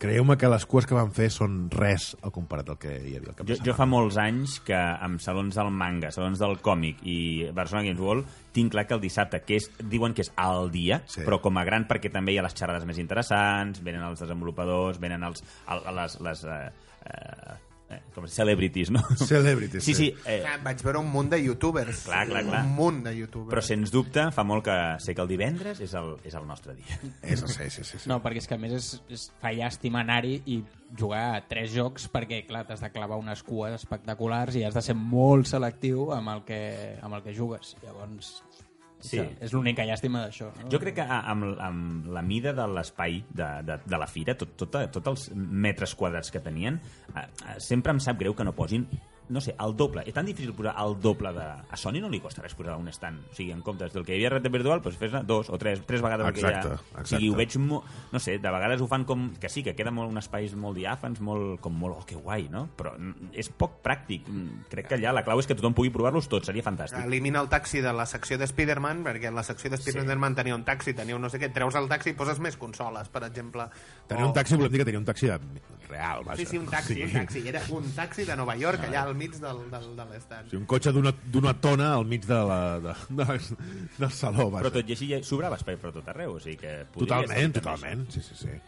creieu-me 0.01 0.35
que 0.35 0.49
les 0.51 0.65
cues 0.67 0.83
que 0.87 0.95
van 0.97 1.13
fer 1.15 1.29
són 1.31 1.69
res 1.71 2.09
al 2.27 2.33
comparat 2.35 2.67
del 2.67 2.79
que 2.81 2.91
hi 2.91 3.13
havia 3.15 3.31
al 3.31 3.37
cap 3.37 3.47
Jo, 3.47 3.55
jo 3.63 3.75
fa 3.77 3.85
molts 3.87 4.17
anys 4.19 4.57
que 4.67 4.75
amb 4.75 5.21
salons 5.23 5.55
del 5.55 5.71
manga, 5.71 6.11
salons 6.11 6.41
del 6.41 6.57
còmic 6.65 6.99
i 7.07 7.17
Barcelona 7.55 7.87
Games 7.87 8.03
World 8.03 8.33
tinc 8.51 8.73
clar 8.73 8.83
que 8.89 8.97
el 8.97 9.03
dissabte, 9.03 9.39
que 9.47 9.61
és, 9.61 9.69
diuen 9.79 10.11
que 10.17 10.25
és 10.25 10.33
al 10.35 10.71
dia, 10.73 11.01
Sí. 11.07 11.23
però 11.23 11.39
com 11.39 11.55
a 11.57 11.63
gran 11.63 11.87
perquè 11.87 12.11
també 12.11 12.33
hi 12.35 12.41
ha 12.41 12.43
les 12.43 12.55
xerrades 12.57 12.83
més 12.85 12.99
interessants, 12.99 13.79
venen 13.83 14.03
els 14.03 14.19
desenvolupadors, 14.19 14.99
venen 14.99 15.23
els, 15.23 15.43
el, 15.71 15.87
les, 15.95 16.19
les 16.19 16.43
eh, 16.43 16.59
eh, 17.07 17.55
com 18.15 18.25
es 18.25 18.31
diu, 18.31 18.35
celebrities, 18.41 18.91
no? 18.91 19.01
Celebrities, 19.17 19.83
Sí, 19.83 19.93
sí, 19.93 20.09
sí. 20.11 20.29
eh, 20.29 20.43
Vaig 20.63 20.81
veure 20.85 20.99
un 20.99 21.09
munt 21.11 21.29
de 21.33 21.39
youtubers. 21.43 22.03
Clar, 22.07 22.25
clar, 22.29 22.43
clar. 22.47 22.63
Un 22.65 22.75
munt 22.77 23.01
de 23.05 23.15
youtubers. 23.17 23.49
però 23.53 23.63
sens 23.65 23.91
dubte 23.93 24.27
fa 24.35 24.43
molt 24.47 24.65
que 24.65 24.75
sé 25.03 25.15
que 25.15 25.21
el 25.25 25.29
divendres 25.31 25.79
és 25.83 25.93
el, 25.99 26.15
és 26.27 26.33
el 26.37 26.45
nostre 26.47 26.75
dia. 26.75 26.99
És, 27.21 27.41
sí, 27.47 27.69
sí, 27.69 27.83
sí, 27.83 27.97
sí. 27.97 28.09
No, 28.09 28.21
perquè 28.23 28.41
és 28.43 28.47
que 28.49 28.55
a 28.55 28.61
més 28.61 28.73
és, 28.77 28.91
és 29.09 29.27
fa 29.41 29.51
llàstima 29.55 30.01
anar-hi 30.05 30.41
i 30.45 30.61
jugar 30.97 31.23
a 31.37 31.41
tres 31.47 31.71
jocs 31.71 32.09
perquè, 32.11 32.41
clar, 32.47 32.65
t'has 32.67 32.81
de 32.83 32.89
clavar 32.91 33.15
unes 33.21 33.41
cues 33.47 33.71
espectaculars 33.77 34.57
i 34.59 34.65
has 34.67 34.75
de 34.75 34.81
ser 34.83 34.95
molt 34.97 35.47
selectiu 35.47 36.09
amb 36.11 36.33
el 36.33 36.41
que, 36.47 36.59
amb 37.01 37.15
el 37.15 37.23
que 37.23 37.33
jugues. 37.37 37.75
Llavors, 37.83 38.41
Sí. 39.05 39.21
és 39.41 39.53
l'única 39.55 39.85
llàstima 39.87 40.25
d'això. 40.25 40.51
No? 40.61 40.69
Jo 40.71 40.79
crec 40.81 40.99
que 40.99 41.05
amb, 41.05 41.47
amb 41.59 42.09
la 42.13 42.23
mida 42.25 42.53
de 42.57 42.67
l'espai 42.69 43.21
de, 43.29 43.49
de, 43.67 43.79
de 43.85 44.01
la 44.01 44.09
fira, 44.09 44.35
tot, 44.39 44.53
tot, 44.59 44.77
tots 44.93 45.13
els 45.13 45.29
metres 45.35 45.95
quadrats 45.97 46.31
que 46.33 46.43
tenien, 46.43 46.79
eh, 47.15 47.25
eh, 47.25 47.57
sempre 47.63 47.95
em 47.95 48.01
sap 48.03 48.19
greu 48.21 48.37
que 48.37 48.47
no 48.47 48.55
posin 48.57 48.87
no 49.31 49.41
sé, 49.41 49.55
el 49.63 49.73
doble. 49.79 50.03
És 50.05 50.13
tan 50.13 50.25
difícil 50.27 50.53
posar 50.53 50.75
el 50.83 50.97
doble 51.01 51.31
de... 51.33 51.45
A 51.71 51.77
Sony 51.79 52.01
no 52.03 52.09
li 52.11 52.19
costa 52.19 52.43
res 52.43 52.53
posar 52.55 52.75
un 52.77 52.89
stand. 52.91 53.23
O 53.31 53.35
sigui, 53.35 53.51
en 53.55 53.61
comptes 53.65 53.93
del 53.95 54.03
que 54.05 54.13
hi 54.13 54.19
havia 54.19 54.27
a 54.29 54.33
Red 54.35 54.43
Dead 54.45 54.51
Virtual, 54.53 54.81
doncs 54.83 54.97
fes 54.99 55.15
dos 55.25 55.49
o 55.49 55.57
tres, 55.57 55.81
tres 55.87 56.01
vegades 56.03 56.27
el 56.27 56.33
que 56.35 56.41
hi 56.41 56.45
ha. 56.49 56.51
Exacte, 56.59 56.99
O 57.01 57.05
sigui, 57.07 57.29
ho 57.31 57.39
exacte. 57.39 57.57
veig... 57.57 57.67
Mo... 57.71 57.81
No 58.11 58.19
sé, 58.19 58.37
de 58.43 58.51
vegades 58.53 58.81
ho 58.83 58.87
fan 58.91 59.05
com... 59.07 59.29
Que 59.39 59.49
sí, 59.49 59.63
que 59.63 59.73
queda 59.75 59.91
molt, 59.95 60.11
un 60.11 60.19
espais 60.21 60.53
molt 60.55 60.77
diàfans, 60.77 61.21
molt, 61.23 61.59
com 61.63 61.73
molt... 61.79 61.97
Oh, 62.01 62.05
que 62.05 62.15
guai, 62.19 62.49
no? 62.51 62.67
Però 62.77 62.93
és 63.33 63.49
poc 63.49 63.79
pràctic. 63.85 64.27
Mm, 64.27 64.65
Crec 64.71 64.87
que 64.91 64.99
allà 64.99 65.13
la 65.15 65.23
clau 65.25 65.39
és 65.39 65.47
que 65.49 65.55
tothom 65.55 65.73
pugui 65.77 65.89
provar-los 65.95 66.27
tots. 66.31 66.51
Seria 66.51 66.63
fantàstic. 66.65 67.01
Elimina 67.07 67.41
el 67.41 67.49
taxi 67.49 67.81
de 67.81 67.93
la 67.95 68.05
secció 68.05 68.37
de 68.37 68.45
Spider-Man, 68.49 69.03
perquè 69.07 69.31
la 69.31 69.43
secció 69.47 69.69
de 69.71 69.79
Spider-Man 69.79 70.35
tenia 70.35 70.55
un 70.55 70.63
taxi, 70.67 70.93
tenia 70.93 71.15
un 71.15 71.21
no 71.23 71.29
sé 71.31 71.39
què, 71.39 71.49
treus 71.55 71.75
el 71.79 71.87
taxi 71.89 72.11
i 72.11 72.17
poses 72.19 72.39
més 72.43 72.57
consoles, 72.59 73.07
per 73.09 73.23
exemple. 73.27 73.69
Tenia 74.07 74.25
un 74.27 74.31
O- 74.31 74.35
taxi, 74.35 74.55
volem 74.59 74.71
dir 74.73 74.81
que 74.83 74.89
tenia 74.91 74.99
un 74.99 75.05
taxi 75.07 75.27
de... 75.31 75.39
real, 75.91 76.23
vaja. 76.23 76.37
Sí, 76.37 76.45
sí, 76.45 76.57
un 76.57 76.67
taxi, 76.71 76.93
Sí. 76.95 77.03
un 77.03 77.11
taxi. 77.11 77.41
Era 77.47 77.61
un 77.71 77.91
taxi 77.95 78.23
de 78.25 78.35
Nova 78.39 78.55
York, 78.55 78.79
allà 78.87 79.01
al 79.03 79.15
mig 79.21 79.37
del, 79.41 79.63
del, 79.71 79.87
de 79.99 80.07
l'estat. 80.11 80.49
Sí, 80.51 80.59
un 80.59 80.67
cotxe 80.69 80.93
d'una 80.95 81.13
d'una 81.33 81.55
tona 81.63 81.93
al 81.95 82.05
mig 82.09 82.27
de 82.27 82.41
la, 82.51 82.59
de, 82.83 82.97
de, 83.21 83.39
del 84.01 84.13
saló. 84.17 84.49
Però 84.57 84.73
tot 84.73 84.91
i 84.91 84.97
així 84.97 85.13
ja 85.13 85.21
sobrava 85.27 85.59
espai 85.61 85.79
per 85.81 85.93
tot 85.95 86.11
arreu, 86.13 86.37
o 86.39 86.43
sigui 86.43 86.59
que... 86.65 86.77
Totalment, 86.97 87.57
totalment. 87.59 88.07
Sí, 88.13 88.23
sí, 88.25 88.37
sí. 88.43 88.59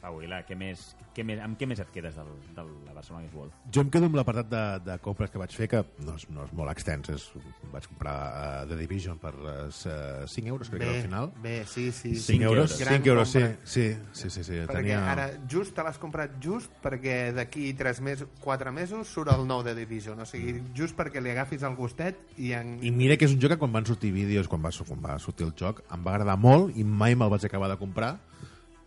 Pau 0.00 0.16
Aguilar, 0.16 0.40
què 0.48 0.56
més, 0.56 0.82
què 1.14 1.24
més, 1.26 1.40
amb 1.44 1.58
què 1.60 1.68
més 1.68 1.80
et 1.82 1.90
quedes 1.92 2.16
del, 2.16 2.30
de 2.56 2.64
la 2.64 2.94
Barcelona 2.96 3.24
Games 3.26 3.36
World? 3.36 3.56
Jo 3.74 3.84
em 3.84 3.90
quedo 3.92 4.08
amb 4.08 4.16
l'apartat 4.16 4.48
de, 4.48 4.62
de 4.86 4.96
compres 5.04 5.32
que 5.32 5.40
vaig 5.42 5.54
fer, 5.56 5.68
que 5.70 5.82
no 6.06 6.14
és, 6.16 6.24
no 6.32 6.46
és 6.46 6.54
molt 6.56 6.72
extens. 6.72 7.10
És, 7.12 7.26
vaig 7.72 7.86
comprar 7.90 8.14
uh, 8.30 8.68
The 8.70 8.78
Division 8.80 9.20
per 9.20 9.34
uh, 9.36 9.68
5 9.70 10.48
euros, 10.48 10.70
crec 10.72 10.82
que 10.82 10.88
era 10.88 10.96
al 10.96 11.04
final. 11.04 11.30
bé, 11.44 11.56
sí, 11.68 11.90
sí. 11.92 12.14
5 12.16 12.24
Cinc 12.30 12.46
euros, 12.48 12.74
euros. 12.80 12.94
5 12.94 13.10
euros, 13.12 13.34
sí, 13.34 13.44
sí, 13.64 13.86
sí, 14.12 14.30
sí, 14.30 14.44
sí. 14.44 14.62
Perquè 14.70 14.94
Tenia... 14.94 15.02
ara 15.12 15.28
just 15.50 15.76
te 15.76 15.84
l'has 15.84 16.00
comprat 16.00 16.38
just 16.42 16.72
perquè 16.82 17.18
d'aquí 17.36 17.70
3 17.76 18.00
mesos, 18.06 18.32
4 18.40 18.72
mesos 18.72 19.12
surt 19.12 19.32
el 19.34 19.44
nou 19.48 19.64
de 19.66 19.76
Division, 19.76 20.18
o 20.24 20.28
sigui, 20.28 20.56
just 20.76 20.96
perquè 20.98 21.22
li 21.22 21.34
agafis 21.34 21.66
el 21.68 21.76
gustet 21.78 22.18
i 22.40 22.54
en... 22.56 22.78
I 22.80 22.94
mira 22.94 23.18
que 23.20 23.28
és 23.28 23.36
un 23.36 23.42
joc 23.42 23.54
que 23.54 23.60
quan 23.60 23.76
van 23.76 23.88
sortir 23.88 24.14
vídeos, 24.16 24.48
quan 24.48 24.64
va, 24.64 24.72
quan 24.88 25.04
va 25.04 25.18
sortir 25.22 25.48
el 25.48 25.54
joc, 25.58 25.84
em 25.92 26.02
va 26.06 26.16
agradar 26.16 26.38
molt 26.40 26.76
i 26.78 26.86
mai 26.86 27.18
me'l 27.18 27.32
vaig 27.32 27.44
acabar 27.46 27.70
de 27.72 27.78
comprar 27.80 28.16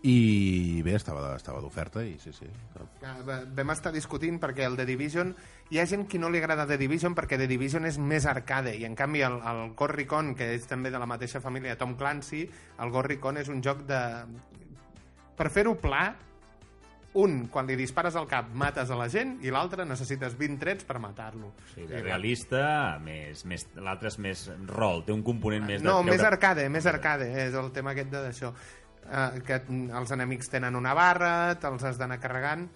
i 0.04 0.82
bé, 0.84 0.98
estava, 1.00 1.30
estava 1.38 1.62
d'oferta 1.64 2.02
i 2.04 2.18
sí, 2.20 2.34
sí. 2.36 2.48
Ah, 3.08 3.14
va- 3.24 3.44
Vam 3.56 3.70
estar 3.72 3.94
discutint 3.96 4.36
perquè 4.42 4.66
el 4.68 4.76
The 4.76 4.86
Division 4.90 5.30
hi 5.72 5.80
ha 5.80 5.86
gent 5.88 6.10
que 6.12 6.20
no 6.20 6.28
li 6.30 6.42
agrada 6.42 6.66
The 6.68 6.78
Division 6.82 7.16
perquè 7.16 7.38
The 7.40 7.48
Division 7.48 7.88
és 7.88 7.98
més 7.98 8.26
arcade 8.28 8.76
i 8.76 8.84
en 8.84 8.98
canvi 9.00 9.22
el, 9.24 9.40
el 9.40 9.62
Ghost 9.80 9.96
Recon 9.96 10.34
que 10.36 10.50
és 10.58 10.68
també 10.68 10.92
de 10.92 11.00
la 11.00 11.08
mateixa 11.08 11.40
família 11.40 11.72
de 11.78 11.80
Tom 11.80 11.96
Clancy 11.96 12.44
el 12.44 12.92
Ghost 12.92 13.08
Recon 13.14 13.40
és 13.40 13.48
un 13.54 13.64
joc 13.64 13.86
de 13.88 14.02
per 15.40 15.48
fer-ho 15.50 15.78
pla 15.80 16.04
un, 17.16 17.44
quan 17.54 17.68
li 17.70 17.76
dispares 17.78 18.16
al 18.18 18.26
cap 18.28 18.48
mates 18.58 18.90
a 18.90 18.96
la 18.98 19.06
gent 19.08 19.36
i 19.46 19.52
l'altre 19.54 19.86
necessites 19.86 20.34
20 20.36 20.58
trets 20.60 20.84
per 20.84 20.98
matar-lo 21.00 21.52
sigui, 21.76 21.88
de 21.92 22.02
realista, 22.02 22.98
més, 23.00 23.46
més, 23.46 23.68
l'altre 23.78 24.10
és 24.10 24.18
més 24.18 24.48
rol, 24.68 25.04
té 25.06 25.14
un 25.14 25.22
component 25.24 25.64
més 25.64 25.82
de... 25.84 25.88
no, 25.88 26.00
més 26.04 26.18
treure- 26.18 26.34
arcade, 26.34 26.68
més 26.74 26.88
arcade 26.90 27.28
és 27.48 27.54
el 27.56 27.70
tema 27.72 27.94
aquest 27.94 28.10
de- 28.10 28.32
uh, 29.10 29.40
que 29.46 29.60
els 29.70 30.16
enemics 30.16 30.52
tenen 30.54 30.78
una 30.80 30.94
barra 30.98 31.56
te'ls 31.62 31.84
has 31.84 32.00
d'anar 32.02 32.22
carregant. 32.24 32.68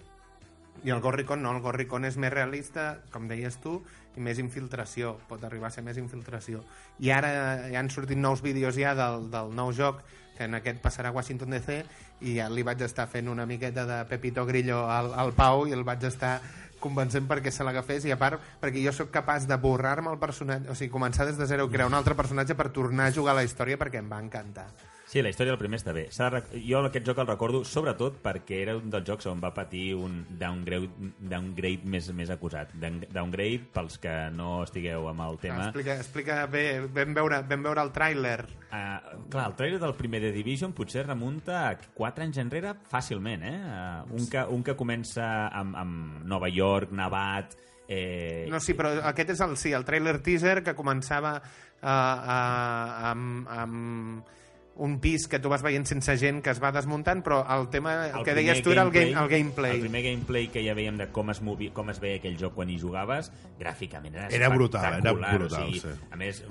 I 0.86 0.92
el 0.94 1.00
Gorricon 1.02 1.42
no, 1.42 1.50
el 1.56 1.62
Gorricon 1.62 2.06
és 2.06 2.16
més 2.20 2.30
realista 2.30 3.00
com 3.10 3.26
deies 3.26 3.56
tu, 3.58 3.80
i 4.18 4.22
més 4.22 4.38
infiltració 4.42 5.16
pot 5.30 5.42
arribar 5.46 5.70
a 5.70 5.74
ser 5.74 5.84
més 5.86 5.98
infiltració. 5.98 6.62
I 7.02 7.10
ara 7.14 7.32
ja 7.70 7.80
han 7.80 7.90
sortit 7.90 8.18
nous 8.18 8.42
vídeos 8.42 8.78
ja 8.78 8.94
del, 8.98 9.28
del 9.32 9.54
nou 9.54 9.72
joc 9.74 10.02
que 10.36 10.46
en 10.46 10.54
aquest 10.58 10.78
passarà 10.82 11.10
a 11.10 11.16
Washington 11.16 11.54
DC 11.56 11.80
i 12.26 12.36
ja 12.38 12.46
li 12.50 12.64
vaig 12.66 12.82
estar 12.86 13.08
fent 13.10 13.30
una 13.30 13.46
miqueta 13.46 13.84
de 13.86 13.98
Pepito 14.10 14.46
Grillo 14.46 14.84
al, 14.90 15.12
al 15.14 15.34
Pau 15.38 15.66
i 15.66 15.74
el 15.74 15.84
vaig 15.86 16.06
estar 16.06 16.38
convencent 16.78 17.26
perquè 17.26 17.50
se 17.50 17.66
l'agafés 17.66 18.06
i 18.06 18.14
a 18.14 18.18
part 18.20 18.42
perquè 18.62 18.82
jo 18.84 18.94
sóc 18.94 19.10
capaç 19.14 19.48
de 19.50 19.58
borrar-me 19.58 20.12
el 20.14 20.20
personatge 20.22 20.70
o 20.70 20.78
sigui, 20.78 20.92
començar 20.94 21.26
des 21.26 21.38
de 21.38 21.46
zero 21.50 21.66
i 21.66 21.72
crear 21.74 21.90
un 21.90 21.98
altre 21.98 22.14
personatge 22.18 22.54
per 22.54 22.70
tornar 22.74 23.08
a 23.08 23.14
jugar 23.14 23.34
a 23.34 23.40
la 23.40 23.46
història 23.46 23.80
perquè 23.80 23.98
em 23.98 24.10
va 24.10 24.22
encantar 24.22 24.68
Sí, 25.08 25.22
la 25.24 25.30
història 25.32 25.54
del 25.54 25.60
primer 25.60 25.78
està 25.80 25.94
bé. 25.96 26.02
De 26.12 26.60
Jo 26.68 26.82
aquest 26.84 27.06
joc 27.08 27.18
el 27.22 27.28
recordo 27.30 27.62
sobretot 27.64 28.18
perquè 28.20 28.58
era 28.66 28.74
un 28.76 28.90
dels 28.92 29.06
jocs 29.08 29.24
on 29.30 29.40
va 29.40 29.54
patir 29.56 29.94
un 29.96 30.18
downgrade, 30.28 30.90
downgrade 31.18 31.88
més, 31.88 32.10
més 32.12 32.28
acusat. 32.28 32.74
Down- 32.76 33.06
Downgrade, 33.08 33.70
pels 33.72 33.96
que 34.02 34.12
no 34.36 34.62
estigueu 34.66 35.08
amb 35.08 35.24
el 35.24 35.38
tema... 35.40 35.70
explica, 35.70 35.96
explica 35.96 36.42
bé, 36.52 36.66
vam 36.92 37.16
veure, 37.16 37.40
vam 37.48 37.64
veure 37.70 37.86
el 37.88 37.92
tràiler 37.96 38.38
Uh, 38.68 39.22
clar, 39.32 39.46
el 39.48 39.54
trailer 39.56 39.78
del 39.80 39.94
primer 39.96 40.18
The 40.20 40.30
Division 40.34 40.74
potser 40.76 41.06
remunta 41.06 41.70
a 41.70 41.78
4 41.96 42.26
anys 42.26 42.36
enrere 42.42 42.74
fàcilment, 42.90 43.40
eh? 43.48 43.54
Uh, 43.64 44.18
un, 44.18 44.26
que, 44.28 44.42
un 44.44 44.60
que 44.66 44.74
comença 44.76 45.24
amb, 45.48 45.72
amb 45.80 46.26
Nova 46.28 46.50
York, 46.52 46.92
nevat... 46.92 47.56
Eh, 47.88 48.44
No, 48.52 48.60
sí, 48.60 48.74
però 48.76 48.90
aquest 49.08 49.32
és 49.32 49.40
el, 49.40 49.56
sí, 49.56 49.72
el 49.72 49.86
trailer 49.88 50.18
teaser 50.20 50.58
que 50.66 50.76
començava 50.76 51.38
uh, 51.40 51.88
uh, 51.88 53.08
amb, 53.08 53.48
amb 53.56 54.36
un 54.78 54.98
pis 55.02 55.26
que 55.28 55.40
tu 55.42 55.50
vas 55.50 55.62
veient 55.66 55.84
sense 55.90 56.14
gent 56.20 56.40
que 56.44 56.52
es 56.54 56.62
va 56.62 56.70
desmuntant, 56.74 57.20
però 57.26 57.42
el 57.56 57.68
tema, 57.72 57.94
el, 58.06 58.22
que 58.22 58.32
primer 58.32 58.38
deies 58.38 58.62
tu 58.64 58.72
era 58.74 58.86
el, 58.86 58.92
game, 58.94 59.12
el 59.12 59.28
gameplay. 59.28 59.76
El 59.76 59.86
primer 59.88 60.04
gameplay 60.06 60.48
que 60.54 60.62
ja 60.64 60.76
veiem 60.78 60.98
de 61.00 61.10
com 61.14 61.34
es, 61.34 61.42
movi, 61.44 61.72
com 61.74 61.90
es 61.92 62.00
veia 62.02 62.22
aquell 62.22 62.38
joc 62.40 62.54
quan 62.58 62.70
hi 62.70 62.78
jugaves, 62.80 63.32
gràficament 63.58 64.16
era 64.16 64.30
Era 64.38 64.50
brutal, 64.54 65.00
era 65.02 65.12
brutal, 65.12 65.48
o 65.48 65.52
sigui, 65.52 65.82
sí. 65.82 65.94
A 66.14 66.20
més, 66.20 66.42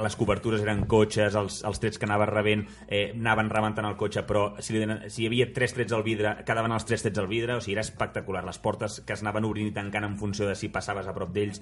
les 0.00 0.16
cobertures 0.16 0.62
eren 0.64 0.84
cotxes, 0.88 1.34
els, 1.36 1.58
els 1.68 1.82
trets 1.82 2.00
que 2.00 2.06
anaves 2.08 2.30
rebent 2.30 2.64
eh, 2.86 3.10
anaven 3.12 3.50
rebentant 3.52 3.88
el 3.88 3.98
cotxe, 4.00 4.24
però 4.28 4.46
si, 4.62 4.76
li, 4.76 4.86
si 5.12 5.24
hi 5.24 5.28
havia 5.30 5.50
tres 5.52 5.74
trets 5.76 5.92
al 5.96 6.04
vidre, 6.06 6.36
quedaven 6.46 6.72
els 6.72 6.86
tres 6.88 7.04
trets 7.04 7.20
al 7.20 7.28
vidre, 7.30 7.58
o 7.58 7.64
sigui, 7.64 7.76
era 7.76 7.84
espectacular. 7.84 8.44
Les 8.46 8.60
portes 8.62 9.00
que 9.06 9.16
es 9.16 9.24
anaven 9.24 9.48
obrint 9.48 9.68
i 9.72 9.74
tancant 9.74 10.06
en 10.08 10.16
funció 10.20 10.48
de 10.48 10.56
si 10.58 10.70
passaves 10.72 11.08
a 11.08 11.16
prop 11.16 11.34
d'ells. 11.34 11.60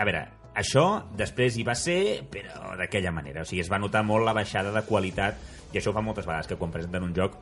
A 0.00 0.08
veure, 0.08 0.24
això 0.58 0.86
després 1.16 1.58
hi 1.58 1.66
va 1.66 1.76
ser, 1.78 2.00
però 2.32 2.74
d'aquella 2.80 3.12
manera. 3.14 3.44
O 3.44 3.48
sigui, 3.48 3.62
es 3.64 3.70
va 3.72 3.80
notar 3.82 4.02
molt 4.06 4.26
la 4.26 4.36
baixada 4.36 4.74
de 4.74 4.84
qualitat, 4.88 5.38
i 5.72 5.78
això 5.78 5.92
ho 5.92 5.96
fa 5.96 6.02
moltes 6.04 6.26
vegades, 6.26 6.48
que 6.50 6.58
quan 6.58 6.72
presenten 6.74 7.06
un 7.06 7.14
joc 7.14 7.36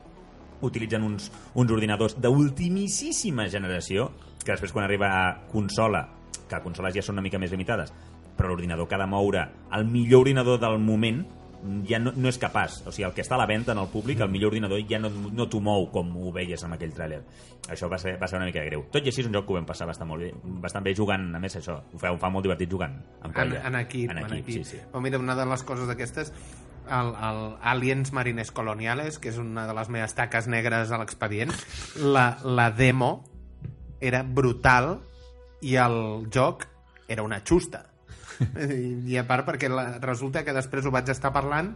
utilitzen 0.61 1.03
uns, 1.03 1.31
uns 1.55 1.71
ordinadors 1.71 2.17
d'ultimíssima 2.19 3.47
generació 3.49 4.09
que 4.43 4.51
després 4.51 4.73
quan 4.75 4.85
arriba 4.85 5.11
a 5.15 5.25
consola 5.51 6.05
que 6.49 6.61
consoles 6.63 6.95
ja 6.95 7.03
són 7.05 7.19
una 7.19 7.25
mica 7.25 7.39
més 7.39 7.51
limitades 7.53 7.93
però 8.37 8.51
l'ordinador 8.51 8.87
que 8.87 8.95
ha 8.95 9.03
de 9.03 9.09
moure 9.09 9.45
el 9.75 9.85
millor 9.87 10.25
ordinador 10.25 10.59
del 10.59 10.79
moment 10.79 11.25
ja 11.87 11.99
no, 11.99 12.13
no 12.15 12.29
és 12.31 12.37
capaç, 12.39 12.77
o 12.87 12.91
sigui, 12.93 13.03
el 13.09 13.13
que 13.15 13.19
està 13.19 13.35
a 13.35 13.41
la 13.41 13.47
venda 13.49 13.73
en 13.73 13.81
el 13.81 13.89
públic, 13.91 14.21
el 14.23 14.29
millor 14.31 14.53
ordinador 14.53 14.79
ja 14.87 14.99
no, 15.01 15.09
no 15.11 15.47
t'ho 15.51 15.59
mou 15.63 15.89
com 15.91 16.13
ho 16.15 16.31
veies 16.31 16.63
amb 16.63 16.77
aquell 16.77 16.93
tràiler 16.95 17.19
això 17.67 17.89
va 17.91 17.99
ser, 17.99 18.13
va 18.21 18.29
ser 18.31 18.39
una 18.39 18.47
mica 18.47 18.63
greu 18.63 18.85
tot 18.93 19.03
i 19.03 19.11
així 19.11 19.25
és 19.25 19.27
un 19.27 19.35
joc 19.35 19.47
que 19.47 19.53
ho 19.53 19.57
vam 19.59 19.67
passar 19.67 19.89
bastant, 19.89 20.07
molt 20.07 20.23
bé, 20.23 20.31
bastant 20.63 20.87
bé 20.87 20.95
jugant, 20.95 21.27
a 21.35 21.43
més 21.43 21.59
això, 21.59 21.75
ho 21.83 21.99
fa, 21.99 22.13
ho 22.15 22.21
fa 22.21 22.31
molt 22.31 22.47
divertit 22.47 22.71
jugant 22.71 22.95
en, 22.95 23.27
en, 23.27 23.35
colla. 23.35 23.63
en 23.67 23.79
equip, 23.81 24.13
en 24.13 24.23
equip, 24.23 24.53
sí, 24.55 24.63
sí. 24.71 24.81
Però 24.87 25.03
mira, 25.03 25.19
una 25.19 25.35
de 25.35 25.47
les 25.51 25.65
coses 25.67 25.91
d'aquestes 25.91 26.31
el, 26.89 27.11
el 27.13 27.41
Aliens 27.61 28.11
Marines 28.13 28.51
Coloniales, 28.51 29.19
que 29.19 29.31
és 29.31 29.37
una 29.41 29.67
de 29.69 29.75
les 29.77 29.91
meves 29.93 30.15
taques 30.17 30.49
negres 30.51 30.91
a 30.91 30.99
l'expedient, 31.01 31.53
la, 32.01 32.31
la 32.43 32.69
demo 32.71 33.11
era 33.99 34.23
brutal 34.23 34.97
i 35.61 35.75
el 35.75 36.27
joc 36.33 36.65
era 37.07 37.25
una 37.25 37.41
xusta. 37.45 37.85
I, 38.39 38.95
i 39.11 39.19
a 39.19 39.25
part 39.27 39.47
perquè 39.47 39.69
la, 39.71 39.99
resulta 40.03 40.45
que 40.47 40.55
després 40.55 40.87
ho 40.87 40.93
vaig 40.95 41.09
estar 41.11 41.33
parlant 41.35 41.73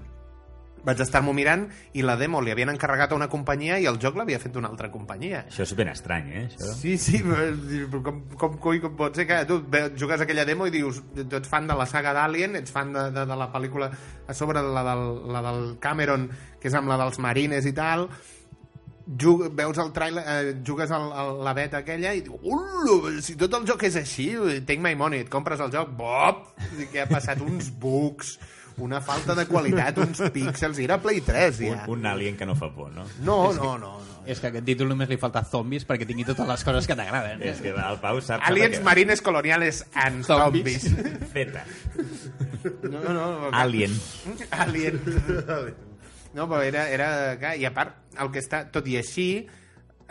vaig 0.83 1.01
estar-m'ho 1.03 1.33
mirant 1.35 1.65
i 1.97 2.03
la 2.05 2.15
demo 2.19 2.41
li 2.43 2.51
havien 2.53 2.71
encarregat 2.73 3.13
a 3.13 3.17
una 3.17 3.29
companyia 3.31 3.79
i 3.79 3.87
el 3.89 3.99
joc 4.03 4.17
l'havia 4.19 4.39
fet 4.41 4.57
una 4.59 4.69
altra 4.73 4.91
companyia. 4.91 5.45
això 5.47 5.63
és 5.63 5.73
ben 5.79 5.89
estrany, 5.93 6.29
eh? 6.33 6.43
Això. 6.49 6.73
Sí, 6.79 6.97
sí, 6.97 7.21
però 7.23 8.03
com, 8.09 8.21
com, 8.39 8.59
coi, 8.67 8.81
com 8.83 8.95
pot 8.99 9.15
ser 9.15 9.27
que 9.29 9.39
tu 9.49 9.61
jugues 9.99 10.21
aquella 10.21 10.45
demo 10.45 10.67
i 10.67 10.75
dius 10.75 11.01
tu 11.15 11.39
ets 11.39 11.49
fan 11.49 11.67
de 11.67 11.77
la 11.79 11.87
saga 11.89 12.13
d'Alien, 12.13 12.57
ets 12.59 12.71
fan 12.75 12.93
de, 12.93 13.09
de, 13.15 13.25
de 13.29 13.39
la 13.39 13.49
pel·lícula 13.53 13.91
a 14.27 14.37
sobre 14.37 14.61
la 14.63 14.85
del, 14.91 15.05
la 15.33 15.43
del 15.49 15.65
Cameron, 15.83 16.29
que 16.59 16.71
és 16.71 16.79
amb 16.79 16.91
la 16.91 16.99
dels 16.99 17.19
marines 17.23 17.67
i 17.67 17.75
tal, 17.75 18.09
Jug, 19.03 19.49
veus 19.51 19.77
el 19.83 19.89
trailer, 19.91 20.23
eh, 20.23 20.51
jugues 20.63 20.91
al, 20.95 21.09
a 21.11 21.25
la 21.43 21.51
beta 21.53 21.81
aquella 21.81 22.13
i 22.15 22.21
dius, 22.23 23.17
si 23.25 23.35
tot 23.35 23.51
el 23.57 23.65
joc 23.67 23.83
és 23.83 23.97
així, 23.99 24.29
take 24.63 24.79
my 24.79 24.93
money, 24.95 25.25
et 25.25 25.31
compres 25.31 25.59
el 25.59 25.73
joc, 25.73 25.91
bop, 25.97 26.45
que 26.93 27.01
ha 27.03 27.09
passat 27.09 27.41
uns 27.43 27.67
bugs, 27.83 28.37
una 28.81 29.01
falta 29.01 29.36
de 29.38 29.45
qualitat, 29.45 29.97
uns 30.01 30.21
píxels, 30.33 30.79
i 30.79 30.88
era 30.88 30.97
Play 31.01 31.21
3 31.21 31.59
Un, 31.59 31.67
ja. 31.77 31.86
un 31.91 32.05
alien 32.09 32.38
que 32.38 32.47
no 32.49 32.55
fa 32.55 32.71
por, 32.73 32.91
no? 32.91 33.05
No, 33.21 33.38
no, 33.53 33.77
no, 33.77 33.93
no. 33.99 34.13
És 34.25 34.39
que 34.39 34.47
a 34.47 34.53
aquest 34.53 34.65
títol 34.65 34.88
només 34.88 35.09
li 35.12 35.17
falta 35.19 35.43
zombies 35.43 35.83
perquè 35.88 36.07
tingui 36.07 36.23
totes 36.23 36.47
les 36.47 36.63
coses 36.63 36.88
que 36.88 36.95
t'agraden. 36.95 37.41
És 37.43 37.59
que 37.62 37.73
el 37.75 37.97
Pau 38.01 38.21
sap... 38.23 38.43
Aliens 38.47 38.77
sap 38.79 38.86
marines 38.88 39.21
coloniales 39.21 39.83
and 39.93 40.23
Zombies. 40.23 40.88
zombies. 40.88 41.33
Zeta. 41.33 41.65
No, 42.88 43.01
no, 43.03 43.13
no. 43.13 43.49
Alien. 43.51 43.91
Alien. 44.63 45.01
No, 46.33 46.47
però 46.47 46.62
era, 46.63 46.88
era... 46.89 47.09
I 47.59 47.67
a 47.67 47.73
part, 47.75 47.99
el 48.17 48.31
que 48.31 48.41
està... 48.41 48.63
Tot 48.73 48.88
i 48.89 48.95
així, 48.97 49.27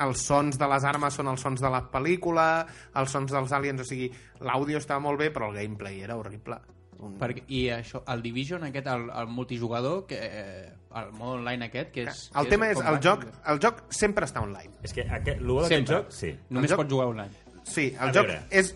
els 0.05 0.27
sons 0.29 0.61
de 0.61 0.69
les 0.71 0.85
armes 0.89 1.17
són 1.19 1.33
els 1.33 1.43
sons 1.43 1.65
de 1.65 1.73
la 1.73 1.81
pel·lícula, 1.93 2.67
els 3.01 3.17
sons 3.17 3.33
dels 3.33 3.57
aliens, 3.57 3.83
o 3.83 3.89
sigui, 3.89 4.13
l'àudio 4.45 4.79
estava 4.83 5.03
molt 5.03 5.19
bé, 5.21 5.33
però 5.35 5.51
el 5.51 5.59
gameplay 5.59 6.03
era 6.05 6.17
horrible. 6.21 6.61
Un... 7.03 7.17
Perquè, 7.19 7.43
I 7.51 7.65
això, 7.75 8.01
el 8.13 8.23
Division 8.23 8.63
aquest, 8.69 8.87
el, 8.87 9.09
el 9.11 9.27
multijugador, 9.35 10.05
que, 10.07 10.19
eh, 10.23 10.69
el 11.01 11.13
mode 11.19 11.41
online 11.41 11.67
aquest, 11.67 11.91
que 11.91 12.05
és... 12.07 12.21
El 12.39 12.47
que 12.47 12.55
tema 12.55 12.69
és, 12.71 12.79
el 12.79 12.87
com- 12.87 13.01
joc, 13.03 13.27
el 13.51 13.59
joc 13.65 13.81
sempre 13.91 14.29
està 14.29 14.43
online. 14.45 14.71
És 14.87 14.95
que 14.95 15.03
aquest, 15.09 15.41
el 15.43 15.53
d'aquest 15.63 15.91
joc, 15.91 16.11
sí. 16.15 16.31
Només 16.51 16.71
el 16.71 16.77
joc- 16.77 16.83
pots 16.85 16.95
jugar 16.95 17.09
online. 17.11 17.59
Sí, 17.65 17.89
A 17.99 18.07
el 18.09 18.15
joc 18.15 18.27
veure. 18.31 18.41
és 18.51 18.75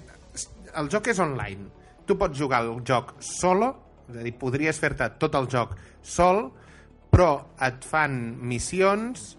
el 0.77 0.91
joc 0.93 1.09
és 1.15 1.19
online. 1.23 1.69
Tu 2.07 2.15
pots 2.19 2.39
jugar 2.39 2.63
el 2.67 2.81
joc 2.87 3.15
solo, 3.25 3.71
és 4.11 4.19
a 4.21 4.23
dir, 4.27 4.35
podries 4.39 4.79
fer-te 4.79 5.09
tot 5.23 5.35
el 5.39 5.47
joc 5.51 5.73
sol, 6.03 6.49
però 7.11 7.31
et 7.67 7.83
fan 7.87 8.19
missions 8.47 9.37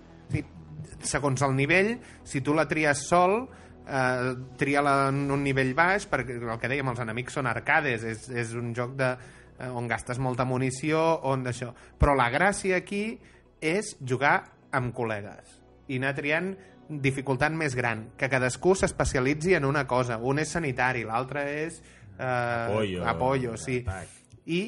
segons 1.03 1.41
el 1.45 1.53
nivell, 1.55 1.93
si 2.25 2.41
tu 2.41 2.53
la 2.57 2.65
tries 2.67 3.03
sol, 3.07 3.43
eh, 3.87 4.35
tria-la 4.59 4.95
en 5.09 5.25
un 5.31 5.43
nivell 5.43 5.73
baix, 5.77 6.07
perquè 6.09 6.37
el 6.37 6.59
que 6.61 6.71
dèiem, 6.71 6.91
els 6.91 7.01
enemics 7.03 7.37
són 7.39 7.49
arcades, 7.49 8.03
és, 8.03 8.27
és 8.29 8.53
un 8.59 8.73
joc 8.77 8.95
de, 8.99 9.11
eh, 9.57 9.69
on 9.69 9.87
gastes 9.87 10.19
molta 10.19 10.45
munició, 10.45 11.01
on 11.27 11.45
d'això. 11.47 11.73
Però 11.99 12.15
la 12.17 12.29
gràcia 12.33 12.81
aquí 12.81 13.19
és 13.61 13.95
jugar 14.05 14.39
amb 14.75 14.93
col·legues 14.95 15.55
i 15.87 15.97
anar 16.01 16.13
triant 16.17 16.51
dificultat 16.87 17.51
més 17.51 17.75
gran, 17.75 18.07
que 18.19 18.29
cadascú 18.31 18.73
s'especialitzi 18.75 19.57
en 19.57 19.65
una 19.67 19.85
cosa. 19.87 20.19
Un 20.23 20.39
és 20.39 20.51
sanitari, 20.55 21.03
l'altre 21.07 21.43
és... 21.65 21.81
Eh, 22.17 22.23
Apoyo. 22.23 23.07
Apoyo, 23.07 23.55
sí. 23.59 23.81
Atac. 23.83 24.13
I 24.47 24.61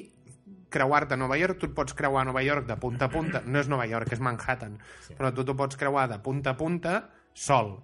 creuar-te 0.69 1.15
a 1.15 1.19
Nova 1.19 1.37
York, 1.39 1.57
tu 1.59 1.69
et 1.69 1.75
pots 1.75 1.95
creuar 1.97 2.25
a 2.25 2.29
Nova 2.29 2.43
York 2.45 2.67
de 2.67 2.75
punta 2.77 3.07
a 3.07 3.13
punta, 3.13 3.41
no 3.45 3.59
és 3.61 3.69
Nova 3.71 3.87
York, 3.89 4.11
és 4.13 4.21
Manhattan, 4.21 4.77
sí. 5.07 5.15
però 5.17 5.31
tu 5.33 5.45
t'ho 5.47 5.55
pots 5.57 5.79
creuar 5.79 6.05
de 6.11 6.19
punta 6.21 6.53
a 6.53 6.59
punta 6.59 6.99
sol, 7.33 7.79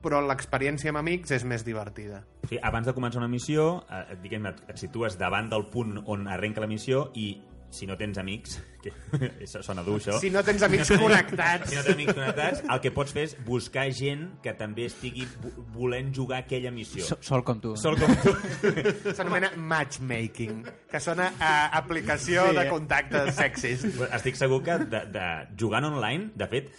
però 0.00 0.20
l'experiència 0.24 0.92
amb 0.92 1.00
amics 1.02 1.34
és 1.36 1.44
més 1.44 1.64
divertida. 1.66 2.22
Sí, 2.48 2.58
abans 2.62 2.88
de 2.88 2.94
començar 2.96 3.20
una 3.20 3.30
missió, 3.30 3.84
eh, 3.90 4.16
diguem 4.22 4.48
et, 4.50 4.62
situes 4.80 5.18
davant 5.20 5.50
del 5.52 5.66
punt 5.72 5.98
on 6.06 6.26
arrenca 6.28 6.64
la 6.64 6.70
missió 6.70 7.10
i 7.14 7.34
si 7.70 7.86
no 7.86 7.94
tens 7.96 8.18
amics, 8.18 8.56
que 8.82 8.90
sona 9.62 9.82
dur, 9.86 9.98
això. 10.00 10.16
Si 10.18 10.30
no 10.32 10.40
tens 10.42 10.62
amics 10.66 10.88
connectats... 10.98 11.68
Si 11.70 11.76
no 11.76 11.82
tens 11.84 11.94
amics 11.94 12.14
connectats, 12.16 12.62
el 12.66 12.80
que 12.82 12.90
pots 12.96 13.12
fer 13.14 13.24
és 13.28 13.34
buscar 13.46 13.84
gent 13.94 14.24
que 14.42 14.54
també 14.58 14.86
estigui 14.88 15.26
vo- 15.42 15.52
volent 15.76 16.10
jugar 16.16 16.40
aquella 16.42 16.72
missió. 16.74 17.04
So, 17.06 17.18
sol 17.22 17.44
com 17.46 17.60
tu. 17.62 17.76
Sol 17.78 17.98
com 18.00 18.10
tu. 18.24 18.32
S'anomena 19.16 19.52
matchmaking, 19.56 20.64
que 20.90 21.00
sona 21.00 21.30
a 21.38 21.52
aplicació 21.78 22.48
Sí, 22.50 22.56
de 22.56 22.66
eh? 22.66 22.70
contactes 22.70 23.34
sexis. 23.38 23.84
Estic 24.10 24.38
segur 24.38 24.62
que 24.66 24.78
de, 24.90 25.04
de, 25.14 25.26
jugant 25.60 25.86
online, 25.90 26.30
de 26.34 26.48
fet, 26.50 26.70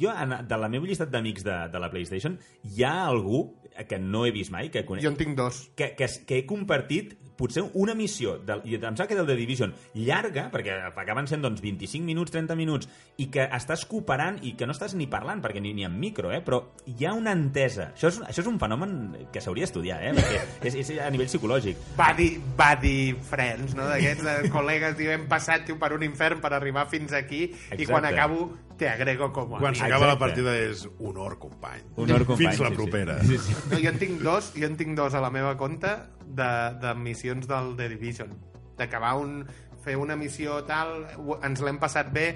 jo 0.00 0.12
de 0.12 0.58
la 0.58 0.68
meva 0.72 0.88
llistat 0.88 1.10
d'amics 1.12 1.44
de, 1.46 1.58
de 1.72 1.80
la 1.80 1.88
PlayStation 1.92 2.34
hi 2.74 2.82
ha 2.84 2.94
algú 3.06 3.44
que 3.88 3.96
no 3.98 4.26
he 4.26 4.32
vist 4.34 4.50
mai, 4.52 4.68
que 4.68 4.82
conec, 4.84 5.04
Jo 5.06 5.12
en 5.14 5.16
tinc 5.16 5.36
dos. 5.38 5.62
que, 5.78 5.94
que, 5.96 6.08
que 6.28 6.42
he 6.42 6.46
compartit 6.46 7.14
potser 7.36 7.64
una 7.78 7.94
missió, 7.98 8.36
del, 8.38 8.62
i 8.68 8.76
em 8.76 8.82
sembla 8.84 9.08
que 9.10 9.18
del 9.18 9.28
The 9.28 9.36
Division, 9.38 9.74
llarga, 9.94 10.48
perquè 10.52 10.78
acaben 10.90 11.28
sent 11.30 11.44
doncs, 11.44 11.62
25 11.64 12.06
minuts, 12.06 12.32
30 12.34 12.56
minuts, 12.58 12.90
i 13.22 13.28
que 13.32 13.46
estàs 13.58 13.84
cooperant 13.88 14.40
i 14.46 14.54
que 14.58 14.68
no 14.68 14.76
estàs 14.76 14.96
ni 14.98 15.08
parlant, 15.10 15.42
perquè 15.44 15.62
ni, 15.62 15.74
ni 15.76 15.86
en 15.88 15.98
micro, 15.98 16.32
eh? 16.32 16.42
però 16.44 16.62
hi 16.86 17.06
ha 17.06 17.14
una 17.18 17.34
entesa. 17.36 17.90
Això 17.96 18.10
és, 18.12 18.20
això 18.28 18.44
és 18.44 18.50
un 18.50 18.58
fenomen 18.62 18.96
que 19.32 19.42
s'hauria 19.44 19.66
d'estudiar, 19.66 20.00
eh? 20.08 20.14
perquè 20.18 20.42
és, 20.72 20.80
és 20.84 20.92
a 21.02 21.10
nivell 21.12 21.30
psicològic. 21.30 21.86
Buddy, 21.98 22.28
buddy 22.58 22.96
friends, 23.28 23.76
no? 23.78 23.88
D'aquests 23.90 24.28
eh, 24.28 24.52
col·legues, 24.52 24.98
tio, 24.98 25.14
hem 25.14 25.28
passat 25.30 25.66
tio, 25.68 25.78
per 25.80 25.92
un 25.96 26.04
infern 26.06 26.42
per 26.42 26.52
arribar 26.56 26.86
fins 26.90 27.14
aquí 27.16 27.44
i 27.46 27.52
Exacte. 27.52 27.90
quan 27.90 28.08
acabo 28.08 28.50
te 28.82 28.88
agrego 28.88 29.32
com 29.32 29.54
a 29.54 29.60
Quan 29.62 29.76
s'acaba 29.78 30.08
la 30.10 30.18
partida 30.18 30.54
és 30.58 30.86
honor, 30.98 31.36
company. 31.38 31.84
Honor, 31.94 32.24
company, 32.26 32.48
Fins 32.48 32.62
la 32.64 32.70
sí, 32.70 32.74
sí. 32.74 32.80
propera. 32.80 33.18
Sí, 33.22 33.38
sí. 33.38 33.54
No, 33.70 33.78
jo 33.78 33.92
en 33.92 34.00
tinc 34.00 34.24
dos, 34.24 34.50
jo 34.56 34.66
en 34.66 34.76
tinc 34.80 34.96
dos 34.98 35.14
a 35.14 35.22
la 35.22 35.30
meva 35.30 35.54
compte 35.60 35.92
de, 36.26 36.50
de 36.80 36.94
missions 36.94 37.46
del 37.48 37.74
The 37.76 37.88
Division. 37.88 38.32
D'acabar 38.78 39.14
un, 39.20 39.44
fer 39.84 39.96
una 39.98 40.16
missió 40.16 40.62
tal, 40.64 41.06
ens 41.42 41.60
l'hem 41.60 41.78
passat 41.82 42.12
bé, 42.14 42.34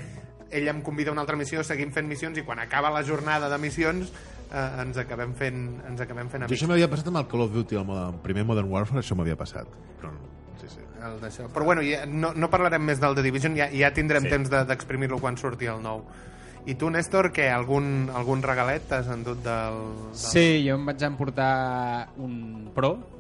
ell 0.51 0.69
em 0.71 0.81
convida 0.83 1.11
a 1.11 1.13
una 1.17 1.23
altra 1.25 1.37
missió, 1.37 1.63
seguim 1.67 1.91
fent 1.95 2.07
missions 2.07 2.39
i 2.39 2.43
quan 2.47 2.59
acaba 2.63 2.91
la 2.95 3.03
jornada 3.03 3.49
de 3.51 3.59
missions 3.59 4.13
eh, 4.53 4.83
ens 4.83 4.97
acabem 5.03 5.33
fent, 5.35 5.65
ens 5.89 6.01
acabem 6.01 6.29
fent 6.31 6.43
Jo 6.45 6.47
amics. 6.47 6.61
això 6.61 6.69
m'havia 6.71 6.91
passat 6.91 7.09
amb 7.11 7.19
el 7.23 7.27
Call 7.31 7.43
of 7.49 7.53
Duty, 7.55 7.77
el, 7.81 8.21
primer 8.23 8.45
Modern 8.47 8.71
Warfare, 8.71 9.01
això 9.03 9.17
m'havia 9.19 9.35
passat. 9.37 9.67
Però 10.01 10.13
no, 10.13 10.21
sí, 10.61 10.69
sí. 10.71 10.81
El. 11.03 11.51
Però 11.55 11.65
bueno, 11.65 11.83
ja, 11.87 12.05
no, 12.07 12.33
no 12.35 12.51
parlarem 12.51 12.83
més 12.83 12.99
del 13.03 13.15
The 13.15 13.23
Division, 13.27 13.57
ja, 13.59 13.67
ja 13.75 13.93
tindrem 13.95 14.23
Sí. 14.27 14.31
temps 14.31 14.51
de- 14.51 14.65
d'exprimir-lo 14.67 15.19
quan 15.19 15.37
surti 15.39 15.67
el 15.67 15.83
nou. 15.83 16.05
I 16.67 16.75
tu, 16.75 16.89
Néstor, 16.91 17.31
que 17.31 17.49
algun, 17.49 18.09
algun 18.13 18.41
regalet 18.43 18.89
t'has 18.91 19.07
endut 19.15 19.39
del, 19.39 19.77
del... 20.11 20.17
Sí, 20.19 20.65
jo 20.67 20.75
em 20.75 20.87
vaig 20.89 21.03
emportar 21.07 22.09
un 22.19 22.73
Pro, 22.75 22.97
que 22.99 23.16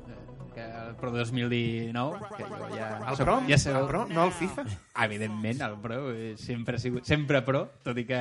Pro 0.96 1.10
2019, 1.12 2.18
que 2.36 2.44
jo 2.44 2.68
ja... 2.74 2.90
El 3.10 3.16
Pro? 3.20 3.38
Ja 3.48 3.58
sabeu, 3.58 3.82
El 3.84 3.88
Pro? 3.90 4.04
No 4.10 4.24
el 4.26 4.32
FIFA? 4.32 4.64
Evidentment, 5.06 5.60
el 5.62 5.78
Pro 5.82 6.02
eh, 6.12 6.34
sempre 6.40 6.76
ha 6.76 6.82
sigut 6.82 7.04
sempre 7.08 7.42
Pro, 7.46 7.66
tot 7.84 7.98
i 7.98 8.06
que 8.08 8.20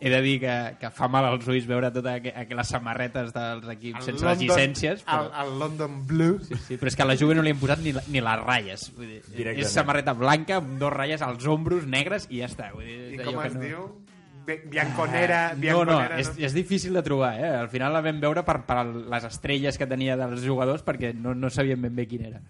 he 0.00 0.10
de 0.12 0.20
dir 0.22 0.36
que, 0.38 0.52
que 0.78 0.90
fa 0.94 1.08
mal 1.10 1.26
als 1.26 1.46
ulls 1.50 1.64
veure 1.66 1.88
totes 1.90 2.28
aquelles 2.30 2.68
samarretes 2.70 3.32
dels 3.34 3.64
equips 3.72 4.04
sense 4.06 4.22
les 4.28 4.38
llicències, 4.44 5.00
El, 5.02 5.24
però, 5.26 5.42
el 5.42 5.56
London 5.58 5.96
Blue. 6.06 6.36
sí, 6.46 6.54
sí, 6.68 6.76
però 6.78 6.92
és 6.92 6.94
que 6.94 7.02
a 7.02 7.08
la 7.10 7.16
Juve 7.18 7.34
no 7.34 7.42
li 7.42 7.50
hem 7.50 7.58
posat 7.58 7.82
ni, 7.82 7.92
la- 7.96 8.04
ni 8.06 8.22
les 8.22 8.38
ratlles. 8.44 8.84
Vull 8.94 9.10
dir, 9.34 9.48
és 9.56 9.72
samarreta 9.74 10.14
blanca 10.14 10.60
amb 10.62 10.76
dos 10.78 10.92
ratlles 10.94 11.24
als 11.26 11.46
ombros 11.50 11.86
negres 11.90 12.28
i 12.30 12.38
ja 12.44 12.46
està. 12.46 12.70
Vull 12.76 12.86
dir, 12.86 13.18
I 13.18 13.24
com 13.26 13.42
es 13.42 13.56
no... 13.58 13.64
diu? 13.66 13.88
Bi- 14.48 14.62
Bianconera. 14.72 15.40
Ah, 15.50 15.52
no, 15.52 15.56
no, 15.56 15.60
Bianconera, 15.60 16.18
és, 16.22 16.32
és 16.48 16.54
difícil 16.56 16.96
de 16.96 17.02
trobar, 17.04 17.34
eh? 17.36 17.50
Al 17.60 17.68
final 17.68 17.92
la 17.92 18.00
vam 18.04 18.18
veure 18.22 18.42
per, 18.46 18.58
per 18.66 18.80
les 18.88 19.28
estrelles 19.28 19.76
que 19.78 19.86
tenia 19.90 20.16
dels 20.16 20.40
jugadors 20.46 20.82
perquè 20.86 21.12
no, 21.14 21.34
no 21.36 21.50
sabíem 21.52 21.84
ben 21.84 21.94
bé 21.98 22.06
quin 22.08 22.24
era. 22.32 22.40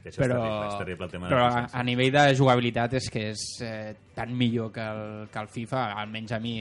Que 0.00 0.08
això 0.08 0.22
és 0.22 0.30
terrible, 0.30 0.68
és 0.70 0.78
terrible 0.80 1.04
el 1.04 1.10
tema 1.12 1.26
de 1.28 1.34
però 1.34 1.48
a, 1.50 1.64
a 1.76 1.82
nivell 1.84 2.12
de 2.14 2.22
jugabilitat 2.38 2.94
és 2.96 3.10
que 3.12 3.24
és 3.34 3.42
eh, 3.66 3.90
tan 4.16 4.30
millor 4.32 4.70
que 4.72 4.80
el, 4.80 5.02
que 5.28 5.42
el 5.42 5.50
FIFA, 5.52 5.82
almenys 6.00 6.32
a 6.32 6.38
mi, 6.40 6.54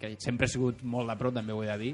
que 0.00 0.14
sempre 0.22 0.46
he 0.48 0.54
sigut 0.54 0.80
molt 0.82 1.10
de 1.12 1.18
pro, 1.20 1.32
també 1.34 1.52
ho 1.52 1.60
he 1.62 1.68
de 1.68 1.76
dir, 1.82 1.90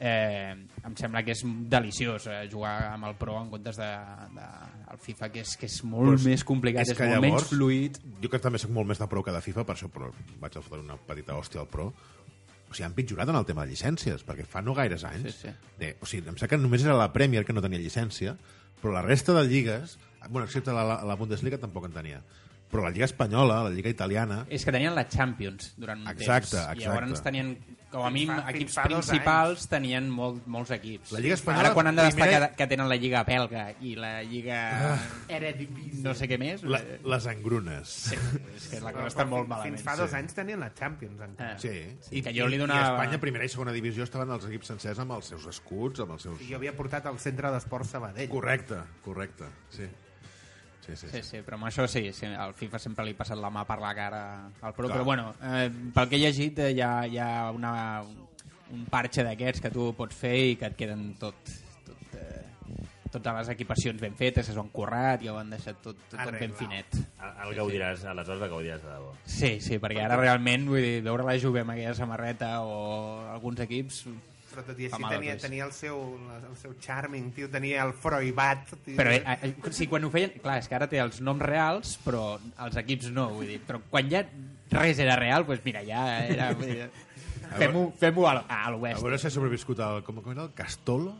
eh, 0.00 0.54
em 0.84 0.96
sembla 0.96 1.22
que 1.24 1.32
és 1.36 1.42
deliciós 1.70 2.26
eh, 2.26 2.40
jugar 2.50 2.92
amb 2.92 3.06
el 3.10 3.14
Pro 3.20 3.36
en 3.40 3.50
comptes 3.52 3.76
de, 3.80 3.90
de 4.34 4.48
el 4.94 4.98
FIFA, 5.00 5.28
que 5.34 5.40
és, 5.44 5.56
que 5.60 5.66
és 5.70 5.78
molt 5.84 6.08
Però 6.10 6.18
és- 6.18 6.26
més 6.26 6.44
complicat, 6.44 6.82
és, 6.86 6.92
és 6.94 7.00
molt 7.00 7.20
menys 7.20 7.32
llavors- 7.34 7.48
fluid. 7.54 7.98
Jo 8.22 8.30
que 8.30 8.38
també 8.42 8.58
sóc 8.62 8.70
molt 8.74 8.88
més 8.90 8.98
de 9.00 9.08
pro 9.10 9.22
que 9.24 9.32
de 9.34 9.40
FIFA, 9.44 9.64
per 9.64 9.76
això 9.76 9.88
però 9.92 10.10
vaig 10.40 10.56
a 10.58 10.62
fotre 10.62 10.82
una 10.84 10.96
petita 10.96 11.34
hòstia 11.38 11.60
al 11.64 11.68
pro. 11.70 11.88
O 12.70 12.74
sigui, 12.74 12.86
han 12.88 12.94
pitjorat 12.96 13.28
en 13.30 13.36
el 13.38 13.44
tema 13.46 13.62
de 13.64 13.70
llicències, 13.72 14.24
perquè 14.26 14.44
fa 14.50 14.60
no 14.62 14.74
gaires 14.74 15.04
anys... 15.06 15.34
Sí, 15.36 15.48
sí. 15.48 15.52
De, 15.78 15.92
o 16.00 16.06
sigui, 16.06 16.24
em 16.28 16.34
sembla 16.34 16.48
que 16.56 16.58
només 16.58 16.82
era 16.84 16.96
la 16.98 17.12
Premier 17.14 17.44
que 17.46 17.52
no 17.54 17.62
tenia 17.62 17.78
llicència, 17.78 18.34
però 18.82 18.92
la 18.96 19.02
resta 19.02 19.32
de 19.36 19.44
lligues, 19.46 19.98
bueno, 20.28 20.46
excepte 20.48 20.72
la, 20.74 20.82
la, 20.84 20.96
la 21.06 21.14
Bundesliga 21.14 21.58
tampoc 21.62 21.86
en 21.86 21.92
tenia, 21.94 22.18
però 22.72 22.82
la 22.82 22.90
Lliga 22.90 23.04
Espanyola, 23.06 23.60
la 23.68 23.70
Lliga 23.70 23.88
Italiana... 23.92 24.40
És 24.50 24.64
que 24.66 24.72
tenien 24.74 24.96
la 24.96 25.04
Champions 25.06 25.74
durant 25.78 26.00
un 26.02 26.08
Exacte, 26.10 26.56
temps. 26.56 26.64
I 26.74 26.82
exacte. 26.82 26.88
llavors 26.88 27.22
tenien, 27.22 27.52
com 27.94 28.02
a 28.02 28.10
Fins 28.10 28.14
mínim, 28.18 28.30
fa- 28.34 28.50
equips 28.50 28.76
principals 28.88 29.66
tenien 29.70 30.08
molt, 30.10 30.42
molts 30.50 30.72
equips. 30.74 31.12
La 31.14 31.20
Lliga 31.22 31.36
Espanyola, 31.38 31.68
Ara 31.68 31.74
quan 31.78 31.86
han 31.92 31.96
de 32.00 32.02
destacar 32.08 32.26
primera- 32.28 32.50
que 32.58 32.66
tenen 32.74 32.88
la 32.90 32.96
Lliga 32.98 33.22
belga 33.28 33.64
i 33.80 33.94
la 33.96 34.10
Lliga... 34.26 34.58
Eredivisie. 35.28 36.02
no 36.02 36.14
sé 36.18 36.28
què 36.28 36.38
més... 36.40 36.62
La, 36.66 36.78
eh, 36.82 36.98
les 37.04 37.26
engrunes. 37.30 37.88
sí, 38.10 38.18
és 38.56 38.68
que 38.74 38.80
la 38.84 38.92
cosa 38.96 39.08
està 39.12 39.26
molt 39.30 39.48
malament. 39.48 39.76
Fins 39.78 39.86
fa 39.86 39.96
dos 40.00 40.12
anys 40.18 40.34
tenien 40.36 40.60
la 40.60 40.72
Champions. 40.74 41.20
encara. 41.20 41.54
Ah. 41.54 41.58
Sí. 41.58 41.74
Sí, 42.08 42.22
que 42.22 42.34
jo 42.36 42.48
li 42.50 42.56
I 42.58 42.62
donava- 42.64 42.90
a 42.90 42.94
Espanya, 42.94 43.20
primera 43.22 43.44
i 43.46 43.52
segona 43.52 43.72
divisió, 43.72 44.04
estaven 44.04 44.30
els 44.34 44.44
equips 44.50 44.72
sencers 44.74 44.98
amb 45.04 45.12
els 45.16 45.30
seus 45.34 45.46
escuts, 45.50 46.00
amb 46.04 46.16
els 46.18 46.22
seus... 46.28 46.40
I 46.42 46.50
jo 46.50 46.56
havia 46.60 46.74
portat 46.76 47.06
al 47.06 47.18
centre 47.22 47.50
d'esport 47.54 47.86
Sabadell. 47.88 48.28
Correcte, 48.28 48.82
correcte, 49.04 49.44
sí. 49.70 49.84
Sí, 49.84 49.90
sí, 50.84 50.96
Sí, 50.96 51.08
sí. 51.10 51.22
sí, 51.22 51.40
però 51.46 51.56
amb 51.58 51.66
això 51.70 51.86
sí, 51.88 52.04
sí, 52.12 52.26
al 52.26 52.54
FIFA 52.54 52.78
sempre 52.82 53.04
li 53.08 53.14
ha 53.16 53.20
passat 53.22 53.38
la 53.40 53.50
mà 53.50 53.64
per 53.66 53.78
la 53.82 53.94
cara 53.96 54.22
al 54.60 54.74
Pro, 54.76 54.86
Clar. 54.88 54.96
però 54.98 55.04
bueno, 55.04 55.34
eh, 55.42 55.70
pel 55.94 56.08
que 56.08 56.16
he 56.16 56.24
llegit 56.26 56.58
eh, 56.58 56.70
hi 56.76 56.80
ha, 56.84 56.92
hi 57.06 57.18
ha 57.18 57.50
una, 57.54 57.74
un 58.74 58.84
parche 58.90 59.24
d'aquests 59.24 59.60
que 59.64 59.70
tu 59.74 59.92
pots 59.96 60.16
fer 60.16 60.34
i 60.52 60.56
que 60.60 60.66
et 60.72 60.76
queden 60.76 61.14
tot, 61.20 61.34
tot 61.86 62.18
eh, 62.20 62.42
totes 63.14 63.36
les 63.38 63.48
equipacions 63.54 64.00
ben 64.02 64.16
fetes, 64.18 64.48
s'ho 64.50 64.60
han 64.60 64.70
currat 64.74 65.22
i 65.22 65.28
ho 65.30 65.36
han 65.38 65.50
deixat 65.54 65.78
tot, 65.80 65.96
tot, 66.10 66.18
tot 66.18 66.38
ben 66.40 66.52
finet. 66.58 66.96
El, 67.22 67.34
el 67.48 67.54
gaudiràs, 67.60 68.02
aleshores 68.10 68.42
el 68.42 68.50
gaudiràs 68.50 68.82
de 68.82 68.90
debò. 68.90 69.12
Sí, 69.24 69.52
sí, 69.62 69.78
perquè 69.78 70.02
ara 70.02 70.16
realment 70.18 70.66
vull 70.66 70.82
dir, 70.82 70.96
veure 71.06 71.22
la 71.28 71.36
Juve 71.38 71.62
amb 71.62 71.76
aquella 71.76 71.94
samarreta 71.94 72.56
o 72.66 73.20
alguns 73.30 73.60
equips 73.62 74.04
Però 74.54 74.64
tot 74.68 74.78
i 74.80 74.86
així 74.88 75.02
tenia, 75.10 75.34
ulls. 75.34 75.42
tenia 75.42 75.64
el 75.66 75.72
seu, 75.74 76.00
el 76.50 76.56
seu 76.60 76.74
charming, 76.80 77.32
tio, 77.34 77.48
tenia 77.50 77.82
el 77.84 77.92
Froibat. 77.98 78.70
Tio. 78.84 78.96
Però 78.96 79.10
eh, 79.12 79.22
eh, 79.42 79.54
sí, 79.74 79.88
quan 79.90 80.06
ho 80.06 80.10
feien... 80.14 80.36
Clar, 80.42 80.58
és 80.62 80.68
que 80.70 80.78
ara 80.78 80.86
té 80.90 81.00
els 81.02 81.20
noms 81.24 81.42
reals, 81.42 81.96
però 82.04 82.36
els 82.66 82.78
equips 82.84 83.10
no, 83.14 83.28
vull 83.34 83.50
dir. 83.50 83.60
Però 83.66 83.82
quan 83.90 84.08
ja 84.12 84.22
res 84.74 84.98
era 85.02 85.18
real, 85.20 85.44
doncs 85.48 85.64
mira, 85.66 85.82
ja 85.86 86.06
era... 86.24 86.52
vull 86.54 86.70
dir, 86.70 86.88
Fem-ho 87.54 87.84
fem 88.00 88.16
a, 88.24 88.30
a 88.48 88.56
A 88.64 88.70
l'oest. 88.72 89.02
veure 89.04 89.18
si 89.20 89.28
ha 89.28 89.30
sobreviscut 89.30 89.78
el... 89.84 90.00
Com, 90.02 90.16
com 90.24 90.32
era 90.32 90.46
el 90.48 90.54
Castolo? 90.56 91.12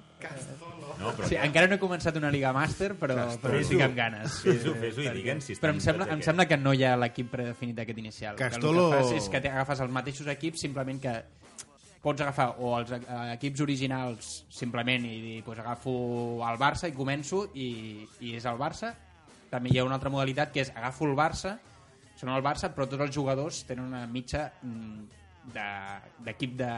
No, 0.98 1.10
però 1.12 1.26
Sí, 1.28 1.36
encara 1.36 1.68
no 1.68 1.76
he 1.76 1.80
començat 1.82 2.16
una 2.16 2.30
Liga 2.32 2.50
Màster, 2.56 2.94
però, 2.98 3.14
però 3.42 3.52
Fes-ho. 3.58 3.60
estic 3.66 3.82
amb 3.84 3.94
ganes. 3.98 4.38
Fes-ho, 4.42 4.72
fes-ho 4.80 5.04
i 5.04 5.10
digue'ns 5.18 5.44
si 5.50 5.56
Però 5.60 5.74
em 5.74 5.80
sembla, 5.84 6.06
em 6.14 6.22
sembla 6.24 6.46
que 6.48 6.56
no 6.56 6.72
hi 6.74 6.82
ha 6.88 6.94
l'equip 6.96 7.28
predefinit 7.34 7.82
aquest 7.84 8.00
inicial. 8.00 8.38
Que 8.38 8.48
Castolo- 8.48 8.86
el 8.88 8.96
que 8.96 9.02
fas 9.02 9.12
és 9.20 9.28
que 9.30 9.42
agafes 9.50 9.82
els 9.84 9.92
mateixos 9.92 10.30
equips, 10.32 10.64
simplement 10.64 11.02
que 11.02 11.12
pots 12.04 12.20
agafar 12.22 12.50
o 12.60 12.74
els 12.78 12.92
eh, 12.92 13.00
equips 13.34 13.64
originals 13.64 14.30
simplement 14.52 15.06
i 15.08 15.16
dir, 15.24 15.38
pues, 15.46 15.58
agafo 15.64 15.94
el 16.44 16.60
Barça 16.60 16.90
i 16.90 16.94
començo 16.96 17.46
i, 17.56 18.04
i 18.20 18.34
és 18.36 18.44
el 18.50 18.60
Barça. 18.60 18.92
També 19.50 19.72
hi 19.72 19.80
ha 19.80 19.84
una 19.88 19.96
altra 19.98 20.12
modalitat 20.12 20.52
que 20.52 20.62
és 20.66 20.72
agafo 20.76 21.08
el 21.08 21.16
Barça, 21.18 21.56
són 22.20 22.30
el 22.36 22.42
Barça, 22.46 22.70
però 22.74 22.86
tots 22.86 23.02
els 23.08 23.14
jugadors 23.16 23.64
tenen 23.66 23.88
una 23.88 24.04
mitja 24.06 24.46
mm, 24.62 25.20
de- 25.54 26.22
d'equip 26.24 26.54
de, 26.56 26.68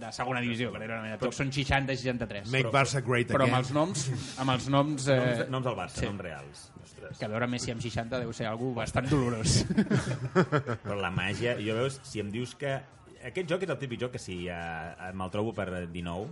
de 0.00 0.10
segona 0.14 0.40
divisió, 0.40 0.70
per 0.72 0.80
dir-ho 0.80 0.92
d'una 0.94 1.02
manera. 1.04 1.18
Tots 1.20 1.36
són 1.42 1.50
60-63. 1.52 2.46
Make 2.54 2.70
Barça 2.72 3.02
great 3.04 3.28
Però 3.32 3.44
again. 3.44 3.54
amb 3.54 3.60
els 3.64 3.72
noms, 3.76 4.06
amb 4.40 4.54
els 4.54 4.68
noms, 4.72 5.08
eh, 5.12 5.18
Noms, 5.20 5.50
noms 5.56 5.66
del 5.70 5.76
Barça, 5.82 6.00
sí. 6.00 6.06
noms 6.10 6.24
reals. 6.28 6.66
Ostres. 6.86 7.18
que 7.18 7.28
veure 7.28 7.46
Messi 7.50 7.70
amb 7.74 7.82
60 7.84 8.18
deu 8.22 8.32
ser 8.34 8.46
algú 8.48 8.70
bastant 8.74 9.06
dolorós. 9.10 9.60
Però 10.86 10.96
la 11.00 11.10
màgia... 11.14 11.56
Jo 11.60 11.74
veus, 11.78 12.00
si 12.06 12.22
em 12.22 12.30
dius 12.32 12.54
que 12.58 12.76
aquest 13.24 13.48
joc 13.50 13.64
és 13.64 13.70
el 13.72 13.78
típic 13.80 14.00
joc 14.00 14.12
que 14.16 14.20
si 14.20 14.36
uh, 14.52 15.12
me'l 15.16 15.32
trobo 15.32 15.54
per 15.56 15.68
19... 15.92 16.26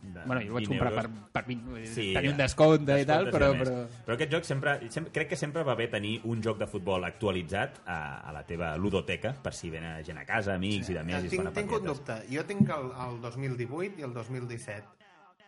De, 0.00 0.22
Bueno, 0.24 0.40
jo 0.40 0.48
el 0.48 0.54
vaig 0.54 0.64
20 0.64 0.70
comprar 0.70 0.92
per, 0.94 1.02
euros, 1.04 1.24
per 1.34 1.42
20, 1.44 1.64
vull 1.68 1.80
dir, 1.82 1.88
Sí, 1.92 2.04
tenir 2.16 2.30
un 2.32 2.38
descompte 2.40 2.96
i 3.02 3.04
tal, 3.08 3.26
però... 3.34 3.50
però... 3.58 3.74
però 4.06 4.16
aquest 4.16 4.32
joc 4.32 4.46
sempre, 4.48 4.76
sempre 4.88 5.12
crec 5.12 5.28
que 5.34 5.38
sempre 5.38 5.64
va 5.66 5.74
bé 5.76 5.90
tenir 5.92 6.14
un 6.30 6.40
joc 6.40 6.56
de 6.62 6.68
futbol 6.70 7.04
actualitzat 7.04 7.82
a, 7.84 7.98
a 8.24 8.32
la 8.32 8.40
teva 8.48 8.70
ludoteca 8.80 9.34
per 9.44 9.52
si 9.56 9.68
ven 9.74 9.84
gent 10.06 10.22
a 10.22 10.24
casa, 10.24 10.56
amics 10.56 10.88
sí. 10.88 10.94
i 10.94 10.98
de 10.98 11.04
més 11.04 11.28
i 11.28 11.34
tinc, 11.34 11.44
fan 11.50 11.58
tinc 11.60 11.76
un 11.76 11.86
dubte. 11.90 12.16
Jo 12.32 12.46
tinc 12.48 12.72
el, 12.78 12.88
el 13.04 13.20
2018 13.26 14.00
i 14.00 14.08
el 14.08 14.16
2017. 14.16 14.98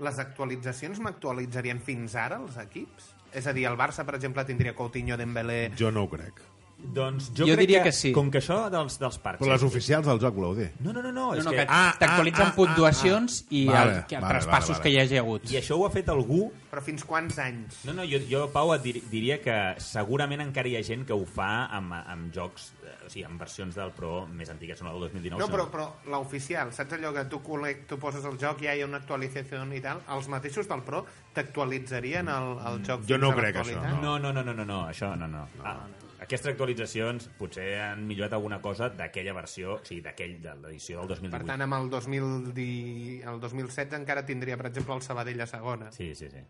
Les 0.04 0.20
actualitzacions 0.20 1.00
m'actualitzarien 1.00 1.80
fins 1.80 2.16
ara, 2.20 2.42
els 2.44 2.60
equips? 2.60 3.12
És 3.32 3.48
a 3.48 3.56
dir, 3.56 3.64
el 3.70 3.80
Barça, 3.80 4.04
per 4.04 4.18
exemple, 4.18 4.44
tindria 4.44 4.76
Coutinho, 4.76 5.16
Dembélé... 5.16 5.62
Jo 5.78 5.88
no 5.94 6.04
ho 6.04 6.12
crec. 6.12 6.44
Doncs 6.82 7.28
jo, 7.30 7.46
Jo 7.46 7.54
crec 7.54 7.60
diria 7.62 7.82
que 7.84 7.92
sí. 7.94 8.10
Com 8.12 8.30
que 8.30 8.40
això 8.42 8.56
dels, 8.72 8.96
dels 8.98 9.18
parcs... 9.22 9.38
Però 9.40 9.52
les 9.52 9.62
oficials 9.62 10.04
del 10.08 10.18
joc, 10.20 10.34
voleu 10.34 10.56
dir? 10.58 10.70
No, 10.82 10.90
no, 10.92 11.00
no, 11.00 11.12
no, 11.12 11.28
No, 11.30 11.34
és 11.38 11.44
no, 11.46 11.52
que... 11.54 11.62
que 11.62 11.66
Ah, 11.70 11.94
t'actualitzen 11.98 12.48
ah, 12.48 12.50
ah, 12.50 12.56
puntuacions 12.56 13.36
i 13.50 13.62
Vale, 13.68 13.92
el, 14.00 14.00
que, 14.10 14.18
vale, 14.18 14.32
traspassos 14.34 14.68
vale, 14.68 14.78
vale. 14.78 14.82
que 14.82 14.90
hi 14.90 14.98
hagi 15.00 15.20
hagut. 15.20 15.46
I 15.52 15.60
això 15.60 15.78
ho 15.78 15.86
ha 15.86 15.90
fet 15.94 16.10
algú... 16.12 16.50
Però 16.72 16.82
fins 16.82 17.04
quants 17.04 17.38
anys? 17.38 17.82
No, 17.86 17.92
no, 17.94 18.04
jo, 18.08 18.18
jo 18.28 18.46
Pau, 18.52 18.72
et 18.74 18.82
dir, 18.82 18.96
diria 19.12 19.38
que 19.44 19.56
segurament 19.84 20.40
encara 20.42 20.68
hi 20.72 20.76
ha 20.78 20.82
gent 20.82 21.06
que 21.06 21.12
ho 21.14 21.24
fa 21.28 21.68
amb, 21.78 21.92
amb 22.00 22.30
jocs, 22.34 22.70
eh, 22.82 22.94
o 23.06 23.10
sigui, 23.12 23.24
amb 23.28 23.38
versions 23.40 23.76
del 23.76 23.92
Pro 23.96 24.26
més 24.26 24.50
antigues, 24.50 24.80
són 24.80 24.88
el 24.90 24.98
2019. 25.06 25.38
No, 25.38 25.48
però, 25.52 25.68
però 25.70 25.88
l'oficial, 26.10 26.72
saps 26.72 26.96
allò 26.98 27.12
que 27.14 27.26
tu, 27.28 27.42
col·lec- 27.44 27.84
tu 27.90 27.98
poses 28.00 28.24
el 28.24 28.38
joc 28.40 28.64
i 28.64 28.70
hi 28.72 28.80
ha 28.82 28.88
una 28.88 28.98
actualització 29.04 29.62
i 29.76 29.80
tal? 29.84 30.00
Els 30.16 30.28
mateixos 30.32 30.66
del 30.68 30.80
Pro 30.82 31.04
t'actualitzarien 31.36 32.28
el, 32.28 32.48
el 32.72 32.80
joc 32.86 33.04
Jo 33.06 33.16
fins 33.18 33.22
no 33.26 33.30
a 33.32 33.36
crec, 33.36 33.60
això, 33.62 33.82
No, 34.02 34.16
no, 34.18 34.32
no, 34.32 34.42
no, 34.42 34.54
no, 34.56 34.64
no, 34.64 34.80
això 34.88 35.12
no, 35.16 35.28
no. 35.28 35.44
Ah, 35.64 35.76
aquestes 36.22 36.52
actualitzacions 36.52 37.28
potser 37.38 37.66
han 37.82 38.04
millorat 38.06 38.36
alguna 38.36 38.60
cosa 38.62 38.88
d'aquella 38.94 39.34
versió, 39.36 39.76
o 39.80 39.84
sigui, 39.86 40.02
d'aquell, 40.04 40.36
de 40.42 40.54
l'edició 40.60 41.00
del 41.02 41.10
2018. 41.16 41.34
Per 41.34 41.48
tant, 41.50 41.64
amb 41.66 41.78
el, 41.78 41.90
2010, 41.90 43.26
el 43.28 43.40
2016 43.42 43.98
encara 43.98 44.24
tindria, 44.26 44.58
per 44.60 44.70
exemple, 44.70 44.94
el 44.96 45.02
Sabadell 45.02 45.42
a 45.42 45.48
segona. 45.50 45.90
Sí, 45.94 46.12
sí, 46.14 46.30
sí. 46.30 46.42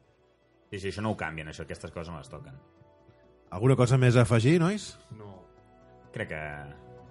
Sí, 0.73 0.79
sí, 0.79 0.89
això 0.93 1.05
no 1.05 1.13
ho 1.13 1.19
canvien, 1.21 1.51
això, 1.53 1.67
aquestes 1.67 1.93
coses 1.93 2.13
no 2.13 2.21
les 2.21 2.31
toquen. 2.33 2.57
Alguna 3.53 3.77
cosa 3.77 3.99
més 4.01 4.17
a 4.17 4.25
afegir, 4.25 4.59
nois? 4.61 4.93
No. 5.19 5.35
Crec 6.13 6.31
que 6.33 6.43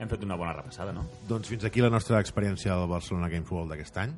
hem 0.01 0.09
fet 0.09 0.25
una 0.25 0.37
bona 0.37 0.55
repassada, 0.57 0.93
no? 0.93 1.05
Doncs 1.29 1.51
fins 1.51 1.65
aquí 1.69 1.81
la 1.83 1.91
nostra 1.93 2.21
experiència 2.21 2.73
al 2.73 2.87
Barcelona 2.89 3.29
Games 3.29 3.49
World 3.53 3.75
d'aquest 3.75 4.01
any 4.01 4.15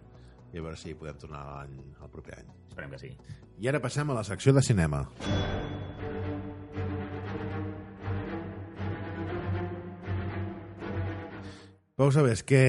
i 0.54 0.62
a 0.62 0.64
veure 0.64 0.80
si 0.80 0.96
podem 0.96 1.18
tornar 1.20 1.44
l'any 1.50 1.80
el 1.82 2.14
proper 2.14 2.38
any. 2.40 2.54
Esperem 2.70 2.96
que 2.96 3.02
sí. 3.02 3.12
I 3.60 3.72
ara 3.72 3.84
passem 3.84 4.10
a 4.10 4.16
la 4.16 4.24
secció 4.28 4.54
de 4.56 4.64
cinema. 4.64 5.04
Pau 11.94 12.10
Sabés, 12.10 12.42
què, 12.42 12.60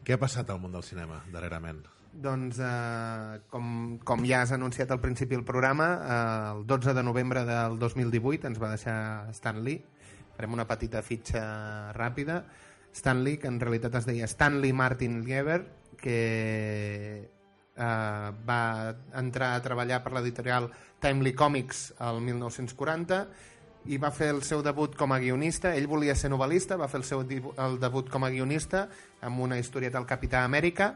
què 0.00 0.14
ha 0.14 0.20
passat 0.20 0.48
al 0.48 0.56
món 0.62 0.72
del 0.72 0.84
cinema 0.84 1.18
darrerament? 1.28 1.82
Doncs, 2.24 2.56
eh, 2.64 3.40
com, 3.52 3.66
com 4.08 4.22
ja 4.24 4.38
has 4.40 4.54
anunciat 4.56 4.94
al 4.94 5.02
principi 5.02 5.36
del 5.36 5.44
programa, 5.44 5.88
eh, 5.98 6.54
el 6.54 6.62
12 6.64 6.94
de 6.96 7.02
novembre 7.04 7.42
del 7.44 7.76
2018 7.82 8.48
ens 8.48 8.62
va 8.62 8.70
deixar 8.72 8.96
Stan 9.36 9.60
Lee. 9.60 9.82
Farem 10.38 10.56
una 10.56 10.64
petita 10.64 11.02
fitxa 11.04 11.42
ràpida. 11.98 12.38
Stan 12.96 13.20
Lee, 13.26 13.36
que 13.42 13.52
en 13.52 13.60
realitat 13.60 14.00
es 14.00 14.08
deia 14.08 14.24
Stanley 14.24 14.72
Martin 14.72 15.20
Lieber, 15.26 15.58
que 16.00 16.16
eh, 17.76 18.30
va 18.48 18.62
entrar 19.20 19.52
a 19.52 19.60
treballar 19.68 20.00
per 20.00 20.14
l'editorial 20.16 20.70
Timely 21.04 21.34
Comics 21.36 21.90
el 22.00 22.24
1940 22.24 23.20
i 23.88 23.98
va 24.02 24.10
fer 24.10 24.28
el 24.34 24.42
seu 24.42 24.62
debut 24.62 24.96
com 24.98 25.12
a 25.12 25.18
guionista. 25.22 25.74
Ell 25.76 25.86
volia 25.86 26.14
ser 26.18 26.30
novel·lista, 26.32 26.76
va 26.76 26.88
fer 26.88 27.00
el 27.02 27.04
seu 27.06 27.22
el 27.22 27.78
debut 27.80 28.08
com 28.10 28.24
a 28.24 28.30
guionista 28.30 28.88
amb 29.22 29.40
una 29.40 29.58
historieta 29.58 29.98
del 29.98 30.06
Capità 30.08 30.44
Amèrica 30.44 30.94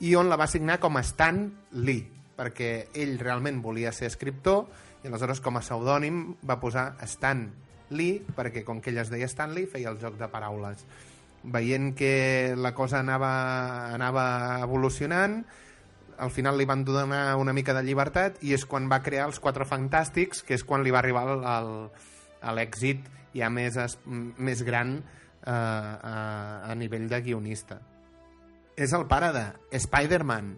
i 0.00 0.14
on 0.14 0.28
la 0.28 0.36
va 0.36 0.46
signar 0.46 0.78
com 0.80 0.96
a 0.96 1.02
Stan 1.02 1.46
Lee, 1.72 2.04
perquè 2.36 2.88
ell 2.94 3.18
realment 3.18 3.62
volia 3.64 3.92
ser 3.96 4.10
escriptor 4.10 4.66
i 5.02 5.08
aleshores 5.08 5.40
com 5.40 5.56
a 5.56 5.62
pseudònim 5.64 6.34
va 6.44 6.58
posar 6.60 6.90
Stan 7.08 7.46
Lee, 7.90 8.20
perquè 8.36 8.64
com 8.66 8.80
que 8.82 8.90
ell 8.90 8.98
es 8.98 9.08
deia 9.12 9.28
Stanley 9.30 9.66
feia 9.70 9.88
el 9.92 10.00
joc 10.02 10.18
de 10.18 10.28
paraules. 10.28 10.82
Veient 11.46 11.94
que 11.94 12.54
la 12.58 12.74
cosa 12.74 12.98
anava, 13.00 13.94
anava 13.94 14.58
evolucionant, 14.64 15.44
al 16.18 16.30
final 16.32 16.56
li 16.58 16.64
van 16.64 16.82
donar 16.84 17.36
una 17.36 17.52
mica 17.52 17.74
de 17.76 17.82
llibertat 17.84 18.42
i 18.42 18.54
és 18.56 18.64
quan 18.66 18.88
va 18.90 19.02
crear 19.04 19.28
els 19.28 19.38
Quatre 19.38 19.64
Fantàstics, 19.68 20.42
que 20.42 20.56
és 20.56 20.64
quan 20.64 20.82
li 20.82 20.90
va 20.90 20.98
arribar 20.98 21.26
el- 21.28 21.44
el- 21.44 21.90
l'èxit 22.56 23.06
ja 23.36 23.50
més, 23.52 23.76
es, 23.80 23.98
més 24.06 24.62
gran 24.66 24.96
eh, 24.98 25.50
a, 25.50 26.16
a 26.70 26.74
nivell 26.78 27.08
de 27.10 27.20
guionista. 27.24 27.80
És 28.76 28.92
el 28.96 29.06
pare 29.08 29.32
de 29.32 29.44
Spider-Man, 29.80 30.56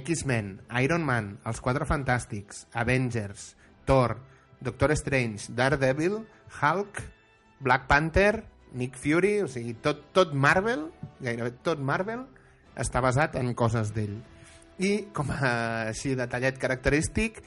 X-Men, 0.00 0.56
Iron 0.82 1.04
Man, 1.06 1.36
Els 1.46 1.60
Quatre 1.62 1.86
Fantàstics, 1.86 2.64
Avengers, 2.74 3.52
Thor, 3.86 4.16
Doctor 4.60 4.96
Strange, 4.98 5.52
Daredevil, 5.54 6.24
Hulk, 6.58 7.02
Black 7.60 7.86
Panther, 7.86 8.44
Nick 8.72 8.98
Fury, 8.98 9.40
o 9.42 9.48
sigui, 9.48 9.76
tot, 9.82 10.08
tot 10.16 10.34
Marvel, 10.34 10.88
gairebé 11.22 11.52
tot 11.64 11.80
Marvel, 11.80 12.26
està 12.76 13.00
basat 13.00 13.38
en 13.40 13.54
coses 13.56 13.94
d'ell. 13.96 14.18
I, 14.76 15.06
com 15.16 15.30
a 15.32 15.52
així 15.92 16.16
detallet 16.18 16.58
característic, 16.60 17.40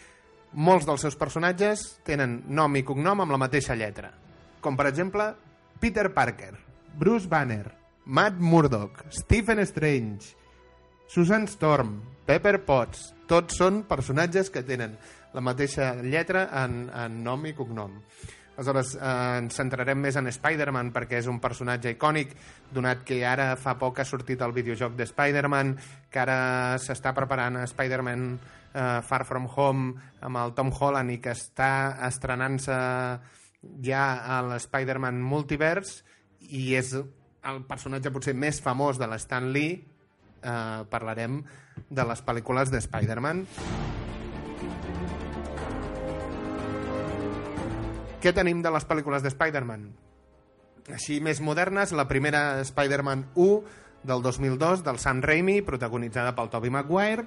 molts 0.54 0.88
dels 0.88 1.04
seus 1.06 1.18
personatges 1.20 1.86
tenen 2.08 2.40
nom 2.48 2.76
i 2.76 2.84
cognom 2.86 3.22
amb 3.22 3.34
la 3.34 3.42
mateixa 3.42 3.78
lletra. 3.78 4.12
Com, 4.62 4.78
per 4.78 4.88
exemple, 4.90 5.30
Peter 5.80 6.10
Parker, 6.14 6.54
Bruce 7.00 7.30
Banner, 7.30 7.66
Matt 8.06 8.40
Murdock, 8.40 9.06
Stephen 9.14 9.62
Strange, 9.66 10.34
Susan 11.08 11.48
Storm, 11.48 12.00
Pepper 12.26 12.60
Potts, 12.66 13.14
tots 13.30 13.58
són 13.62 13.84
personatges 13.90 14.50
que 14.54 14.66
tenen 14.66 14.98
la 15.34 15.42
mateixa 15.46 15.94
lletra 16.02 16.48
en, 16.64 16.88
en 16.90 17.22
nom 17.24 17.46
i 17.46 17.54
cognom. 17.58 18.00
Aleshores, 18.60 18.92
eh, 18.96 19.10
ens 19.40 19.56
centrarem 19.56 20.02
més 20.04 20.18
en 20.20 20.28
Spider-Man 20.28 20.92
perquè 20.92 21.22
és 21.22 21.28
un 21.32 21.38
personatge 21.40 21.94
icònic, 21.96 22.34
donat 22.76 23.06
que 23.08 23.22
ara 23.24 23.54
fa 23.56 23.78
poc 23.80 24.02
ha 24.02 24.06
sortit 24.08 24.42
el 24.44 24.52
videojoc 24.52 24.98
de 25.00 25.08
Spider-Man, 25.08 25.78
que 26.12 26.20
ara 26.20 26.40
s'està 26.84 27.14
preparant 27.16 27.62
Spider-Man 27.64 28.26
eh, 28.74 29.00
Far 29.08 29.24
From 29.30 29.48
Home 29.56 29.94
amb 30.28 30.42
el 30.44 30.54
Tom 30.60 30.74
Holland 30.76 31.16
i 31.16 31.22
que 31.24 31.32
està 31.32 31.72
estrenant-se 32.10 32.76
ja 33.88 34.04
a 34.20 34.42
l'Spider-Man 34.44 35.24
Multiverse 35.24 36.04
i 36.52 36.74
és 36.76 36.92
el 37.00 37.64
personatge 37.64 38.12
potser 38.12 38.36
més 38.36 38.60
famós 38.60 39.00
de 39.00 39.08
l'Stan 39.08 39.54
Lee 39.56 39.80
eh, 39.80 40.84
parlarem 40.92 41.42
de 41.88 42.12
les 42.12 42.28
pel·lícules 42.28 42.76
de 42.76 42.84
Spider-Man. 42.84 43.46
Què 48.20 48.34
tenim 48.36 48.60
de 48.60 48.72
les 48.76 48.84
pel·lícules 48.84 49.24
de 49.24 49.32
Spider-Man? 49.32 49.84
Així 50.92 51.22
més 51.24 51.40
modernes, 51.40 51.94
la 51.96 52.04
primera 52.10 52.60
Spider-Man 52.68 53.30
1 53.40 54.10
del 54.10 54.24
2002 54.26 54.84
del 54.84 55.00
Sam 55.00 55.22
Raimi, 55.24 55.62
protagonitzada 55.64 56.34
pel 56.36 56.52
Tobey 56.52 56.74
Maguire. 56.74 57.24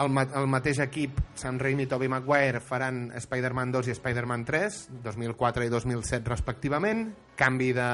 El, 0.00 0.12
ma 0.12 0.26
el 0.36 0.44
mateix 0.52 0.82
equip, 0.84 1.22
Sam 1.40 1.56
Raimi 1.62 1.86
i 1.86 1.88
Tobey 1.88 2.12
Maguire, 2.12 2.60
faran 2.60 3.06
Spider-Man 3.16 3.72
2 3.72 3.88
i 3.88 3.96
Spider-Man 3.96 4.44
3, 4.44 4.78
2004 5.08 5.64
i 5.64 5.72
2007 5.72 6.28
respectivament. 6.28 7.06
Canvi 7.40 7.72
de, 7.80 7.88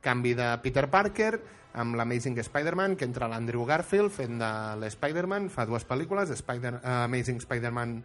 canvi 0.00 0.32
de 0.38 0.48
Peter 0.64 0.88
Parker 0.88 1.34
amb 1.84 2.00
l'Amazing 2.00 2.40
Spider-Man, 2.40 2.96
que 2.96 3.04
entra 3.08 3.28
l'Andrew 3.28 3.68
Garfield 3.68 4.12
fent 4.12 4.40
de 4.40 4.52
l'Spider-Man, 4.80 5.52
fa 5.52 5.68
dues 5.68 5.84
pel·lícules, 5.88 6.32
Spider 6.40 6.78
uh, 6.80 7.02
Amazing 7.04 7.44
Spider-Man 7.44 7.96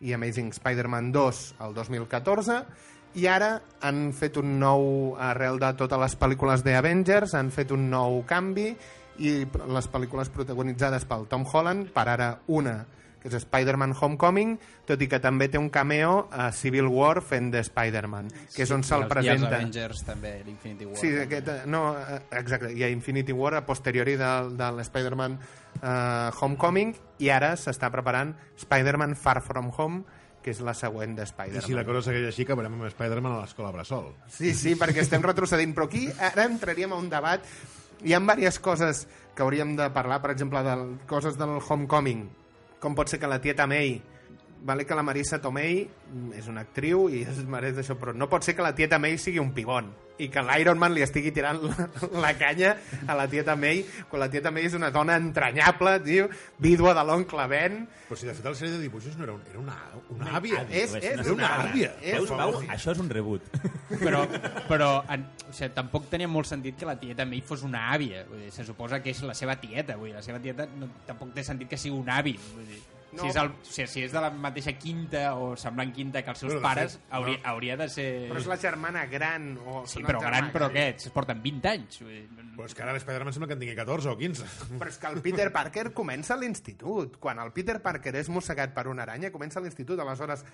i 0.00 0.14
Amazing 0.16 0.54
Spider-Man 0.56 1.10
2 1.12 1.42
el 1.66 1.74
2014 1.76 2.60
i 3.20 3.26
ara 3.26 3.56
han 3.82 4.12
fet 4.14 4.38
un 4.38 4.54
nou 4.60 5.16
arrel 5.18 5.58
de 5.60 5.72
totes 5.78 6.00
les 6.00 6.16
pel·lícules 6.18 6.62
de 6.66 6.76
Avengers 6.78 7.34
han 7.34 7.50
fet 7.54 7.74
un 7.74 7.88
nou 7.90 8.22
canvi 8.28 8.70
i 9.20 9.34
les 9.44 9.90
pel·lícules 9.90 10.30
protagonitzades 10.32 11.04
pel 11.08 11.26
Tom 11.28 11.44
Holland 11.44 11.90
per 11.94 12.06
ara 12.08 12.32
una 12.48 12.78
que 13.20 13.28
és 13.28 13.36
Spider-Man 13.42 13.92
Homecoming 14.00 14.54
tot 14.88 15.02
i 15.04 15.08
que 15.10 15.20
també 15.20 15.50
té 15.52 15.60
un 15.60 15.68
cameo 15.72 16.30
a 16.32 16.48
Civil 16.56 16.88
War 16.88 17.20
fent 17.20 17.50
de 17.52 17.60
Spider-Man 17.66 18.30
que 18.54 18.64
és 18.64 18.72
on 18.72 18.84
se'l 18.86 19.04
I 19.04 19.06
els 19.06 19.12
presenta 19.12 19.50
Avengers 19.52 20.04
també, 20.06 20.32
l'Infinity 20.46 20.88
War. 20.88 20.96
Sí, 21.02 21.12
aquest, 21.26 21.50
no, 21.70 21.82
eh, 22.00 22.20
exacte, 22.40 22.72
hi 22.72 22.86
ha 22.86 22.88
Infinity 22.88 23.36
War 23.36 23.58
a 23.58 23.64
posteriori 23.66 24.16
de, 24.20 24.30
de 24.56 24.70
l'Spider-Man 24.78 25.36
uh, 25.80 26.30
Homecoming 26.40 26.94
i 27.20 27.30
ara 27.32 27.54
s'està 27.56 27.90
preparant 27.92 28.34
Spider-Man 28.60 29.14
Far 29.18 29.40
From 29.44 29.70
Home 29.76 30.02
que 30.40 30.54
és 30.54 30.60
la 30.64 30.72
següent 30.72 31.14
de 31.18 31.26
I 31.26 31.28
Spider-Man. 31.28 31.66
si 31.66 31.76
la 31.76 31.84
cosa 31.84 32.00
segueix 32.06 32.30
així, 32.30 32.46
acabarem 32.46 32.78
amb 32.78 32.88
Spider-Man 32.88 33.34
a 33.36 33.40
l'escola 33.42 33.72
Bressol. 33.74 34.06
Sí, 34.32 34.54
sí, 34.56 34.72
perquè 34.80 35.02
estem 35.04 35.20
retrocedint, 35.20 35.74
però 35.76 35.84
aquí 35.84 36.06
ara 36.16 36.46
entraríem 36.48 36.94
a 36.94 37.00
un 37.00 37.10
debat. 37.12 37.44
Hi 38.00 38.14
ha 38.16 38.20
diverses 38.24 38.58
coses 38.64 39.02
que 39.36 39.44
hauríem 39.44 39.74
de 39.76 39.90
parlar, 39.92 40.22
per 40.24 40.30
exemple, 40.32 40.62
de 40.64 40.76
coses 41.06 41.36
del 41.36 41.58
Homecoming, 41.60 42.24
com 42.80 42.96
pot 42.96 43.12
ser 43.12 43.20
que 43.20 43.28
la 43.28 43.40
tieta 43.44 43.68
May 43.68 43.98
vale 44.62 44.84
que 44.86 44.94
la 44.94 45.02
Marissa 45.06 45.40
Tomei 45.40 45.82
mm, 45.86 46.36
és 46.38 46.48
una 46.50 46.64
actriu 46.66 47.08
i 47.08 47.24
es 47.28 47.40
mereix 47.48 47.80
això, 47.80 47.96
però 48.00 48.14
no 48.16 48.28
pot 48.30 48.44
ser 48.44 48.56
que 48.56 48.64
la 48.64 48.74
tieta 48.76 48.98
May 49.00 49.18
sigui 49.18 49.40
un 49.42 49.54
pibon 49.56 49.90
i 50.20 50.28
que 50.28 50.42
l'Iron 50.44 50.78
Man 50.78 50.92
li 50.92 51.00
estigui 51.04 51.32
tirant 51.32 51.62
la, 51.64 51.86
la 52.20 52.32
canya 52.36 52.74
a 53.08 53.16
la 53.16 53.26
tieta 53.30 53.54
May 53.56 53.82
quan 54.10 54.20
la 54.20 54.28
tieta 54.32 54.52
May 54.52 54.68
és 54.68 54.76
una 54.76 54.90
dona 54.92 55.16
entranyable, 55.20 55.96
tio, 56.04 56.28
vídua 56.60 56.92
de 56.98 57.04
l'oncle 57.08 57.46
Ben. 57.48 57.80
Però 58.10 58.18
si 58.18 58.28
de 58.28 58.34
fet 58.36 58.48
la 58.50 58.52
sèrie 58.58 58.74
de 58.76 58.82
dibuixos 58.84 59.16
no 59.16 59.24
era, 59.24 59.38
un, 59.38 59.42
era 59.48 59.62
una, 59.62 59.78
una 60.12 60.34
àvia. 60.36 60.66
És, 60.68 60.92
Només 60.92 61.08
és 61.08 61.16
una 61.16 61.24
Era 61.24 61.32
una 61.32 61.48
una 61.48 61.70
àvia. 61.70 61.90
És, 62.02 62.18
Veus, 62.18 62.34
Pau? 62.36 62.60
Això 62.76 62.92
és 62.92 63.02
un 63.02 63.10
rebut. 63.12 63.48
però, 64.04 64.22
però 64.68 64.90
en, 65.08 65.26
o 65.48 65.56
sigui, 65.56 65.72
tampoc 65.76 66.10
tenia 66.12 66.28
molt 66.28 66.50
sentit 66.50 66.76
que 66.80 66.88
la 66.88 66.98
tieta 67.00 67.24
May 67.28 67.40
fos 67.46 67.64
una 67.66 67.86
àvia. 67.94 68.26
Vull 68.28 68.44
dir, 68.44 68.52
se 68.54 68.66
suposa 68.68 69.00
que 69.00 69.14
és 69.14 69.24
la 69.24 69.36
seva 69.38 69.56
tieta. 69.62 69.96
Vull 69.96 70.12
dir, 70.12 70.18
la 70.20 70.24
seva 70.26 70.42
tieta 70.42 70.68
no, 70.76 70.90
tampoc 71.08 71.32
té 71.36 71.46
sentit 71.46 71.70
que 71.70 71.80
sigui 71.80 71.96
un 71.96 72.12
avi. 72.12 72.36
Vull 72.52 72.68
dir, 72.68 72.82
No. 73.12 73.24
si, 73.24 73.28
és 73.32 73.38
el, 73.40 73.48
o 73.50 73.66
sigui, 73.66 73.86
si 73.90 74.02
és 74.06 74.12
de 74.14 74.20
la 74.22 74.30
mateixa 74.30 74.76
quinta 74.78 75.22
o 75.34 75.52
semblant 75.58 75.90
quinta 75.94 76.22
que 76.22 76.30
els 76.30 76.42
seus 76.44 76.52
de 76.54 76.60
pares, 76.62 76.94
fet, 76.98 77.08
hauria, 77.18 77.40
no. 77.40 77.48
hauria 77.52 77.76
de 77.80 77.88
ser... 77.90 78.06
però 78.30 78.42
és 78.42 78.50
la 78.50 78.58
germana 78.62 79.06
gran. 79.10 79.48
O 79.64 79.82
Sí, 79.90 80.04
però 80.06 80.20
gran, 80.22 80.50
germà 80.50 80.54
però 80.54 80.68
què? 80.74 80.86
Es 80.94 81.14
porten 81.14 81.40
20 81.42 81.72
anys. 81.72 82.02
Però 82.04 82.68
és 82.68 82.76
que 82.76 82.84
ara 82.84 82.94
l'Spider-Man 82.94 83.34
sembla 83.34 83.48
que 83.50 83.56
en 83.58 83.64
tingui 83.64 83.78
14 83.78 84.12
o 84.12 84.18
15. 84.20 84.50
Però 84.76 84.92
és 84.92 85.00
que 85.00 85.10
el 85.10 85.22
Peter 85.24 85.48
Parker 85.54 85.88
comença 85.96 86.36
a 86.36 86.38
l'institut. 86.40 87.18
Quan 87.22 87.42
el 87.42 87.50
Peter 87.56 87.80
Parker 87.82 88.14
és 88.20 88.30
mossegat 88.30 88.76
per 88.76 88.86
una 88.92 89.06
aranya, 89.08 89.32
comença 89.34 89.58
a 89.58 89.64
l'institut. 89.64 89.98
Aleshores, 90.04 90.44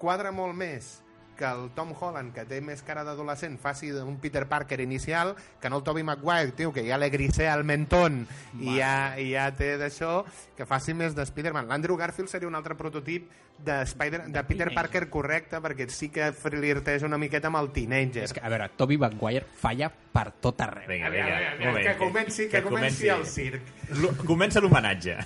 quadra 0.00 0.34
molt 0.34 0.56
més 0.58 0.96
que 1.40 1.48
el 1.48 1.70
Tom 1.74 1.94
Holland, 1.98 2.34
que 2.36 2.44
té 2.44 2.60
més 2.60 2.82
cara 2.84 3.02
d'adolescent, 3.08 3.56
faci 3.58 3.88
un 3.96 4.18
Peter 4.20 4.44
Parker 4.46 4.78
inicial, 4.84 5.32
que 5.60 5.70
no 5.72 5.80
el 5.80 5.86
Tobey 5.86 6.04
Maguire, 6.04 6.52
tio, 6.52 6.70
que 6.76 6.84
ja 6.86 6.98
le 7.00 7.08
grisé 7.10 7.48
al 7.48 7.64
mentón 7.64 8.26
i 8.60 8.76
ja, 8.78 9.16
i 9.18 9.30
ja 9.32 9.48
té 9.56 9.74
d'això, 9.80 10.20
que 10.56 10.68
faci 10.68 10.92
més 10.94 11.16
de 11.16 11.24
Spider-Man. 11.24 11.66
L'Andrew 11.72 11.96
Garfield 11.96 12.28
seria 12.28 12.48
un 12.50 12.54
altre 12.60 12.76
prototip 12.76 13.30
de, 13.60 13.80
Spider 13.84 14.22
de 14.26 14.42
Peter 14.44 14.68
teenager. 14.68 14.74
Parker 14.76 15.08
correcte, 15.12 15.58
perquè 15.60 15.88
sí 15.92 16.08
que 16.12 16.30
flirteja 16.32 17.04
una 17.08 17.18
miqueta 17.20 17.48
amb 17.48 17.58
el 17.60 17.72
teenager. 17.72 18.24
és 18.24 18.32
que, 18.36 18.40
a 18.44 18.48
veure, 18.52 18.70
Tobey 18.76 18.96
Maguire 19.00 19.46
falla 19.60 19.90
per 19.90 20.30
tot 20.42 20.60
arreu. 20.64 20.88
Vinga, 20.88 21.06
A 21.06 21.10
veure, 21.10 21.24
vinga. 21.24 21.36
a 21.36 21.40
veure, 21.40 21.64
molt 21.66 21.76
bé, 21.78 21.82
que 21.84 21.96
comenci, 21.98 22.48
que 22.48 22.62
comenci 22.64 23.08
el 23.08 23.26
circ. 23.26 23.62
L- 23.90 24.12
Comença 24.26 24.60
l'homenatge. 24.60 25.16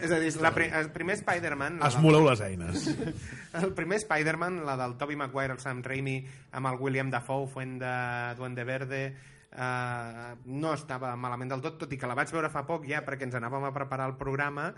És 0.00 0.10
a 0.12 0.18
dir, 0.20 0.30
la, 0.42 0.50
pri 0.54 0.68
el 0.74 0.90
primer 0.94 1.16
Spider-Man... 1.20 1.78
la 1.80 1.88
del- 1.88 1.96
Esmoleu 1.96 2.28
les 2.28 2.40
eines. 2.44 2.88
El 3.60 3.72
primer 3.74 3.96
Spider-Man, 3.98 4.60
la 4.64 4.76
del 4.78 4.92
Tobey 4.96 5.09
Maguire, 5.16 5.52
el 5.56 5.60
Sam 5.62 5.82
Raimi, 5.82 6.18
amb 6.52 6.66
el 6.70 6.78
William 6.80 7.10
Dafoe 7.10 7.48
fent 7.50 7.78
de 7.82 7.92
Duende 8.38 8.64
Verde, 8.64 9.02
eh, 9.50 10.34
no 10.46 10.74
estava 10.74 11.14
malament 11.16 11.50
del 11.50 11.62
tot, 11.64 11.78
tot 11.82 11.92
i 11.92 11.98
que 11.98 12.06
la 12.10 12.14
vaig 12.18 12.30
veure 12.34 12.50
fa 12.52 12.62
poc 12.68 12.86
ja 12.88 13.02
perquè 13.06 13.26
ens 13.28 13.34
anàvem 13.38 13.64
a 13.68 13.72
preparar 13.74 14.08
el 14.10 14.16
programa 14.20 14.70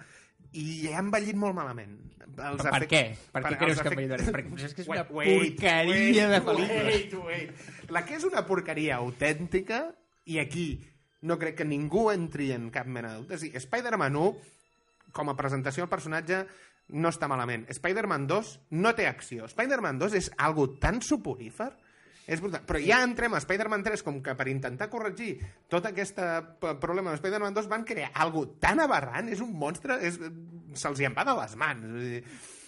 i 0.58 0.88
ha 0.92 0.98
envellit 1.00 1.36
molt 1.38 1.54
malament. 1.56 1.96
Els 2.32 2.62
Per, 2.62 2.70
per 2.72 2.86
què? 2.88 3.02
Per 3.32 3.42
què 3.44 3.56
creus 3.60 3.80
que 3.80 3.88
efect- 3.92 4.14
efect... 4.18 4.32
Perquè 4.36 4.64
és 4.68 4.74
que 4.74 4.82
és 4.82 4.88
una 4.88 5.02
Wait, 5.10 5.12
wait, 5.12 5.58
porqueria 5.60 6.28
de 6.28 6.38
wait, 6.38 6.46
pel·lícula. 6.48 6.86
Wait, 6.88 7.14
wait. 7.26 7.90
La 7.92 8.04
que 8.08 8.16
és 8.16 8.24
una 8.28 8.42
porqueria 8.48 8.96
autèntica, 8.96 9.84
i 10.24 10.38
aquí 10.40 10.66
no 11.28 11.36
crec 11.38 11.56
que 11.60 11.64
ningú 11.68 12.08
entri 12.10 12.50
en 12.52 12.70
cap 12.74 12.86
mena 12.90 13.12
de 13.12 13.20
dubte. 13.22 13.36
És 13.36 13.44
a 13.44 13.46
dir, 13.46 13.62
Spider-Man 13.62 14.16
1, 14.16 14.32
com 15.12 15.28
a 15.30 15.36
presentació 15.36 15.84
del 15.84 15.92
personatge, 15.92 16.42
no 16.88 17.12
està 17.12 17.28
malament. 17.30 17.64
Spider-Man 17.72 18.26
2 18.30 18.52
no 18.78 18.92
té 18.98 19.06
acció. 19.08 19.48
Spider-Man 19.48 20.00
2 20.02 20.18
és 20.18 20.30
algo 20.38 20.68
tan 20.82 21.00
suporífer 21.02 21.70
és 22.26 22.40
brutal. 22.40 22.62
Però 22.66 22.80
ja 22.82 23.00
entrem 23.02 23.34
a 23.34 23.40
Spider-Man 23.42 23.84
3 23.86 24.04
com 24.06 24.20
que 24.22 24.34
per 24.38 24.46
intentar 24.50 24.88
corregir 24.92 25.34
tot 25.70 25.86
aquest 25.88 26.18
eh, 26.22 26.40
problema 26.80 27.10
de 27.10 27.20
Spider-Man 27.20 27.56
2 27.56 27.68
van 27.70 27.84
crear 27.88 28.12
algo 28.14 28.46
tan 28.62 28.80
aberrant, 28.82 29.30
és 29.32 29.42
un 29.42 29.52
monstre, 29.58 29.98
és... 30.06 30.18
se'ls 30.78 31.02
hi 31.02 31.08
en 31.08 31.16
va 31.16 31.26
de 31.28 31.36
les 31.40 31.56
mans. 31.60 31.86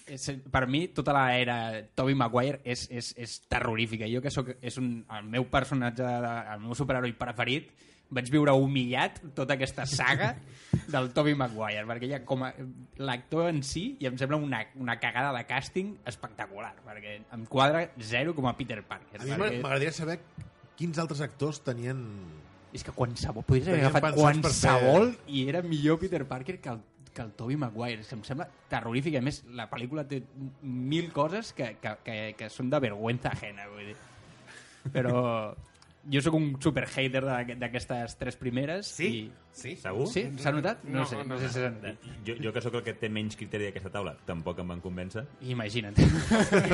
És, 0.05 0.27
per 0.53 0.67
mi, 0.69 0.83
tota 0.93 1.15
l'era 1.17 1.57
Tobey 1.97 2.17
Maguire 2.19 2.61
és, 2.65 2.85
és, 2.93 3.15
és 3.17 3.39
terrorífica. 3.49 4.11
Jo 4.11 4.21
que 4.21 4.33
soc, 4.35 4.51
és 4.61 4.77
un, 4.83 4.99
el 5.17 5.31
meu 5.33 5.47
personatge, 5.53 6.05
el 6.05 6.61
meu 6.67 6.77
superheroi 6.77 7.15
preferit, 7.17 7.71
vaig 8.11 8.29
viure 8.31 8.53
humillat 8.53 9.21
tota 9.35 9.55
aquesta 9.57 9.87
saga 9.87 10.35
del 10.91 11.11
Tobey 11.15 11.35
Maguire, 11.35 11.87
perquè 11.89 12.11
ja 12.11 12.21
com 12.27 12.45
a 12.45 12.53
l'actor 13.01 13.49
en 13.51 13.63
si, 13.67 13.97
i 13.99 14.07
em 14.11 14.19
sembla 14.21 14.37
una, 14.37 14.61
una 14.77 14.99
cagada 15.01 15.33
de 15.37 15.45
càsting 15.49 15.95
espectacular, 16.07 16.75
perquè 16.85 17.21
em 17.33 17.45
quadra 17.51 17.87
zero 18.01 18.35
com 18.35 18.47
a 18.51 18.57
Peter 18.59 18.83
Parker. 18.85 19.21
A 19.21 19.25
mi 19.25 19.33
perquè 19.33 19.63
m'agradaria 19.63 19.93
saber 19.95 20.19
quins 20.77 20.99
altres 20.99 21.21
actors 21.25 21.63
tenien... 21.65 22.03
és 22.75 22.83
que 22.83 22.91
qualsevol, 22.91 23.45
podries 23.47 23.69
haver 23.71 23.85
agafat 23.85 24.03
per 24.03 24.11
fer- 24.15 24.21
qualsevol 24.43 25.13
i 25.31 25.45
era 25.47 25.61
millor 25.63 26.01
Peter 26.03 26.25
Parker 26.27 26.57
que 26.59 26.73
el, 26.73 26.81
que 27.15 27.23
el 27.23 27.31
Tobey 27.39 27.55
Maguire. 27.55 28.03
Que 28.03 28.17
em 28.17 28.25
sembla 28.27 28.49
terrorífic. 28.69 29.15
A 29.15 29.23
més, 29.23 29.45
la 29.55 29.69
pel·lícula 29.71 30.03
té 30.11 30.19
mil 30.63 31.13
coses 31.15 31.53
que, 31.55 31.77
que, 31.79 31.93
que, 32.03 32.17
que 32.35 32.49
són 32.51 32.73
de 32.75 32.81
vergüenza 32.83 33.31
ajena, 33.31 33.69
vull 33.71 33.93
dir. 33.93 33.95
Però 34.91 35.15
jo 36.11 36.21
sóc 36.21 36.35
un 36.37 36.57
super 36.61 36.85
hater 36.87 37.23
d'aqu- 37.25 37.57
d'aquestes 37.59 38.17
tres 38.21 38.37
primeres. 38.37 38.87
sí, 38.87 39.31
sí. 39.55 39.77
Segur? 39.77 40.05
I... 40.09 40.11
Sí? 40.11 40.23
S'ha 40.43 40.51
notat? 40.53 40.83
No, 40.85 41.01
No, 41.01 41.07
sé, 41.07 41.17
no, 41.17 41.25
no, 41.25 41.39
sé 41.39 41.49
si 41.49 41.61
s'ha 41.61 41.71
notat. 41.71 41.97
Jo, 42.27 42.35
jo 42.43 42.53
que 42.53 42.61
sóc 42.61 42.75
el 42.75 42.83
que 42.83 42.95
té 42.99 43.09
menys 43.09 43.37
criteri 43.39 43.69
d'aquesta 43.69 43.91
taula, 43.95 44.17
tampoc 44.27 44.59
em 44.59 44.69
van 44.75 44.81
convèncer. 44.83 45.25
Imagina't. 45.41 45.95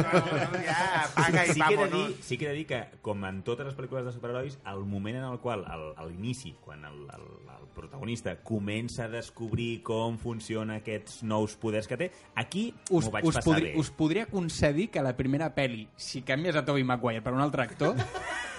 Ja, 0.01 1.09
paga 1.15 1.45
i 1.47 1.53
sí, 1.55 1.61
que 1.61 1.87
dir, 1.93 2.17
sí 2.23 2.39
que 2.39 2.47
he 2.47 2.49
de 2.51 2.55
dir 2.55 2.67
que, 2.67 2.81
com 3.03 3.25
en 3.29 3.43
totes 3.47 3.67
les 3.69 3.77
pel·lícules 3.77 4.05
de 4.07 4.13
superherois, 4.15 4.59
el 4.67 4.85
moment 4.89 5.17
en 5.21 5.25
el 5.29 5.39
qual, 5.43 5.65
al, 5.67 5.91
a 5.97 6.07
l'inici, 6.07 6.55
quan 6.65 6.85
el, 6.85 7.03
el, 7.15 7.27
el 7.57 7.69
protagonista 7.75 8.37
comença 8.45 9.05
a 9.07 9.09
descobrir 9.13 9.83
com 9.87 10.19
funcionen 10.21 10.77
aquests 10.81 11.23
nous 11.27 11.55
poders 11.61 11.89
que 11.91 11.97
té, 12.01 12.11
aquí 12.35 12.71
us, 12.91 13.07
m'ho 13.07 13.13
vaig 13.15 13.29
us, 13.29 13.35
passar 13.41 13.47
podri, 13.53 13.71
bé. 13.73 13.79
us 13.81 13.91
podria 13.91 14.27
concedir 14.31 14.89
que 14.91 15.03
la 15.05 15.15
primera 15.17 15.51
pel·li, 15.55 15.87
si 15.97 16.23
canvies 16.27 16.57
a 16.57 16.65
Tobey 16.65 16.85
Maguire 16.85 17.23
per 17.23 17.33
un 17.37 17.41
altre 17.45 17.63
actor, 17.69 17.97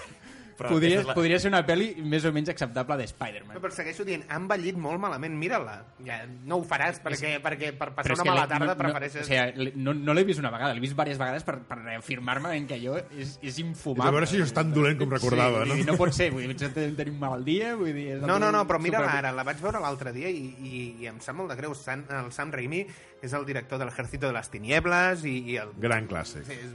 Però 0.62 0.72
podria, 0.76 0.99
és 1.01 1.07
la- 1.09 1.16
podria 1.18 1.39
ser 1.41 1.49
una 1.51 1.64
pel·li 1.68 1.89
més 2.05 2.26
o 2.26 2.32
menys 2.36 2.49
acceptable 2.53 2.97
de 3.01 3.07
Spider-Man. 3.09 3.55
No, 3.57 3.62
però 3.64 3.74
segueixo 3.76 4.05
dient, 4.07 4.24
ha 4.30 4.38
envellit 4.39 4.78
molt 4.78 5.01
malament, 5.01 5.34
mira-la. 5.38 5.80
Ja, 6.05 6.22
no 6.45 6.59
ho 6.62 6.66
faràs, 6.68 7.01
perquè, 7.03 7.36
perquè 7.43 7.72
per 7.78 7.89
passar 7.97 8.14
és 8.16 8.22
una 8.24 8.32
mala 8.32 8.47
tarda 8.51 8.72
no, 8.74 8.78
prefereixes... 8.80 9.26
No, 9.26 9.26
o 9.26 9.30
sigui, 9.57 9.72
no, 9.82 9.93
no 9.97 10.14
l'he 10.18 10.24
vist 10.28 10.39
una 10.43 10.51
vegada, 10.53 10.74
l'he 10.78 10.84
vist 10.84 10.93
diverses 10.95 11.20
vegades 11.20 11.43
per, 11.47 11.57
per 11.68 11.80
reafirmar-me 11.82 12.55
en 12.57 12.68
que 12.70 12.78
allò 12.80 12.97
és, 13.18 13.38
és 13.41 13.57
I 13.59 13.66
infumable. 13.66 14.07
a 14.09 14.16
veure 14.18 14.30
si 14.30 14.38
jo 14.39 14.45
és 14.47 14.53
tan 14.53 14.72
dolent 14.74 14.99
com 15.01 15.09
recordava, 15.12 15.64
sí, 15.64 15.70
vull 15.72 15.82
dir, 15.82 15.86
no? 15.88 15.93
no 15.93 15.97
pot 15.99 16.14
ser, 16.16 16.30
vull 16.36 16.47
dir, 16.47 16.72
tenir 16.72 17.09
un 17.12 17.20
mal 17.20 17.43
dia, 17.47 17.74
vull 17.76 17.91
dir... 17.93 18.07
És 18.18 18.22
No, 18.22 18.38
no, 18.39 18.51
no, 18.53 18.66
però 18.70 18.78
super- 18.80 19.01
mira 19.01 19.18
ara, 19.18 19.32
la 19.36 19.43
vaig 19.47 19.59
veure 19.64 19.82
l'altre 19.84 20.14
dia 20.14 20.30
i, 20.30 20.45
i, 20.62 20.84
i 21.01 21.07
em 21.12 21.20
sap 21.24 21.36
molt 21.36 21.49
de 21.51 21.57
greu. 21.59 21.74
Sam, 21.76 22.05
el 22.09 22.32
Sam 22.36 22.51
Raimi 22.53 22.86
és 23.22 23.34
el 23.38 23.45
director 23.45 23.80
de 23.82 23.86
l'Ejército 23.89 24.28
de 24.28 24.34
les 24.38 24.49
Tinieblas 24.53 25.26
i, 25.26 25.38
i 25.53 25.57
el... 25.62 25.72
Gran 25.82 26.07
clàssic. 26.09 26.45
Sí, 26.47 26.57
és 26.57 26.72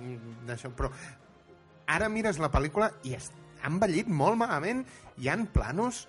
d'això, 0.48 0.70
però 0.76 0.90
ara 1.86 2.08
mires 2.10 2.38
la 2.42 2.48
pel·lícula 2.50 2.88
i 3.06 3.14
es, 3.14 3.28
ha 3.66 3.72
envellit 3.72 4.08
molt 4.08 4.38
malament. 4.40 4.84
Hi 5.18 5.28
han 5.32 5.46
planos 5.50 6.06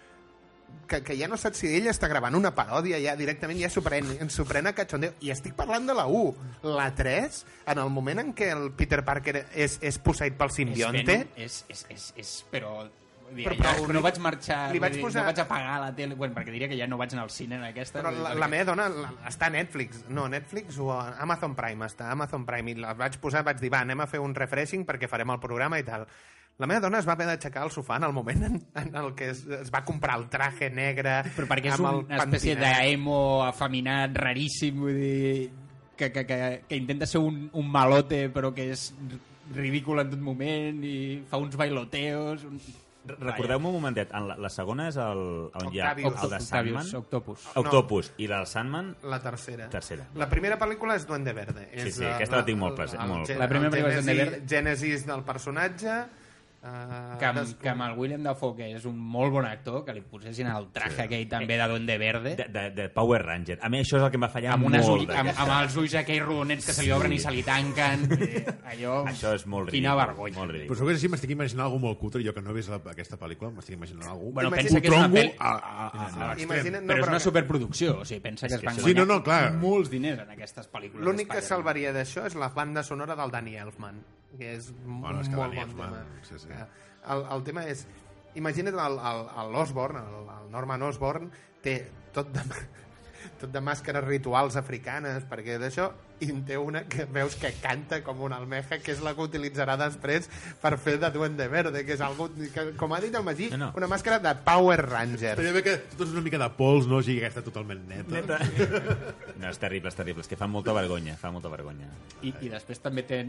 que, 0.88 1.00
que 1.04 1.16
ja 1.20 1.28
no 1.32 1.38
saps 1.40 1.62
si 1.64 1.70
ell 1.78 1.88
està 1.88 2.10
gravant 2.12 2.36
una 2.36 2.52
paròdia, 2.56 2.98
ja 3.04 3.14
directament 3.20 3.60
ja 3.60 3.70
s'ho 3.72 3.82
pren, 3.84 4.08
s'ho 4.32 4.44
pren 4.48 4.68
a 4.68 4.74
cachondeo. 4.76 5.14
I 5.24 5.32
estic 5.34 5.56
parlant 5.56 5.88
de 5.88 5.96
la 5.96 6.06
1. 6.12 6.54
La 6.76 6.90
3, 6.96 7.42
en 7.74 7.82
el 7.84 7.90
moment 7.92 8.20
en 8.24 8.34
què 8.36 8.52
el 8.54 8.70
Peter 8.76 9.02
Parker 9.08 9.46
és, 9.56 9.78
és 9.82 10.00
posseït 10.04 10.36
pel 10.40 10.52
simbionte, 10.52 11.20
és, 11.36 11.62
és, 11.72 11.86
és, 11.98 12.08
és, 12.24 12.38
però... 12.52 12.78
Dir, 13.28 13.44
Però- 13.44 13.58
però, 13.60 13.72
ja, 13.84 13.92
no 13.92 14.00
vaig 14.00 14.18
marxar, 14.24 14.58
li 14.72 14.80
vaig 14.80 14.94
posar- 15.04 15.26
no 15.26 15.28
vaig 15.34 15.40
apagar 15.44 15.82
la 15.84 15.90
tele, 15.92 16.16
bueno, 16.16 16.32
perquè 16.32 16.48
diria 16.54 16.70
que 16.72 16.78
ja 16.80 16.86
no 16.88 16.96
vaig 16.96 17.12
anar 17.12 17.26
al 17.26 17.32
cine 17.36 17.58
en 17.58 17.66
aquesta. 17.68 18.00
Però 18.00 18.08
la, 18.16 18.30
perquè- 18.30 18.40
la 18.40 18.48
meva 18.54 18.68
dona 18.70 18.86
la, 18.88 19.10
està 19.28 19.50
a 19.50 19.52
Netflix, 19.52 20.06
no, 20.08 20.30
Netflix 20.32 20.78
o 20.80 20.94
a 20.96 21.18
Amazon 21.26 21.52
Prime, 21.58 21.90
està 21.92 22.08
a 22.08 22.14
Amazon 22.16 22.46
Prime, 22.48 22.72
i 22.72 22.76
la 22.80 22.94
vaig 22.96 23.18
posar, 23.20 23.42
vaig 23.44 23.60
dir, 23.60 23.68
va, 23.74 23.82
anem 23.84 24.00
a 24.00 24.08
fer 24.08 24.22
un 24.24 24.32
refreshing 24.34 24.86
perquè 24.88 25.10
farem 25.12 25.36
el 25.36 25.42
programa 25.44 25.76
i 25.76 25.84
tal. 25.84 26.08
La 26.58 26.66
meva 26.66 26.82
dona 26.82 26.98
es 26.98 27.06
va 27.06 27.14
haver 27.14 27.28
d'aixecar 27.30 27.62
al 27.68 27.70
sofà 27.70 28.00
en 28.02 28.08
el 28.08 28.14
moment 28.18 28.44
en, 28.48 28.56
en 28.82 28.96
el 28.98 29.12
que 29.16 29.30
es, 29.30 29.44
es 29.46 29.70
va 29.74 29.84
comprar 29.86 30.16
el 30.18 30.26
traje 30.34 30.72
negre 30.74 31.20
Però 31.36 31.46
perquè 31.52 31.70
és 31.70 31.78
amb 31.78 31.92
el 31.92 32.02
una 32.08 32.24
espècie 32.24 32.56
d'emo 32.58 33.20
afeminat, 33.46 34.16
raríssim, 34.18 34.80
vull 34.82 34.98
dir, 34.98 35.52
que, 35.98 36.12
que, 36.12 36.26
que, 36.26 36.40
que 36.68 36.80
intenta 36.82 37.06
ser 37.06 37.22
un, 37.22 37.48
un 37.54 37.70
malote 37.70 38.26
però 38.34 38.54
que 38.58 38.72
és 38.74 38.90
ridícul 39.54 40.02
en 40.02 40.10
tot 40.12 40.20
moment 40.20 40.84
i 40.84 40.98
fa 41.30 41.40
uns 41.42 41.56
bailoteos... 41.60 42.44
Un... 42.50 42.60
Recordeu-me 43.08 43.70
un 43.70 43.78
momentet, 43.78 44.10
en 44.12 44.26
la, 44.28 44.36
la 44.36 44.50
segona 44.52 44.90
és 44.92 44.98
el, 45.00 45.22
on 45.56 45.70
hi 45.72 45.80
ha 45.80 45.94
Octavius. 45.94 46.24
el 46.26 46.32
de 46.34 46.40
Sandman, 46.44 46.90
Octopus. 47.00 47.46
Octopus, 47.62 48.10
i 48.20 48.28
la 48.28 48.42
de 48.44 48.50
Sandman, 48.52 48.90
La 49.08 49.22
tercera. 49.24 49.70
tercera. 49.72 50.10
La 50.20 50.28
primera 50.28 50.58
pel·lícula 50.60 50.98
és 51.00 51.06
Duende 51.08 51.32
Verde. 51.38 51.70
Sí, 51.72 51.86
és 51.86 51.96
sí, 52.02 52.04
aquesta 52.04 52.42
la 52.42 52.48
tinc 52.50 52.60
molt 52.60 52.76
present, 52.76 53.06
molt. 53.08 53.32
La 53.40 53.48
primera 53.48 53.72
el 53.72 53.78
pel·lícula 53.78 53.94
és 53.94 54.04
Duende 54.04 54.24
Verde. 54.26 54.42
Gènesis 54.52 55.06
del 55.08 55.24
personatge, 55.24 55.96
Uh, 56.58 57.16
Que 57.20 57.26
amb, 57.30 57.52
que 57.62 57.70
amb 57.70 57.84
el 57.86 57.94
William 58.00 58.24
Dafoe, 58.26 58.56
que 58.58 58.66
és 58.76 58.84
un 58.90 58.98
molt 58.98 59.32
bon 59.32 59.46
actor, 59.46 59.84
que 59.86 59.94
li 59.94 60.02
posessin 60.02 60.48
el 60.50 60.66
traje 60.74 61.04
aquell 61.04 61.28
també 61.30 61.56
de 61.56 61.68
Duende 61.70 61.98
Verde, 62.02 62.34
De, 62.36 62.48
de, 62.52 62.64
de 62.76 62.88
Power 62.90 63.22
Ranger. 63.24 63.60
A 63.62 63.70
mi 63.70 63.80
això 63.84 64.00
és 64.00 64.04
el 64.04 64.10
que 64.12 64.18
em 64.18 64.24
va 64.26 64.30
fallar 64.34 64.56
amb, 64.56 64.66
unes 64.66 64.84
molt. 64.88 65.04
ull, 65.06 65.14
amb, 65.16 65.30
amb 65.38 65.54
els 65.62 65.78
ulls 65.78 65.94
aquells 66.02 66.26
rodonets 66.26 66.66
que 66.66 66.74
se 66.74 66.84
li 66.84 66.92
obren 66.92 67.14
i 67.14 67.20
se 67.22 67.32
li 67.32 67.44
tanquen. 67.46 68.08
Eh, 68.18 68.44
allò... 68.74 68.98
Això 69.08 69.36
és 69.38 69.46
molt 69.48 69.70
Quina 69.70 69.94
ridícul. 69.94 70.02
vergonya. 70.08 70.38
Molt 70.40 70.50
Però 70.52 70.58
ridícul. 70.58 70.78
segur 70.82 70.90
que 70.92 70.98
així 70.98 71.12
m'estic 71.14 71.36
imaginant 71.38 71.66
algú 71.68 71.80
molt 71.86 72.00
cutre, 72.02 72.24
jo 72.26 72.34
que 72.34 72.42
no 72.42 72.52
he 72.52 72.58
vist 72.58 72.74
la, 72.74 72.82
aquesta 72.92 73.22
pel·lícula, 73.22 73.54
m'estic 73.54 73.78
imaginant 73.78 74.10
algú... 74.12 74.34
Bueno, 74.34 74.50
Imagina- 74.50 74.68
pensa 74.68 74.82
que 74.82 74.88
és 74.88 74.98
una 74.98 75.06
a, 75.38 75.54
a, 75.54 75.88
a, 75.88 75.88
a 75.88 76.30
l'extrem. 76.34 76.44
Imagina't, 76.50 76.84
no, 76.84 76.94
però 76.98 77.06
és 77.06 77.14
una 77.14 77.20
superproducció, 77.30 78.00
o 78.02 78.06
sigui, 78.06 78.20
pensa 78.26 78.48
que 78.50 78.56
es 78.60 78.66
van 78.66 78.76
Sí, 78.76 78.82
guanyar 78.90 79.06
no, 79.08 79.14
no, 79.14 79.24
clar. 79.24 79.54
molts 79.62 79.90
diners 79.94 80.26
en 80.26 80.34
aquestes 80.36 80.68
pel·lícules. 80.74 81.06
L'únic 81.06 81.30
que 81.32 81.42
salvaria 81.46 81.94
d'això 81.96 82.26
és 82.28 82.36
la 82.36 82.50
banda 82.50 82.84
sonora 82.84 83.16
del 83.16 83.32
Danny 83.32 83.56
Elfman, 83.62 84.02
que 84.38 84.54
és 84.58 84.72
Bueno, 84.84 85.22
és 85.22 85.30
que 85.30 85.36
molt 85.40 85.56
bon 85.56 85.70
tema. 85.76 86.04
sí, 86.24 86.40
sí. 86.40 86.48
Que 86.48 86.66
El, 87.14 87.24
el 87.38 87.44
tema 87.48 87.64
és... 87.66 87.86
Imagina't 88.36 88.76
el- 88.78 89.00
el- 89.00 89.52
l'Osborn, 89.54 89.98
el, 89.98 90.28
el 90.30 90.52
Norman 90.52 90.82
Osborn, 90.84 91.32
té 91.64 91.78
tot 92.14 92.28
de, 92.36 92.42
tot 93.42 93.50
de 93.54 93.62
màscares 93.64 94.04
rituals 94.06 94.56
africanes, 94.60 95.24
perquè 95.30 95.56
d'això, 95.62 95.88
i 96.20 96.30
en 96.34 96.44
té 96.48 96.58
una 96.58 96.84
que 96.90 97.06
veus 97.06 97.36
que 97.38 97.52
canta 97.62 98.02
com 98.04 98.22
una 98.26 98.38
almeja, 98.42 98.80
que 98.82 98.92
és 98.96 99.02
la 99.06 99.14
que 99.18 99.22
utilitzarà 99.28 99.76
després 99.78 100.30
per 100.62 100.74
fer 100.82 100.98
de 101.02 101.12
Duende 101.14 101.48
Verde, 101.52 101.84
que 101.86 101.94
és 101.94 102.02
algú, 102.02 102.30
que, 102.54 102.72
com 102.80 102.94
ha 102.96 103.02
dit 103.04 103.14
el 103.16 103.24
Magí, 103.28 103.50
No, 103.54 103.58
no. 103.68 103.72
una 103.78 103.88
màscara 103.92 104.18
de 104.24 104.34
Power 104.46 104.80
Ranger. 104.88 105.36
Estaria 105.36 105.54
bé 105.56 105.64
que 105.64 105.76
tot 105.94 106.08
és 106.08 106.14
una 106.16 106.24
mica 106.26 106.40
de 106.42 106.50
pols, 106.58 106.88
no? 106.90 106.98
O 107.02 107.06
sigui, 107.06 107.20
aquesta 107.22 107.44
totalment 107.46 107.86
neta. 107.90 108.12
Neta. 108.18 108.40
No, 109.38 109.52
és 109.52 109.60
terrible, 109.62 109.92
és 109.92 109.96
terrible. 109.96 110.24
És 110.26 110.30
que 110.32 110.38
fa 110.40 110.48
molta 110.50 110.74
vergonya, 110.74 111.14
fa 111.22 111.30
molta 111.30 111.50
vergonya. 111.54 111.86
I, 112.26 112.32
I 112.42 112.50
després 112.50 112.80
també 112.82 113.04
té... 113.06 113.20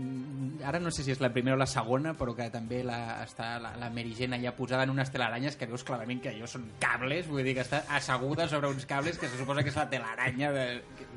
Ara 0.65 0.81
no 0.81 0.89
sé 0.95 1.05
si 1.05 1.13
és 1.13 1.21
la 1.21 1.29
primera 1.35 1.57
o 1.57 1.61
la 1.61 1.67
segona, 1.69 2.15
però 2.17 2.33
que 2.37 2.47
també 2.53 2.81
la, 2.87 3.19
està 3.27 3.59
la, 3.61 3.75
la 3.77 3.91
Mary 3.93 4.15
Jane 4.17 4.39
allà 4.39 4.55
posada 4.57 4.87
en 4.89 4.95
unes 4.95 5.13
telaranyes 5.13 5.59
que 5.61 5.69
veus 5.69 5.85
clarament 5.85 6.23
que 6.25 6.33
allò 6.33 6.49
són 6.49 6.65
cables, 6.81 7.29
vull 7.29 7.45
dir 7.45 7.53
que 7.59 7.65
està 7.67 7.83
asseguda 7.99 8.49
sobre 8.49 8.71
uns 8.73 8.87
cables 8.89 9.21
que 9.21 9.29
se 9.29 9.37
suposa 9.37 9.63
que 9.67 9.69
és 9.75 9.77
la 9.77 9.89
telaranya 9.93 10.51
de... 10.57 10.67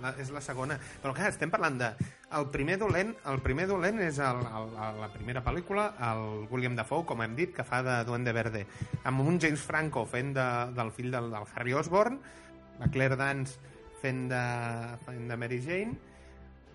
La, 0.03 0.11
és 0.19 0.31
la 0.33 0.41
segona. 0.43 0.75
Però 1.01 1.13
clar, 1.15 1.31
estem 1.31 1.51
parlant 1.61 1.77
de... 1.79 2.09
El 2.31 2.45
primer 2.47 2.77
dolent, 2.79 3.09
el 3.27 3.41
primer 3.43 3.65
dolent 3.67 3.97
és 3.99 4.15
el, 4.23 4.37
el, 4.39 4.69
el, 4.71 4.99
la 5.01 5.09
primera 5.11 5.41
pel·lícula, 5.43 5.89
el 6.07 6.45
William 6.49 6.77
Dafoe, 6.79 7.03
com 7.05 7.19
hem 7.25 7.33
dit, 7.35 7.51
que 7.51 7.65
fa 7.67 7.81
de 7.83 7.97
Duende 8.07 8.31
Verde. 8.31 8.61
Amb 9.03 9.19
un 9.27 9.35
James 9.43 9.59
Franco 9.67 10.05
fent 10.07 10.31
de, 10.37 10.45
del 10.77 10.93
fill 10.95 11.11
del, 11.11 11.27
del 11.33 11.49
Harry 11.53 11.75
Osborn, 11.75 12.15
la 12.79 12.87
Claire 12.87 13.17
Dance 13.19 13.59
fent 14.01 14.29
de, 14.31 14.39
fent 15.03 15.27
de 15.27 15.37
Mary 15.43 15.59
Jane. 15.61 15.97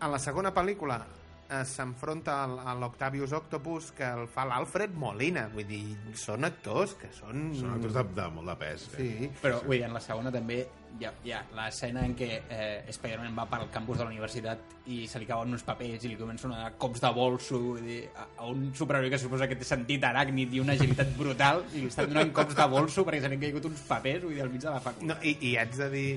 A 0.04 0.12
la 0.12 0.20
segona 0.20 0.52
pel·lícula 0.52 1.00
eh, 1.48 1.64
s'enfronta 1.64 2.36
al- 2.44 2.60
a 2.60 2.76
l'Octavius 2.76 3.32
Octopus 3.40 3.94
que 3.96 4.04
el 4.12 4.28
fa 4.28 4.44
l'Alfred 4.44 4.92
Molina. 4.92 5.48
Vull 5.56 5.64
dir, 5.72 5.84
són 6.20 6.44
actors 6.44 6.98
que 7.00 7.08
són... 7.16 7.48
Són 7.56 7.78
actors 7.78 7.96
de, 7.96 8.04
de 8.20 8.28
molt 8.36 8.52
de 8.52 8.60
pes. 8.60 8.90
Eh? 8.92 8.98
Sí. 9.00 9.30
Però, 9.40 9.64
vull 9.64 9.78
dir, 9.80 9.86
en 9.88 9.96
la 9.96 10.04
segona 10.04 10.28
també 10.36 10.66
hi 10.98 11.06
ha, 11.06 11.12
hi 11.24 11.32
ha 11.34 11.40
l'escena 11.56 12.04
en 12.06 12.14
què 12.16 12.28
eh, 12.48 12.92
Spider-Man 12.92 13.34
va 13.36 13.46
pel 13.50 13.66
campus 13.72 13.98
de 14.00 14.04
la 14.04 14.12
universitat 14.12 14.76
i 14.92 15.02
se 15.10 15.20
li 15.20 15.28
cauen 15.28 15.52
uns 15.52 15.64
papers 15.66 16.04
i 16.06 16.12
li 16.12 16.18
comencen 16.18 16.54
a 16.54 16.62
dar 16.62 16.70
cops 16.80 17.02
de 17.04 17.10
bolso 17.16 17.60
dir, 17.82 18.02
a, 18.16 18.28
a 18.42 18.48
un 18.52 18.70
superheroi 18.76 19.12
que 19.12 19.20
suposa 19.20 19.48
que 19.50 19.58
té 19.60 19.68
sentit 19.68 20.04
aràcnid 20.08 20.54
i 20.56 20.62
una 20.62 20.76
agilitat 20.78 21.12
brutal 21.18 21.64
i 21.74 21.84
li 21.84 21.90
estan 21.92 22.08
donant 22.12 22.32
cops 22.36 22.56
de 22.56 22.68
bolso 22.72 23.04
perquè 23.06 23.24
se 23.24 23.32
li 23.32 23.38
han 23.38 23.44
caigut 23.44 23.68
uns 23.72 23.84
papers 23.88 24.24
vull 24.24 24.36
dir, 24.36 24.42
al 24.46 24.52
mig 24.52 24.64
de 24.64 24.72
la 24.72 24.80
facultat. 24.80 25.10
No, 25.10 25.18
i, 25.22 25.36
i 25.50 25.56
haig 25.60 25.76
de 25.76 25.90
dir 25.92 26.08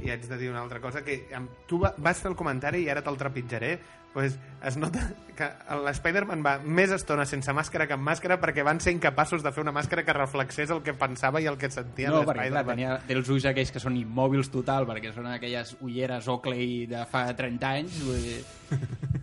i 0.00 0.08
haig 0.08 0.22
de 0.24 0.38
dir 0.40 0.48
una 0.48 0.62
altra 0.62 0.80
cosa 0.80 1.02
que 1.04 1.18
amb, 1.36 1.50
tu 1.68 1.82
va, 1.82 1.92
vas 1.98 2.20
fer 2.22 2.30
el 2.32 2.38
comentari 2.38 2.86
i 2.86 2.88
ara 2.88 3.02
te'l 3.04 3.18
trepitjaré 3.20 3.74
pues 4.12 4.38
es 4.62 4.76
nota 4.76 5.00
que 5.36 5.48
l'Spider-Man 5.82 6.42
va 6.44 6.58
més 6.62 6.92
estona 6.94 7.24
sense 7.26 7.50
màscara 7.56 7.86
que 7.88 7.96
amb 7.96 8.04
màscara 8.06 8.36
perquè 8.40 8.64
van 8.66 8.80
ser 8.84 8.92
incapaços 8.94 9.42
de 9.42 9.52
fer 9.54 9.64
una 9.64 9.72
màscara 9.74 10.04
que 10.06 10.14
reflexés 10.16 10.70
el 10.70 10.82
que 10.84 10.94
pensava 10.94 11.40
i 11.40 11.48
el 11.50 11.56
que 11.58 11.70
sentia 11.72 12.12
No, 12.12 12.20
perquè 12.22 12.50
clar, 12.50 12.64
l'Spider-Man. 12.64 12.76
tenia, 12.76 12.98
té 13.08 13.16
els 13.16 13.30
ulls 13.32 13.46
aquells 13.48 13.72
que 13.74 13.82
són 13.82 13.96
immòbils 13.98 14.52
total, 14.52 14.86
perquè 14.90 15.14
són 15.14 15.30
aquelles 15.32 15.76
ulleres 15.80 16.28
Oakley 16.28 16.84
de 16.90 17.06
fa 17.10 17.24
30 17.36 17.72
anys, 17.72 18.02
vull 18.04 18.20
dir, 18.22 18.42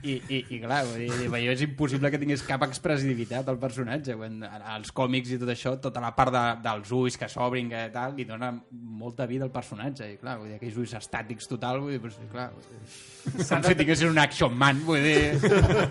i, 0.01 0.15
i, 0.17 0.41
i 0.55 0.59
clar, 0.63 0.81
vull 0.89 1.05
dir, 1.05 1.29
allò 1.29 1.53
és 1.53 1.63
impossible 1.65 2.11
que 2.11 2.19
tingués 2.21 2.43
cap 2.47 2.63
expressivitat 2.67 3.47
al 3.51 3.59
personatge. 3.61 4.17
Quan, 4.19 4.41
als 4.73 4.93
còmics 4.95 5.35
i 5.35 5.39
tot 5.41 5.53
això, 5.53 5.75
tota 5.81 6.03
la 6.03 6.11
part 6.17 6.33
de, 6.35 6.43
dels 6.65 6.91
ulls 6.95 7.19
que 7.19 7.29
s'obrin, 7.31 7.69
que 7.71 7.85
tal, 7.93 8.17
li 8.17 8.25
dona 8.27 8.51
molta 8.71 9.27
vida 9.29 9.45
al 9.47 9.53
personatge, 9.53 10.09
i 10.13 10.17
clar, 10.19 10.37
vull 10.41 10.49
dir, 10.51 10.57
aquells 10.59 10.79
ulls 10.81 10.97
estàtics 10.99 11.47
total, 11.51 11.83
vull 11.83 11.95
dir, 11.95 12.01
pues, 12.03 12.17
clar, 12.31 12.49
vull 12.55 12.65
dir, 12.65 13.45
com 13.49 13.63
si 13.65 13.75
tinguessin 13.77 14.09
un 14.09 14.19
action 14.21 14.55
man, 14.57 14.78
vull 14.85 15.03
dir, 15.03 15.39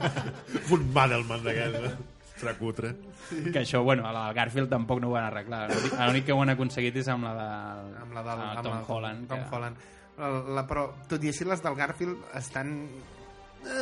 Un 0.75 0.87
Madelman 0.95 1.43
d'aquest. 1.45 2.07
Fracutre. 2.39 2.93
Mm. 3.29 3.51
que 3.53 3.59
això, 3.61 3.83
bueno, 3.83 4.07
a 4.07 4.13
la 4.15 4.27
del 4.29 4.35
Garfield 4.37 4.71
tampoc 4.71 5.01
no 5.03 5.09
ho 5.09 5.13
van 5.17 5.25
arreglar. 5.27 5.67
L'únic- 5.75 6.25
que 6.25 6.33
ho 6.33 6.41
han 6.41 6.53
aconseguit 6.55 6.97
és 6.97 7.09
amb 7.13 7.25
la 7.27 7.33
de, 7.35 7.49
amb 8.05 8.15
la 8.15 8.23
del 8.23 8.41
amb 8.45 8.51
amb 8.53 8.63
Tom 8.63 8.75
la- 8.77 8.85
Holland. 8.95 9.29
Tom 9.29 9.39
que- 9.43 9.57
Holland. 9.57 9.77
La, 10.19 10.29
la, 10.57 10.63
però 10.67 10.87
tot 11.11 11.23
i 11.23 11.29
així 11.33 11.45
les 11.47 11.61
del 11.63 11.75
Garfield 11.79 12.17
estan 12.39 12.73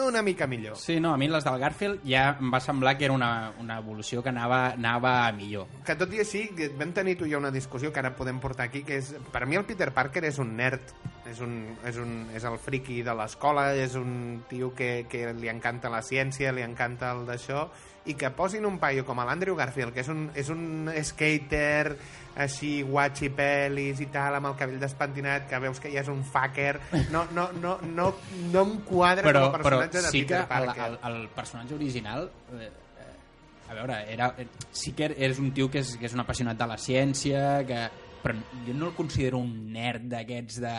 una 0.06 0.22
mica 0.22 0.46
millor. 0.46 0.76
Sí, 0.76 0.98
no, 1.00 1.12
a 1.12 1.16
mi 1.16 1.28
les 1.28 1.44
del 1.44 1.58
Garfield 1.60 2.04
ja 2.06 2.28
em 2.40 2.52
va 2.52 2.60
semblar 2.60 2.96
que 2.98 3.06
era 3.08 3.14
una, 3.14 3.52
una 3.60 3.78
evolució 3.82 4.22
que 4.22 4.30
anava, 4.30 4.72
anava 4.72 5.26
a 5.26 5.32
millor. 5.32 5.66
que 5.86 5.96
tot 5.98 6.12
i 6.14 6.22
així 6.22 6.46
vam 6.78 6.92
tenir 6.96 7.16
tu 7.18 7.26
i 7.26 7.32
jo 7.34 7.38
una 7.38 7.50
discussió 7.50 7.92
que 7.92 8.00
ara 8.00 8.14
podem 8.16 8.40
portar 8.40 8.66
aquí 8.68 8.82
que 8.86 9.00
és, 9.02 9.12
per 9.32 9.46
mi 9.46 9.56
el 9.56 9.66
Peter 9.68 9.92
Parker 9.94 10.24
és 10.24 10.38
un 10.42 10.56
nerd 10.56 10.94
és, 11.26 11.40
un, 11.40 11.76
és, 11.84 11.98
un, 11.98 12.14
és 12.34 12.44
el 12.44 12.58
friki 12.62 13.02
de 13.06 13.14
l'escola 13.14 13.72
és 13.74 13.94
un 13.98 14.44
tio 14.48 14.72
que, 14.74 15.06
que 15.10 15.32
li 15.34 15.50
encanta 15.52 15.90
la 15.92 16.02
ciència, 16.02 16.54
li 16.54 16.64
encanta 16.64 17.12
el 17.12 17.26
d'això 17.28 17.66
i 18.06 18.14
que 18.14 18.30
posin 18.30 18.64
un 18.68 18.78
paio 18.78 19.04
com 19.04 19.18
l'Andrew 19.18 19.56
Garfield 19.58 19.92
que 19.94 20.00
és 20.04 20.08
un, 20.12 20.28
és 20.38 20.48
un 20.52 20.88
skater 21.02 21.96
així 22.36 22.82
guatxi 22.84 23.30
pelis 23.32 24.00
i 24.04 24.06
tal 24.12 24.36
amb 24.36 24.50
el 24.50 24.56
cabell 24.60 24.80
despentinat 24.80 25.46
que 25.48 25.58
veus 25.62 25.80
que 25.80 25.90
ja 25.92 26.02
és 26.02 26.10
un 26.12 26.22
fucker. 26.24 26.74
No, 27.10 27.24
no, 27.32 27.48
no, 27.56 27.78
no, 27.82 28.08
no 28.52 28.64
em 28.66 28.74
quadra 28.84 29.24
Però, 29.24 29.46
com 29.46 29.56
a 29.56 29.62
però 29.64 29.78
personatge 29.80 30.02
de 30.04 30.10
sí 30.12 30.20
que 30.24 30.34
Peter 30.34 30.42
el, 30.42 30.50
Parker. 30.50 30.90
el, 30.90 30.98
el 31.22 31.28
personatge 31.34 31.74
original... 31.78 32.28
Eh, 32.52 32.66
eh, 32.66 33.70
a 33.70 33.74
veure, 33.74 33.96
era, 34.12 34.28
sí 34.70 34.92
que 34.94 35.08
és 35.16 35.40
un 35.42 35.48
tio 35.56 35.70
que 35.72 35.80
és, 35.82 35.96
que 35.98 36.06
és 36.06 36.14
un 36.14 36.22
apassionat 36.22 36.60
de 36.60 36.68
la 36.70 36.76
ciència, 36.78 37.64
que, 37.66 37.80
però 38.22 38.36
jo 38.66 38.76
no 38.76 38.92
el 38.92 38.94
considero 38.94 39.40
un 39.42 39.72
nerd 39.72 40.06
d'aquests 40.12 40.60
de 40.62 40.76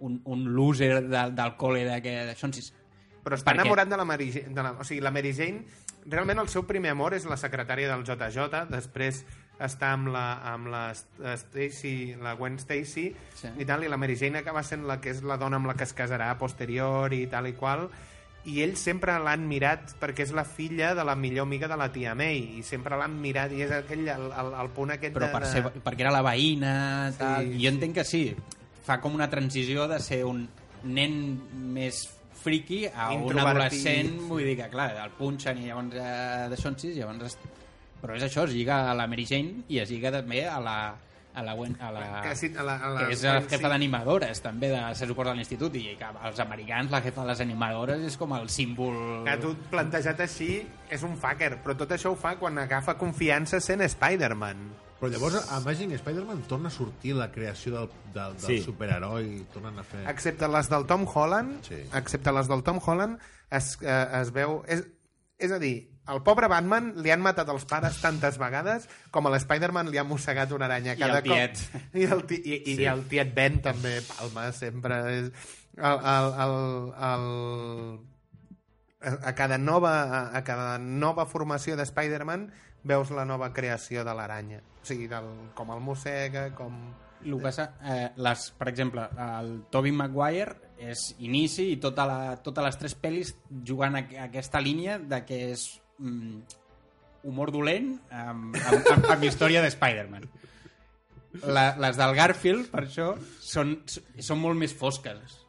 un, 0.00 0.18
un 0.24 0.42
loser 0.56 1.04
de, 1.04 1.22
del 1.36 1.54
col·le 1.60 1.84
de 1.86 2.00
que 2.02 2.16
això 2.32 2.50
sí, 2.52 2.64
però 3.22 3.36
està 3.38 3.52
Perquè- 3.52 3.60
enamorat 3.62 3.88
de 3.92 3.96
la 4.00 4.04
Mary 4.08 4.32
Jane, 4.32 4.54
de 4.54 4.64
la, 4.64 4.72
o 4.80 4.84
sigui, 4.84 5.00
la 5.04 5.12
Mary 5.14 5.32
Jane 5.36 5.62
realment 6.10 6.38
el 6.38 6.48
seu 6.48 6.62
primer 6.66 6.90
amor 6.94 7.14
és 7.14 7.24
la 7.26 7.36
secretària 7.40 7.88
del 7.90 8.04
JJ 8.06 8.66
després 8.70 9.24
està 9.58 9.94
amb 9.96 10.10
la, 10.12 10.24
amb 10.52 10.66
la 10.68 10.82
Stacy, 10.94 12.14
la 12.20 12.34
Gwen 12.36 12.58
Stacy 12.60 13.06
Sí. 13.34 13.48
i 13.58 13.64
tal, 13.64 13.84
i 13.84 13.88
la 13.88 13.96
Mary 13.96 14.16
Jane 14.16 14.38
acaba 14.42 14.62
sent 14.62 14.84
la 14.86 14.98
que 15.00 15.10
és 15.14 15.22
la 15.24 15.38
dona 15.40 15.56
amb 15.56 15.66
la 15.70 15.74
que 15.74 15.84
es 15.84 15.94
casarà 15.96 16.34
posterior 16.38 17.12
i 17.16 17.26
tal 17.26 17.48
i 17.48 17.54
qual 17.56 17.88
i 18.46 18.60
ells 18.62 18.78
sempre 18.78 19.16
l'han 19.18 19.46
mirat 19.48 19.96
perquè 19.98 20.22
és 20.22 20.30
la 20.36 20.44
filla 20.46 20.92
de 20.94 21.02
la 21.04 21.16
millor 21.18 21.48
amiga 21.48 21.66
de 21.66 21.76
la 21.80 21.88
tia 21.92 22.14
May 22.14 22.60
i 22.60 22.62
sempre 22.62 22.96
l'han 23.00 23.16
mirat 23.20 23.50
i 23.56 23.64
és 23.64 23.72
aquell 23.74 24.04
el, 24.06 24.28
el, 24.30 24.52
el 24.60 24.70
punt 24.76 24.92
aquest 24.94 25.16
però 25.16 25.26
de, 25.26 25.32
per 25.32 25.40
de... 25.42 25.48
ser, 25.50 25.64
perquè 25.82 26.04
era 26.06 26.12
la 26.14 26.22
veïna 26.22 26.74
tal, 27.18 27.48
Sí. 27.48 27.64
jo 27.64 27.72
entenc 27.72 27.94
que 27.98 28.04
sí 28.06 28.22
fa 28.86 29.00
com 29.02 29.16
una 29.18 29.26
transició 29.32 29.88
de 29.90 29.98
ser 29.98 30.20
un 30.28 30.44
nen 30.84 31.16
més 31.74 32.04
friki 32.46 32.84
a 32.88 33.10
un 33.16 33.38
adolescent 33.42 34.14
vull 34.30 34.44
dir 34.46 34.56
que 34.60 34.70
clar, 34.72 34.92
el 35.02 35.16
punxen 35.18 35.58
i 35.62 35.70
llavors 35.70 35.98
eh, 35.98 36.46
d'això 36.52 36.72
en 36.72 36.78
sis, 36.82 36.94
llavors 36.98 37.32
es... 37.32 37.40
però 38.02 38.14
és 38.18 38.28
això, 38.28 38.46
es 38.46 38.54
lliga 38.54 38.84
a 38.90 38.94
la 38.94 39.08
Mary 39.10 39.26
Jane 39.28 39.66
i 39.72 39.82
es 39.82 39.90
lliga 39.90 40.14
també 40.14 40.46
a 40.46 40.60
la 40.62 40.78
a 41.36 41.42
la, 41.42 41.52
a 41.52 41.90
la, 41.92 42.22
que, 42.24 42.34
sí, 42.34 42.52
a 42.56 42.62
la, 42.62 42.76
a 42.76 42.88
la, 42.88 43.00
que 43.04 43.12
és 43.12 43.22
la 43.26 43.40
sí. 43.42 43.50
jefa 43.52 43.68
d'animadores 43.68 44.40
també 44.40 44.70
de, 44.72 44.80
se 44.96 45.08
suposa 45.08 45.34
a 45.34 45.36
l'institut 45.36 45.76
i 45.76 45.84
que 46.00 46.08
els 46.30 46.40
americans 46.40 46.94
la 46.94 47.02
jefa 47.04 47.26
de 47.26 47.32
les 47.34 47.42
animadores 47.44 48.06
és 48.08 48.16
com 48.16 48.32
el 48.38 48.48
símbol 48.48 48.96
que 49.26 49.36
tu 49.42 49.52
plantejat 49.68 50.24
així 50.24 50.50
és 50.88 51.04
un 51.04 51.16
fucker, 51.20 51.58
però 51.60 51.76
tot 51.76 51.92
això 51.92 52.14
ho 52.14 52.16
fa 52.16 52.36
quan 52.40 52.56
agafa 52.62 52.96
confiança 52.96 53.60
sent 53.60 53.84
Spider-Man. 53.84 54.64
Però 55.00 55.10
llavors 55.12 55.34
a 55.42 55.56
Amazing 55.58 55.92
Spider-Man 55.98 56.42
torna 56.48 56.68
a 56.68 56.72
sortir 56.72 57.12
la 57.14 57.30
creació 57.32 57.74
del, 57.74 57.88
del, 58.14 58.36
del 58.38 58.46
Sí. 58.46 58.62
superheroi, 58.64 59.42
tornen 59.52 59.78
a 59.78 59.84
fer... 59.84 60.06
Excepte 60.08 60.48
les 60.48 60.70
del 60.72 60.86
Tom 60.88 61.04
Holland, 61.12 61.58
Sí. 61.68 61.82
excepte 61.94 62.32
les 62.32 62.48
del 62.48 62.62
Tom 62.64 62.80
Holland, 62.84 63.18
es, 63.50 63.76
eh, 63.82 64.06
es 64.22 64.32
veu... 64.32 64.62
És, 64.66 64.86
és 65.38 65.52
a 65.52 65.58
dir, 65.60 65.90
al 66.08 66.22
pobre 66.24 66.48
Batman 66.48 66.94
li 67.04 67.10
han 67.12 67.20
matat 67.20 67.48
els 67.52 67.66
pares 67.68 67.98
tantes 68.00 68.38
vegades 68.40 68.86
com 69.12 69.26
a 69.26 69.30
l'Spider-Man 69.34 69.90
li 69.92 69.98
ha 70.00 70.04
mossegat 70.06 70.52
una 70.56 70.64
aranya 70.70 70.94
I 70.96 71.00
cada 71.02 71.18
el 71.18 71.24
tiet. 71.28 71.60
cop. 71.72 71.94
I 72.00 72.04
el, 72.16 72.24
ti, 72.30 72.40
i, 72.40 72.54
i, 72.72 72.76
Sí. 72.78 72.84
el 72.88 73.04
tiet 73.10 73.34
Ben 73.36 73.60
també, 73.60 73.98
Palma, 74.08 74.48
sempre 74.56 75.00
és... 75.12 75.30
El, 75.76 75.98
el, 76.08 76.28
el, 76.40 76.54
el, 77.04 77.26
a, 79.02 79.28
a 79.28 79.34
cada 79.34 79.58
nova, 79.58 79.90
a, 80.08 80.20
a 80.38 80.42
cada 80.44 80.78
nova 80.78 81.26
formació 81.28 81.76
de 81.76 81.84
Spider-Man 81.84 82.48
veus 82.84 83.10
la 83.14 83.24
nova 83.24 83.52
creació 83.54 84.04
de 84.04 84.14
l'aranya. 84.14 84.60
O 84.82 84.86
sigui, 84.86 85.08
del, 85.10 85.28
com 85.54 85.72
el 85.74 85.82
mossega, 85.82 86.50
com... 86.54 86.78
El 87.26 87.38
que 87.38 87.46
passa, 87.48 87.70
eh, 87.82 88.10
les, 88.22 88.50
per 88.54 88.68
exemple, 88.70 89.06
el 89.24 89.48
Tobey 89.72 89.90
Maguire 89.90 90.54
és 90.78 91.08
inici 91.24 91.70
i 91.72 91.78
tota 91.82 92.04
la, 92.06 92.18
totes 92.44 92.66
les 92.66 92.76
tres 92.78 92.94
pel·lis 93.00 93.32
jugant 93.66 93.96
a, 93.96 94.02
a 94.04 94.26
aquesta 94.28 94.60
línia 94.62 94.98
de 95.00 95.22
que 95.26 95.40
és 95.54 95.64
mm, 95.98 96.42
humor 97.26 97.50
dolent 97.54 97.96
amb, 98.12 98.54
amb, 98.60 98.92
amb, 98.92 99.08
amb 99.16 99.26
història 99.26 99.64
de 99.64 99.72
Spider-Man. 99.72 100.28
La, 101.50 101.66
les 101.80 101.98
del 101.98 102.14
Garfield, 102.16 102.70
per 102.70 102.84
això, 102.84 103.10
són, 103.42 103.74
són 103.88 104.40
molt 104.40 104.60
més 104.60 104.76
fosques. 104.76 105.40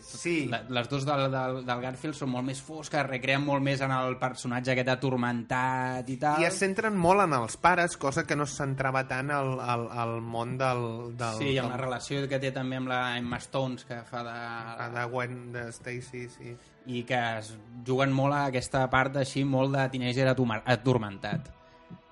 Sí. 0.00 0.48
Les 0.68 0.88
dues 0.88 1.04
del, 1.06 1.24
del, 1.32 1.56
del 1.66 1.80
Garfield 1.82 2.14
són 2.14 2.30
molt 2.30 2.46
més 2.46 2.60
fosques, 2.62 3.02
recreen 3.08 3.42
molt 3.42 3.64
més 3.64 3.80
en 3.82 3.90
el 3.94 4.16
personatge 4.20 4.70
aquest 4.74 4.90
atormentat 4.92 6.10
i 6.12 6.16
tal. 6.20 6.42
I 6.42 6.46
es 6.48 6.60
centren 6.62 6.94
molt 6.94 7.24
en 7.24 7.34
els 7.40 7.56
pares, 7.58 7.96
cosa 7.98 8.22
que 8.26 8.36
no 8.38 8.46
es 8.46 8.54
centrava 8.54 9.04
tant 9.10 9.32
al, 9.34 9.56
al, 9.58 9.88
al 9.90 10.14
món 10.22 10.54
del... 10.60 10.84
del 11.18 11.40
Sí, 11.40 11.50
i 11.56 11.58
amb 11.62 11.74
la 11.74 11.80
relació 11.80 12.22
que 12.30 12.38
té 12.42 12.52
també 12.54 12.78
amb 12.78 12.92
la 12.92 13.00
Emma 13.18 13.42
Stones, 13.42 13.86
que 13.88 13.98
fa 14.06 14.22
de... 14.28 14.38
de 14.94 15.04
Gwen, 15.10 15.36
de 15.56 15.66
Stacy, 15.74 16.24
sí. 16.30 16.54
i 16.86 17.02
que 17.08 17.20
es 17.40 17.50
juguen 17.86 18.14
molt 18.14 18.36
a 18.36 18.46
aquesta 18.52 18.86
part 18.92 19.18
així 19.18 19.42
molt 19.48 19.74
de 19.74 19.88
teenager 19.90 20.30
atormentat 20.30 21.50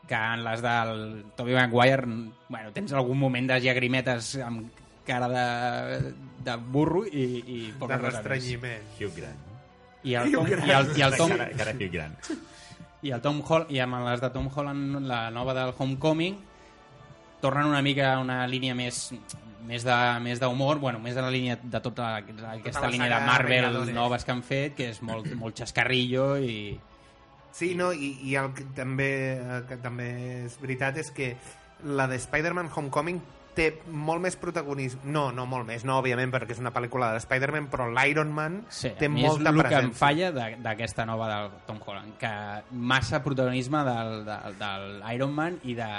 que 0.09 0.19
en 0.19 0.43
les 0.45 0.61
del 0.61 1.25
Tobey 1.39 1.55
Maguire 1.55 2.05
bueno, 2.49 2.73
tens 2.75 2.93
algun 2.93 3.21
moment 3.21 3.47
de 3.49 3.61
llagrimetes 3.63 4.35
amb 4.45 4.82
cara 5.07 5.28
de, 5.28 6.12
de 6.44 6.57
burro 6.57 7.05
i, 7.07 7.24
i 7.46 7.59
De 7.70 7.78
poca 7.80 7.98
cosa 7.98 8.07
més. 8.07 8.14
restrenyiment. 8.14 8.88
Hugh 9.00 9.16
Grant. 9.16 9.42
I 10.05 10.14
el 10.18 10.32
Tom, 10.34 10.48
i 10.48 10.72
el, 10.74 10.88
i 10.98 11.03
el 11.07 11.16
Tom, 11.16 11.30
Cara, 11.30 11.50
cara 11.57 11.72
Hugh 11.78 11.92
Grant. 11.92 12.16
i 13.03 13.11
el 13.14 13.20
Tom 13.22 13.42
Hall, 13.48 13.66
i 13.70 13.78
amb 13.82 14.00
les 14.07 14.20
de 14.22 14.30
Tom 14.34 14.48
Holland, 14.55 15.00
la 15.07 15.24
nova 15.30 15.55
del 15.55 15.72
Homecoming, 15.78 16.36
tornen 17.40 17.66
una 17.66 17.82
mica 17.82 18.12
a 18.14 18.20
una 18.22 18.46
línia 18.46 18.74
més 18.78 19.11
més 19.62 19.84
de 19.86 19.94
més 20.22 20.40
d'humor, 20.42 20.80
bueno, 20.82 20.98
més 20.98 21.14
de 21.14 21.22
la 21.22 21.30
línia 21.30 21.55
de 21.62 21.80
tota 21.80 22.16
aquesta 22.16 22.80
la 22.82 22.88
línia 22.90 23.09
de 23.12 23.26
Marvel 23.26 23.62
Vengadores. 23.68 23.94
noves 23.94 24.24
que 24.26 24.32
han 24.34 24.42
fet, 24.42 24.74
que 24.74 24.88
és 24.90 24.98
molt, 25.07 25.28
molt 25.38 25.55
xascarrillo 25.61 26.32
i... 26.42 26.80
Sí, 27.55 27.74
no, 27.78 27.92
i, 27.92 28.16
i 28.26 28.34
el 28.40 28.48
que 28.57 28.64
també, 28.74 29.11
eh, 29.38 29.61
que 29.68 29.76
també 29.78 30.09
és 30.48 30.57
veritat 30.59 30.96
és 30.98 31.12
que 31.14 31.36
la 31.84 32.09
de 32.11 32.18
Spider-Man 32.18 32.70
Homecoming 32.74 33.20
té 33.55 33.68
molt 33.86 34.22
més 34.24 34.36
protagonisme. 34.40 35.00
No, 35.05 35.30
no 35.32 35.44
molt 35.46 35.66
més, 35.68 35.84
no, 35.84 35.98
òbviament, 36.00 36.32
perquè 36.32 36.55
és 36.57 36.61
una 36.62 36.72
pel·lícula 36.72 37.12
de 37.14 37.20
Spider-Man, 37.24 37.68
però 37.72 37.86
l'Iron 37.92 38.32
Man 38.32 38.62
Sí, 38.72 38.90
té 38.98 39.07
a 39.07 39.12
mi 39.12 39.24
és 39.24 39.28
molta 39.28 39.50
el 39.50 39.61
que 39.61 39.62
em 39.62 39.90
presència. 39.92 39.98
falla 39.98 40.32
d'aquesta 40.64 41.07
nova 41.07 41.28
del 41.32 41.50
Tom 41.66 41.80
Holland, 41.84 42.16
que 42.20 42.32
massa 42.72 43.22
protagonisme 43.22 43.84
del, 43.84 44.24
del, 44.28 44.59
del 44.61 45.03
Iron 45.14 45.34
Man 45.34 45.59
i 45.64 45.74
de, 45.78 45.90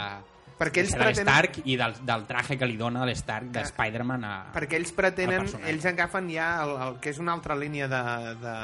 Perquè 0.63 0.81
ells 0.83 0.93
de 0.95 0.99
pretenen- 1.01 1.27
l'Stark 1.27 1.59
i 1.67 1.75
del, 1.77 1.93
del 2.07 2.25
traje 2.29 2.57
que 2.57 2.65
li 2.69 2.77
dona 2.79 3.03
l'Stark 3.05 3.51
de 3.53 3.61
Spider-Man 3.67 4.23
a... 4.23 4.33
Perquè 4.55 4.79
ells 4.79 4.91
pretenen, 4.95 5.47
ells 5.67 5.85
agafen 5.91 6.29
ja 6.31 6.47
el, 6.63 6.73
el 6.87 6.99
que 7.03 7.11
és 7.11 7.19
una 7.19 7.33
altra 7.35 7.55
línia 7.59 7.87
de... 7.91 8.01
de 8.41 8.55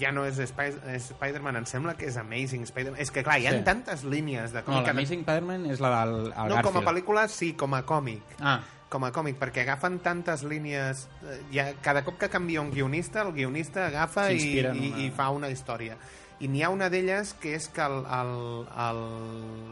ja 0.00 0.12
no 0.16 0.24
és, 0.28 0.40
Spy, 0.48 0.70
és 0.96 1.10
Spider-Man, 1.12 1.60
em 1.62 1.66
sembla 1.68 1.94
que 2.00 2.08
és 2.08 2.16
Amazing 2.16 2.64
Spider-Man. 2.70 3.00
És 3.04 3.10
que 3.14 3.22
clar, 3.26 3.38
hi 3.42 3.46
ha 3.50 3.52
Sí. 3.58 3.62
tantes 3.66 4.02
línies 4.04 4.52
de 4.52 4.60
No, 4.62 4.66
còmic. 4.70 4.84
que- 4.86 4.94
l'Amazing 4.94 5.20
Spider-Man 5.26 5.66
és 5.70 5.80
la 5.84 5.90
del 6.04 6.32
el 6.32 6.48
no, 6.56 6.62
com 6.64 6.78
a 6.80 6.86
pel·lícula 6.88 7.28
sí, 7.28 7.52
com 7.54 7.74
a 7.74 7.82
còmic. 7.84 8.38
Ah, 8.40 8.60
com 8.92 9.04
a 9.04 9.12
còmic, 9.12 9.38
perquè 9.40 9.62
agafen 9.66 10.00
tantes 10.04 10.42
línies... 10.44 11.06
eh, 11.24 11.38
Ja, 11.52 11.70
cada 11.80 12.02
cop 12.04 12.18
que 12.20 12.28
canvia 12.28 12.60
un 12.60 12.70
guionista, 12.70 13.22
el 13.22 13.32
guionista 13.32 13.86
agafa 13.86 14.30
i, 14.32 14.58
en 14.60 14.76
i, 14.76 14.88
una- 14.90 14.98
i 15.06 15.10
fa 15.16 15.30
una 15.32 15.48
història. 15.48 15.96
I 16.42 16.48
n'hi 16.50 16.62
ha 16.64 16.68
una 16.74 16.88
d'elles 16.90 17.34
que 17.40 17.54
és 17.54 17.68
que 17.70 17.80
el, 17.84 18.00
el, 18.04 18.32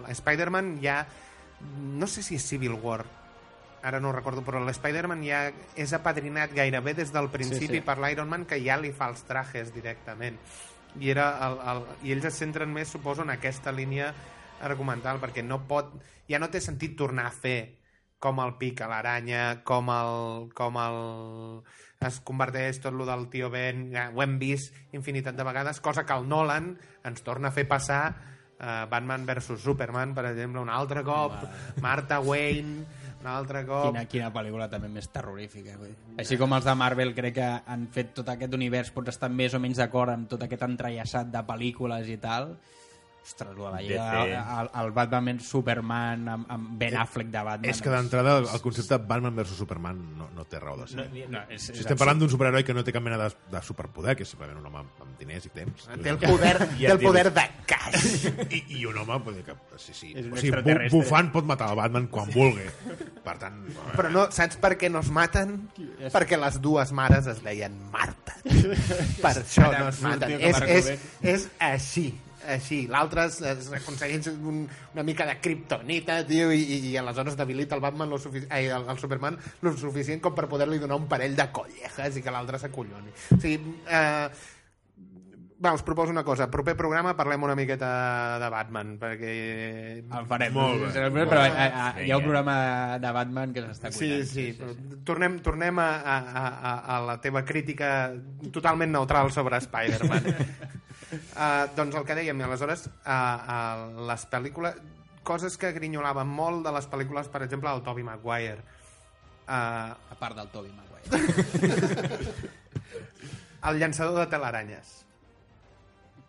el 0.06 0.12
Spider-Man 0.14 0.78
ja... 0.82 1.02
No 1.60 2.06
sé 2.08 2.22
si 2.24 2.38
és 2.40 2.46
Civil 2.48 2.72
War, 2.80 3.04
ara 3.82 4.00
no 4.00 4.10
ho 4.10 4.12
recordo, 4.16 4.44
però 4.44 4.60
l'Spider-Man 4.64 5.24
ja 5.24 5.40
és 5.76 5.92
apadrinat 5.96 6.54
gairebé 6.56 6.94
des 6.96 7.12
del 7.12 7.30
principi 7.32 7.66
Sí, 7.66 7.80
sí. 7.80 7.84
per 7.84 7.98
l'Iron 8.00 8.28
Man 8.28 8.46
que 8.48 8.60
ja 8.64 8.78
li 8.80 8.92
fa 8.92 9.10
els 9.12 9.24
trajes 9.28 9.74
directament. 9.74 10.38
I, 10.98 11.10
era 11.12 11.32
el, 11.46 11.58
el, 11.72 11.82
I 12.04 12.14
ells 12.16 12.30
es 12.32 12.40
centren 12.42 12.72
més, 12.72 12.90
suposo, 12.90 13.22
en 13.22 13.30
aquesta 13.30 13.72
línia 13.72 14.12
argumental, 14.66 15.20
perquè 15.22 15.44
no 15.44 15.62
pot... 15.68 15.92
Ja 16.30 16.38
no 16.38 16.50
té 16.50 16.60
sentit 16.62 16.96
tornar 16.98 17.26
a 17.26 17.34
fer 17.34 17.76
com 18.20 18.38
el 18.42 18.56
pic 18.60 18.82
a 18.84 18.88
l'aranya, 18.90 19.62
com 19.64 19.92
el... 19.92 20.50
Com 20.56 20.80
el 20.80 20.98
es 22.00 22.16
converteix 22.24 22.78
tot 22.80 22.94
lo 22.96 23.04
del 23.04 23.26
tio 23.28 23.50
Ben, 23.52 23.90
ja, 23.92 24.06
ho 24.08 24.22
hem 24.24 24.38
vist 24.40 24.72
infinitat 24.96 25.36
de 25.36 25.44
vegades, 25.44 25.82
cosa 25.84 26.06
que 26.08 26.16
el 26.16 26.24
Nolan 26.28 26.70
ens 27.04 27.20
torna 27.26 27.50
a 27.50 27.52
fer 27.52 27.66
passar 27.68 28.14
uh, 28.60 28.86
Batman 28.90 29.26
versus 29.26 29.62
Superman, 29.64 30.14
per 30.14 30.26
exemple, 30.30 30.60
un 30.60 30.70
altre 30.70 31.02
cop, 31.04 31.36
Martha 31.80 32.20
Wayne, 32.20 32.84
un 33.20 33.28
altre 33.28 33.64
cop... 33.68 33.90
quina, 33.90 34.04
quina 34.08 34.30
pel·lícula 34.32 34.68
també 34.72 34.88
més 34.92 35.08
terrorífica. 35.12 35.76
Vull. 35.80 35.94
Així 36.20 36.38
com 36.40 36.52
els 36.56 36.68
de 36.68 36.74
Marvel 36.78 37.14
crec 37.16 37.36
que 37.40 37.48
han 37.66 37.88
fet 37.92 38.14
tot 38.20 38.28
aquest 38.32 38.56
univers, 38.56 38.92
pots 38.94 39.14
estar 39.14 39.30
més 39.32 39.56
o 39.56 39.60
menys 39.62 39.82
d'acord 39.82 40.14
amb 40.14 40.28
tot 40.30 40.46
aquest 40.46 40.64
entrellaçat 40.68 41.32
de 41.32 41.42
pel·lícules 41.48 42.08
i 42.12 42.20
tal, 42.22 42.54
Ostres, 43.22 43.56
la 43.58 43.80
Lliga, 43.80 44.60
el, 44.60 44.70
el 44.80 44.90
Batman 44.96 45.40
Superman 45.44 46.28
amb, 46.28 46.46
amb 46.50 46.70
Ben 46.80 46.96
Affleck 46.96 47.28
de 47.30 47.42
Batman. 47.44 47.70
És 47.70 47.82
que 47.84 47.92
d'entrada 47.92 48.38
el, 48.40 48.48
el 48.48 48.62
concepte 48.64 48.96
Batman 49.10 49.36
versus 49.36 49.60
Superman 49.60 50.00
no, 50.16 50.30
no 50.34 50.46
té 50.48 50.60
raó 50.62 50.78
de 50.80 50.86
ser. 50.88 51.04
No, 51.04 51.26
no, 51.34 51.42
és, 51.52 51.66
si 51.68 51.84
estem 51.84 51.98
parlant 52.00 52.22
d'un 52.22 52.32
superheroi 52.32 52.64
que 52.66 52.76
no 52.76 52.84
té 52.86 52.94
cap 52.96 53.04
mena 53.04 53.18
de, 53.20 53.28
de 53.52 53.62
superpoder, 53.66 54.16
que 54.18 54.24
és 54.24 54.32
simplement 54.32 54.58
un 54.60 54.70
home 54.70 54.80
amb, 54.82 55.02
amb 55.04 55.20
diners 55.20 55.50
i 55.50 55.52
temps. 55.54 55.88
Té 56.00 56.14
el 56.14 56.20
poder, 56.22 56.54
I 56.80 56.86
té 56.86 56.94
el 56.94 57.02
poder 57.02 57.26
de 57.36 57.44
caix. 57.68 58.08
I, 58.48 58.62
i 58.80 58.86
un 58.88 59.02
home 59.04 59.20
vull 59.26 59.36
dir 59.38 59.44
que, 59.50 59.58
sí, 59.76 59.94
sí, 59.94 60.14
o 60.16 60.40
sigui, 60.40 60.64
bu, 60.64 60.78
bufant 60.96 61.30
pot 61.34 61.48
matar 61.48 61.70
el 61.74 61.80
Batman 61.82 62.08
quan 62.12 62.32
vulgui. 62.32 62.66
Per 63.20 63.36
tant, 63.42 63.60
Però 63.98 64.10
no, 64.12 64.24
saps 64.32 64.56
per 64.62 64.72
què 64.80 64.88
no 64.90 65.04
es 65.04 65.12
maten? 65.12 65.58
Perquè 66.08 66.40
les 66.40 66.56
dues 66.64 66.94
mares 66.96 67.28
es 67.30 67.44
deien 67.44 67.76
Marta. 67.92 68.38
Per 69.24 69.34
això 69.36 69.68
no 69.74 69.86
es 69.90 70.00
maten. 70.02 70.34
És, 70.40 70.60
és, 70.64 70.90
és 71.20 71.46
així 71.60 72.08
així. 72.48 72.86
L'altre 72.90 73.26
es, 73.28 73.40
es 73.42 73.72
aconsegueix 73.80 74.28
un, 74.32 74.62
una 74.94 75.04
mica 75.06 75.26
de 75.28 75.38
kriptonita, 75.42 76.20
tio, 76.28 76.50
i, 76.52 76.60
i, 76.62 76.78
i 76.92 76.96
aleshores 77.00 77.36
debilita 77.36 77.74
el 77.76 77.84
Batman 77.84 78.08
lo. 78.10 78.20
Ai, 78.48 78.66
el, 78.68 78.86
el 78.88 78.98
Superman 79.02 79.36
lo 79.62 79.74
suficient 79.76 80.22
com 80.24 80.34
per 80.36 80.48
poder-li 80.48 80.78
donar 80.80 81.00
un 81.00 81.08
parell 81.10 81.36
de 81.36 81.50
collejas 81.52 82.16
i 82.16 82.22
que 82.24 82.32
l'altre 82.34 82.58
s'acolloni. 82.62 83.12
O 83.36 83.40
sigui, 83.42 83.76
eh, 83.90 84.30
va, 85.60 85.74
us 85.76 85.82
proposo 85.84 86.08
una 86.10 86.24
cosa. 86.24 86.46
Proper 86.50 86.72
programa 86.78 87.12
parlem 87.18 87.42
una 87.44 87.54
miqueta 87.58 88.38
de 88.40 88.48
Batman, 88.48 88.94
perquè... 88.98 89.34
El 90.00 90.26
farem. 90.30 90.54
Molt 90.56 90.86
bé. 90.86 90.92
Però, 90.94 91.26
però 91.28 91.42
a, 91.44 91.66
a, 91.66 91.90
hi 92.00 92.08
ha 92.10 92.16
un 92.16 92.24
programa 92.24 92.54
de 93.02 93.10
Batman 93.12 93.52
que 93.52 93.66
s'està 93.66 93.90
Sí, 93.92 94.08
cuidant. 94.08 94.30
sí, 94.30 94.46
però 94.56 94.72
tornem, 95.04 95.36
tornem 95.44 95.82
a, 95.84 95.90
a, 96.00 96.16
a, 96.40 96.74
a 96.96 97.00
la 97.10 97.18
teva 97.20 97.44
crítica 97.44 97.90
totalment 98.54 98.96
neutral 98.96 99.28
sobre 99.36 99.60
Spider-Man. 99.60 100.30
uh, 101.12 101.66
doncs 101.76 101.96
el 102.00 102.04
que 102.08 102.16
dèiem, 102.18 102.40
aleshores, 102.46 102.86
uh, 102.86 103.10
uh, 103.10 104.06
les 104.10 104.26
pel·lícules... 104.30 104.80
Coses 105.22 105.58
que 105.60 105.68
grinyolaven 105.76 106.26
molt 106.26 106.64
de 106.64 106.70
les 106.72 106.86
pel·lícules, 106.88 107.26
per 107.28 107.42
exemple, 107.44 107.68
del 107.68 107.82
Tobey 107.84 108.02
Maguire. 108.06 108.62
Uh, 109.44 109.92
A 109.92 110.16
part 110.18 110.34
del 110.38 110.48
Tobey 110.48 110.72
Maguire. 110.72 112.30
el 113.70 113.78
llançador 113.78 114.18
de 114.18 114.26
telaranyes. 114.32 114.96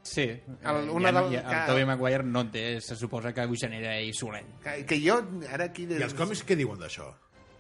Sí. 0.04 0.24
El- 0.26 0.88
Eh, 0.88 0.90
una 0.92 1.12
ja, 1.14 1.22
del- 1.22 1.34
ja, 1.36 1.48
que- 1.50 1.56
el 1.62 1.66
Tobey 1.68 1.86
Maguire 1.86 2.24
no 2.24 2.46
té, 2.52 2.82
se 2.82 2.96
suposa 2.96 3.34
que 3.34 3.42
ho 3.46 3.54
genera 3.56 3.96
ell 3.98 4.14
solet. 4.14 4.46
Que, 4.64 4.86
que 4.86 5.00
jo, 5.08 5.22
ara 5.52 5.66
aquí... 5.72 5.86
I 5.90 6.02
els 6.04 6.14
còmics 6.14 6.44
què 6.46 6.56
diuen 6.58 6.80
d'això? 6.80 7.08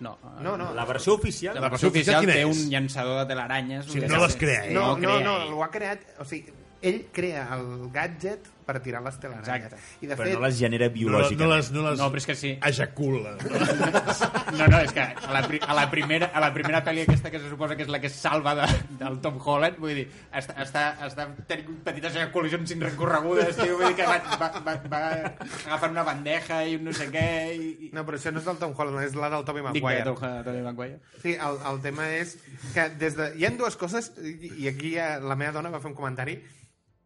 No, 0.01 0.17
No, 0.41 0.57
no. 0.57 0.73
La 0.73 0.83
versió 0.85 1.13
oficial... 1.13 1.55
La 1.61 1.69
versió 1.69 1.89
oficial 1.89 2.21
quina 2.25 2.33
té 2.33 2.41
és? 2.41 2.47
un 2.65 2.69
llançador 2.71 3.19
de 3.21 3.27
telaranyes. 3.31 3.85
O 3.87 3.91
sigui, 3.93 4.07
no 4.09 4.17
les 4.25 4.35
crea 4.35 4.65
ell. 4.65 4.73
No, 4.73 4.87
no, 4.97 4.97
crea 4.97 5.19
no, 5.23 5.35
ell. 5.45 5.53
ho 5.53 5.63
ha 5.63 5.69
creat... 5.69 6.07
O 6.19 6.25
sigui, 6.25 6.51
ell 6.81 7.05
crea 7.13 7.47
el 7.55 7.89
gadget 7.93 8.47
per 8.65 8.79
tirar 8.79 9.01
les. 9.03 9.15
Exacte. 9.17 9.75
I 10.01 10.07
de 10.07 10.15
Però 10.15 10.27
fet, 10.29 10.33
no 10.37 10.41
les 10.45 10.57
genera 10.59 10.87
No, 10.87 10.93
biològicament. 10.93 11.39
no, 11.41 11.55
les, 11.55 11.71
no 11.75 11.81
les 11.89 11.99
No, 11.99 12.07
però 12.13 12.21
és 12.21 12.25
que 12.29 12.35
sí. 12.35 12.51
ejacula. 12.63 13.33
No, 14.51 14.67
no, 14.67 14.79
és 14.83 14.91
que 14.91 14.99
a 15.01 15.31
la, 15.31 15.39
a 15.67 15.73
la, 15.73 15.85
primera, 15.89 16.27
a 16.35 16.39
la 16.43 16.49
primera 16.53 16.81
pel·li 16.83 17.03
aquesta 17.05 17.31
que 17.31 17.39
se 17.39 17.49
suposa 17.49 17.75
que 17.79 17.85
és 17.85 17.89
la 17.91 17.99
que 18.03 18.07
es 18.11 18.15
salva 18.19 18.53
de, 18.57 18.65
del 18.99 19.17
Tom 19.23 19.37
Holland, 19.39 19.77
vull 19.79 19.93
dir, 19.95 20.05
està, 20.35 20.55
està, 20.61 20.83
està 21.07 21.25
tenint 21.47 21.79
petites 21.85 22.17
col·lisions 22.33 22.67
sin 22.69 22.83
recorregudes, 22.83 23.55
tio, 23.57 23.77
vull 23.79 23.87
dir 23.89 23.95
que 24.01 24.07
va, 24.09 24.17
va, 24.41 24.49
va, 24.65 24.75
va 24.91 25.01
agafant 25.15 25.95
una 25.95 26.03
bandeja 26.07 26.61
i 26.67 26.75
un 26.77 26.85
no 26.89 26.93
sé 26.97 27.07
què, 27.13 27.25
i... 27.55 27.89
No, 27.95 28.03
però 28.07 28.19
això 28.19 28.33
no 28.35 28.43
és 28.43 28.49
del 28.51 28.59
Tom 28.61 28.75
Holland, 28.77 29.01
és 29.07 29.15
la 29.17 29.31
del 29.33 29.45
Tobey 29.47 29.63
Dic 29.71 29.83
Maguire. 29.87 30.03
de 30.03 30.09
Tom- 30.11 30.43
Tobey 30.49 30.63
Maguire. 30.67 30.99
Sí, 31.23 31.35
el, 31.37 31.59
el 31.71 31.81
tema 31.87 32.09
és 32.19 32.35
que 32.75 32.89
des 33.01 33.15
de... 33.17 33.31
hi 33.39 33.47
ha 33.47 33.53
dues 33.55 33.79
coses, 33.79 34.11
i 34.19 34.51
i 34.65 34.67
aquí 34.71 34.93
ja 34.99 35.13
la 35.23 35.39
meva 35.39 35.55
dona 35.55 35.71
va 35.73 35.79
fer 35.79 35.89
un 35.93 35.97
comentari, 35.97 36.35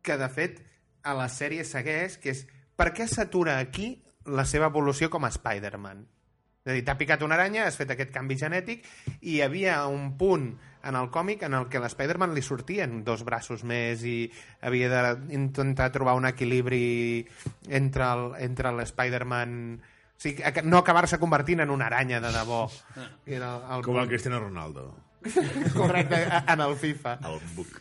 que 0.06 0.18
de 0.22 0.30
fet 0.30 0.62
a 1.06 1.14
la 1.18 1.28
sèrie 1.30 1.66
segueix, 1.68 2.20
que 2.22 2.32
és 2.34 2.46
per 2.78 2.92
què 2.94 3.08
s'atura 3.10 3.58
aquí 3.62 3.96
la 4.26 4.46
seva 4.46 4.70
evolució 4.72 5.10
com 5.14 5.26
a 5.26 5.32
Spider-Man? 5.34 6.06
És 6.66 6.72
a 6.72 6.74
dir, 6.74 6.82
t'ha 6.86 6.96
picat 6.98 7.22
una 7.22 7.36
aranya, 7.38 7.68
has 7.70 7.76
fet 7.78 7.92
aquest 7.94 8.10
canvi 8.14 8.38
genètic, 8.42 8.88
i 9.22 9.36
hi 9.36 9.42
havia 9.46 9.84
un 9.86 10.16
punt 10.18 10.48
en 10.86 10.96
el 10.98 11.12
còmic 11.14 11.44
en 11.46 11.54
el 11.58 11.68
que 11.70 11.78
l'Spider-Man 11.82 12.34
li 12.34 12.42
sortien 12.46 13.04
dos 13.06 13.22
braços 13.26 13.62
més 13.66 14.02
i 14.06 14.32
havia 14.66 15.14
d'intentar 15.14 15.92
trobar 15.94 16.16
un 16.18 16.26
equilibri 16.30 17.26
entre 17.70 18.08
el- 18.14 18.32
entre 18.50 18.72
l'Spider-Man... 18.74 19.60
O 20.16 20.20
sigui, 20.24 20.42
no 20.64 20.78
acabar-se 20.80 21.20
convertint 21.20 21.60
en 21.60 21.70
una 21.74 21.86
aranya 21.90 22.22
de 22.24 22.30
debò. 22.32 22.64
Era 23.28 23.50
el, 23.58 23.64
el 23.78 23.82
Com 23.84 23.98
el. 24.00 24.08
Cristiano 24.08 24.40
Ronaldo. 24.40 24.86
Correcte, 25.76 26.20
en 26.48 26.62
el 26.62 26.76
FIFA. 26.76 27.16
El 27.32 27.40
buc. 27.56 27.80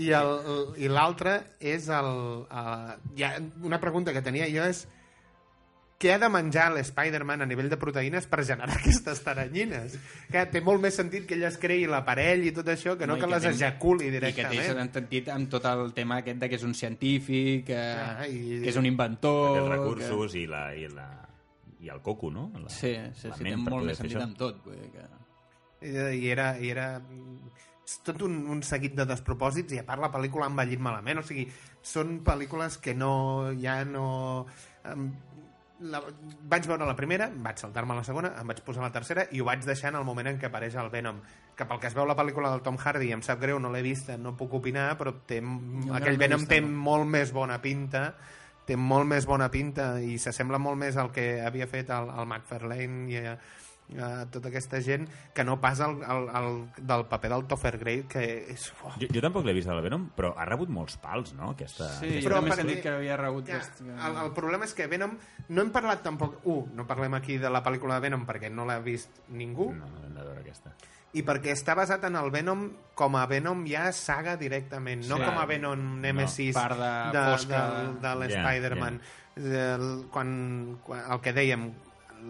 I 0.00 0.10
el- 0.16 0.78
i 0.80 0.88
l'altre 0.88 1.34
és 1.60 1.88
el... 1.92 2.08
Uh, 2.46 2.96
ja, 3.18 3.34
una 3.62 3.80
pregunta 3.82 4.12
que 4.16 4.22
tenia 4.22 4.46
jo 4.52 4.64
és 4.68 4.86
què 6.00 6.14
ha 6.14 6.18
de 6.22 6.30
menjar 6.32 6.70
l'Spider-Man 6.72 7.42
a 7.44 7.46
nivell 7.50 7.66
de 7.68 7.76
proteïnes 7.76 8.24
per 8.30 8.40
generar 8.48 8.72
aquestes 8.78 9.18
taranyines? 9.20 9.98
Que 10.32 10.46
té 10.48 10.62
molt 10.64 10.80
més 10.80 10.96
sentit 10.96 11.26
que 11.28 11.36
ell 11.36 11.44
es 11.44 11.58
creï 11.60 11.84
l'aparell 11.90 12.46
i 12.48 12.54
tot 12.56 12.70
això 12.72 12.94
que 12.96 13.04
no, 13.10 13.18
i 13.18 13.20
que, 13.20 13.28
les 13.28 13.44
té- 13.44 13.52
ejaculi 13.52 14.06
I 14.08 14.14
que 14.14 14.20
té 14.32 14.32
directament. 14.48 14.94
sentit 14.96 15.28
amb 15.34 15.50
tot 15.52 15.66
el 15.68 15.92
tema 15.92 16.22
aquest 16.24 16.40
de 16.40 16.48
que 16.48 16.56
és 16.56 16.64
un 16.64 16.72
científic, 16.74 17.66
que, 17.68 17.76
Ah, 17.76 18.24
i- 18.26 18.62
que 18.64 18.70
és 18.72 18.80
un 18.80 18.88
inventor... 18.88 19.58
Els 19.60 19.68
recursos 19.76 20.34
i, 20.40 20.46
la, 20.48 20.70
i, 20.74 20.88
la, 20.88 21.10
i 21.84 21.92
el 21.92 22.00
coco, 22.00 22.30
no? 22.32 22.48
La, 22.56 22.68
Que... 22.68 22.74
Sí, 22.80 22.94
sí, 23.20 23.28
la 23.28 23.36
sí, 23.36 23.44
té 23.44 23.50
ment 23.50 23.68
molt 23.68 23.84
més 23.92 23.98
sentit 24.00 24.16
això. 24.16 24.24
amb 24.24 24.38
tot. 24.40 24.64
Vull 24.64 24.80
dir 24.80 24.94
que... 24.96 25.08
I, 25.80 25.94
i 26.20 26.28
era... 26.32 26.52
I 26.58 26.74
era 26.76 26.92
és 27.90 27.96
tot 28.06 28.20
un, 28.22 28.36
un 28.54 28.60
seguit 28.62 28.92
de 28.94 29.02
despropòsits 29.02 29.74
i 29.74 29.80
a 29.80 29.82
part 29.82 29.98
la 29.98 30.12
pel·lícula 30.14 30.44
ha 30.46 30.52
envellit 30.52 30.78
malament 30.78 31.18
o 31.18 31.24
sigui, 31.26 31.48
són 31.82 32.20
pel·lícules 32.22 32.76
que 32.78 32.94
no 32.94 33.50
ja 33.58 33.80
no 33.82 34.04
em, 34.86 35.08
la, 35.90 36.00
vaig 36.52 36.66
veure 36.68 36.86
la 36.86 36.96
primera, 36.96 37.30
vaig 37.44 37.60
saltar-me 37.60 37.96
la 37.96 38.04
segona, 38.06 38.32
em 38.40 38.50
vaig 38.52 38.60
posar 38.64 38.84
la 38.84 38.92
tercera 38.94 39.24
i 39.32 39.40
ho 39.40 39.46
vaig 39.48 39.64
deixar 39.64 39.90
en 39.92 40.00
el 40.00 40.06
moment 40.06 40.28
en 40.30 40.40
què 40.40 40.48
apareix 40.50 40.76
el 40.80 40.90
Venom. 40.92 41.22
Que 41.56 41.66
pel 41.68 41.80
que 41.80 41.88
es 41.88 41.96
veu 41.96 42.06
la 42.08 42.16
pel·lícula 42.18 42.52
del 42.52 42.62
Tom 42.66 42.76
Hardy, 42.80 43.10
em 43.16 43.24
sap 43.24 43.40
greu, 43.40 43.58
no 43.58 43.72
l'he 43.72 43.82
vista, 43.84 44.18
no 44.20 44.36
puc 44.36 44.54
opinar, 44.60 44.90
però 45.00 45.14
té, 45.26 45.40
no 45.40 45.96
aquell 45.96 46.18
l'he 46.18 46.26
Venom 46.26 46.44
vista, 46.44 46.54
té 46.54 46.60
no. 46.64 46.74
molt 46.84 47.08
més 47.08 47.32
bona 47.36 47.60
pinta 47.64 48.10
té 48.68 48.76
molt 48.78 49.08
més 49.08 49.24
bona 49.26 49.48
pinta 49.50 49.96
i 50.04 50.18
s'assembla 50.20 50.60
molt 50.62 50.78
més 50.78 50.94
al 51.00 51.08
que 51.10 51.40
havia 51.42 51.66
fet 51.66 51.88
el, 51.90 52.10
el 52.12 52.26
McFarlane 52.28 53.08
i 53.10 53.16
a, 53.98 54.20
a 54.22 54.26
tota 54.30 54.48
aquesta 54.52 54.78
gent 54.84 55.08
que 55.34 55.42
no 55.44 55.56
pas 55.60 55.80
el, 55.82 55.96
el, 56.02 56.28
el 56.40 56.86
del 56.86 57.04
paper 57.10 57.30
del 57.32 57.46
Topher 57.50 57.72
Grace 57.80 58.06
que 58.10 58.22
és... 58.54 58.68
Oh, 58.84 58.92
Jo, 59.00 59.08
jo 59.10 59.22
tampoc 59.24 59.44
l'he 59.48 59.54
vist 59.56 59.68
a 59.68 59.74
la 59.74 59.82
Venom, 59.82 60.08
però 60.16 60.34
ha 60.38 60.44
rebut 60.46 60.68
molts 60.70 60.96
pals, 61.02 61.32
no? 61.34 61.50
Aquesta, 61.56 61.88
Sí, 61.98 62.06
aquesta 62.20 62.28
Però 62.28 62.42
perquè- 62.44 62.60
sentit 62.62 62.82
que 62.84 62.92
havia 62.94 63.16
rebut... 63.18 63.46
que, 63.48 63.58
bast- 63.58 63.82
el, 63.82 64.20
el 64.26 64.30
problema 64.36 64.68
és 64.68 64.74
que 64.78 64.86
Venom 64.86 65.16
no 65.48 65.62
hem 65.64 65.72
parlat 65.74 66.02
tampoc 66.06 66.40
uh, 66.46 66.60
no 66.76 66.86
parlem 66.86 67.14
aquí 67.18 67.38
de 67.42 67.50
la 67.50 67.64
pel·lícula 67.66 67.96
de 67.98 68.06
Venom 68.08 68.26
perquè 68.28 68.50
no 68.52 68.64
l'ha 68.68 68.78
vist 68.84 69.22
ningú 69.28 69.72
No, 69.74 69.88
no 69.90 70.06
hem 70.06 70.14
de 70.14 70.22
veure 70.22 70.40
aquesta. 70.44 70.74
i 71.12 71.24
perquè 71.26 71.50
està 71.56 71.74
basat 71.74 72.04
en 72.06 72.14
el 72.14 72.28
Venom 72.30 72.68
com 72.94 73.16
a 73.18 73.24
Venom 73.26 73.64
ja 73.66 73.88
saga 73.90 74.36
directament, 74.38 75.02
no 75.10 75.16
Sí. 75.18 75.24
com 75.26 75.38
a 75.42 75.46
Venom 75.50 76.00
Nemesis 76.00 76.54
part 76.54 76.78
de 76.78 76.92
de, 77.16 77.24
de, 77.50 77.64
de 78.04 78.12
l'Spider-Man. 78.20 79.00
El, 79.40 79.84
quan, 80.12 80.30
quan, 80.84 81.00
el 81.10 81.20
que 81.24 81.32
dèiem, 81.34 81.64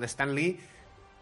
l'Stan 0.00 0.32
Lee 0.36 0.54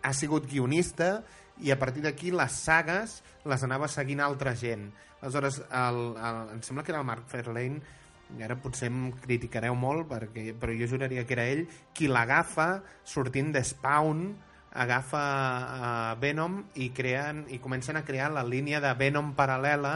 ha 0.03 0.15
sigut 0.15 0.49
guionista 0.51 1.23
i 1.63 1.73
a 1.75 1.79
partir 1.79 2.05
d'aquí 2.05 2.31
les 2.31 2.55
sagues 2.55 3.21
les 3.49 3.63
anava 3.67 3.89
seguint 3.91 4.21
altra 4.23 4.55
gent. 4.55 4.91
Aleshores, 5.21 5.63
el, 5.75 6.03
el, 6.15 6.43
em 6.55 6.61
sembla 6.63 6.85
que 6.87 6.95
era 6.95 7.01
el 7.03 7.09
Mark 7.09 7.27
Fairlane 7.31 7.97
ara 8.45 8.59
potser 8.61 8.91
em 8.91 9.09
criticareu 9.23 9.77
molt 9.79 10.07
perquè, 10.11 10.53
però 10.61 10.75
jo 10.77 10.89
juraria 10.91 11.25
que 11.27 11.35
era 11.35 11.47
ell 11.49 11.65
qui 11.97 12.11
l'agafa 12.11 12.83
sortint 13.09 13.55
de 13.55 13.63
Spawn 13.65 14.27
agafa 14.79 15.23
uh, 16.13 16.21
Venom 16.21 16.59
i 16.77 16.91
creen 16.95 17.47
i 17.49 17.59
comencen 17.59 17.97
a 17.97 18.05
crear 18.05 18.29
la 18.35 18.45
línia 18.45 18.83
de 18.85 18.93
Venom 19.01 19.33
paral·lela 19.39 19.95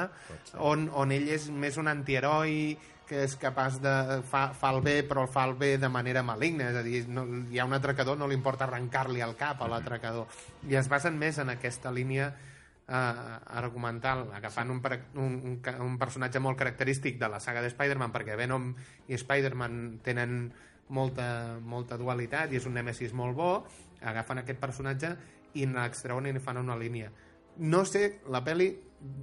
on, 0.56 0.88
on 0.88 1.12
ell 1.12 1.28
és 1.36 1.50
més 1.52 1.76
un 1.76 1.92
antiheroi 1.92 2.72
que 3.08 3.24
és 3.26 3.34
capaç 3.40 3.78
de... 3.82 3.92
Fa, 4.28 4.48
fa 4.56 4.70
el 4.74 4.80
bé, 4.84 4.96
però 5.08 5.26
el 5.26 5.30
fa 5.32 5.44
el 5.48 5.56
bé 5.60 5.74
de 5.80 5.90
manera 5.92 6.22
maligna. 6.26 6.70
És 6.70 6.78
a 6.80 6.84
dir, 6.86 7.02
no, 7.10 7.26
hi 7.50 7.60
ha 7.60 7.66
un 7.68 7.76
atracador, 7.76 8.18
no 8.18 8.28
li 8.30 8.38
importa 8.38 8.66
arrencar-li 8.68 9.22
el 9.24 9.36
cap 9.40 9.62
a 9.62 9.68
l'atracador. 9.70 10.30
I 10.70 10.78
es 10.80 10.90
basen 10.92 11.18
més 11.20 11.38
en 11.42 11.52
aquesta 11.52 11.92
línia 11.94 12.32
eh, 12.32 13.38
argumental, 13.62 14.26
agafant 14.34 14.70
un, 14.70 14.82
un, 15.14 15.38
un, 15.44 15.56
un 15.86 15.98
personatge 16.00 16.42
molt 16.42 16.58
característic 16.58 17.18
de 17.20 17.30
la 17.32 17.40
saga 17.40 17.62
de 17.62 17.72
Spider-Man, 17.72 18.12
perquè 18.14 18.36
Venom 18.38 18.72
i 19.08 19.18
Spider-Man 19.18 19.80
tenen 20.04 20.46
molta, 20.92 21.58
molta 21.60 21.98
dualitat 22.00 22.52
i 22.52 22.60
és 22.60 22.68
un 22.68 22.76
nèmesis 22.76 23.14
molt 23.16 23.36
bo, 23.36 23.52
agafen 24.02 24.42
aquest 24.42 24.60
personatge 24.60 25.14
i 25.58 25.66
n'extreuen 25.68 26.28
i 26.28 26.40
fan 26.40 26.60
una 26.60 26.76
línia. 26.78 27.10
No 27.58 27.84
sé, 27.84 28.22
la 28.32 28.40
peli, 28.44 28.70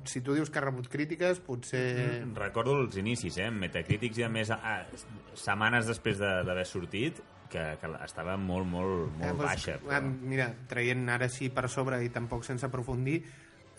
si 0.06 0.22
tu 0.22 0.34
dius 0.36 0.50
que 0.50 0.60
ha 0.60 0.64
rebut 0.66 0.88
crítiques, 0.92 1.40
potser... 1.46 2.24
Mm, 2.26 2.36
Recordo 2.40 2.78
els 2.82 2.96
inicis, 3.00 3.38
eh? 3.40 3.50
Metacritics 3.52 4.18
i 4.20 4.24
a 4.26 4.30
més 4.30 4.50
a, 4.52 4.58
a, 4.60 5.36
setmanes 5.40 5.88
després 5.88 6.18
de- 6.20 6.40
d'haver 6.48 6.66
sortit 6.68 7.22
que, 7.50 7.64
que 7.82 7.92
estava 8.06 8.36
molt, 8.38 8.68
molt, 8.70 9.08
molt 9.18 9.24
Eh, 9.24 9.30
doncs, 9.34 9.44
baixa. 9.46 9.76
eh, 9.78 9.84
Però... 9.86 10.02
Mira, 10.34 10.50
traient 10.70 11.08
ara 11.10 11.26
així 11.30 11.50
per 11.50 11.68
sobre 11.70 12.02
i 12.06 12.10
tampoc 12.14 12.44
sense 12.48 12.66
aprofundir, 12.68 13.22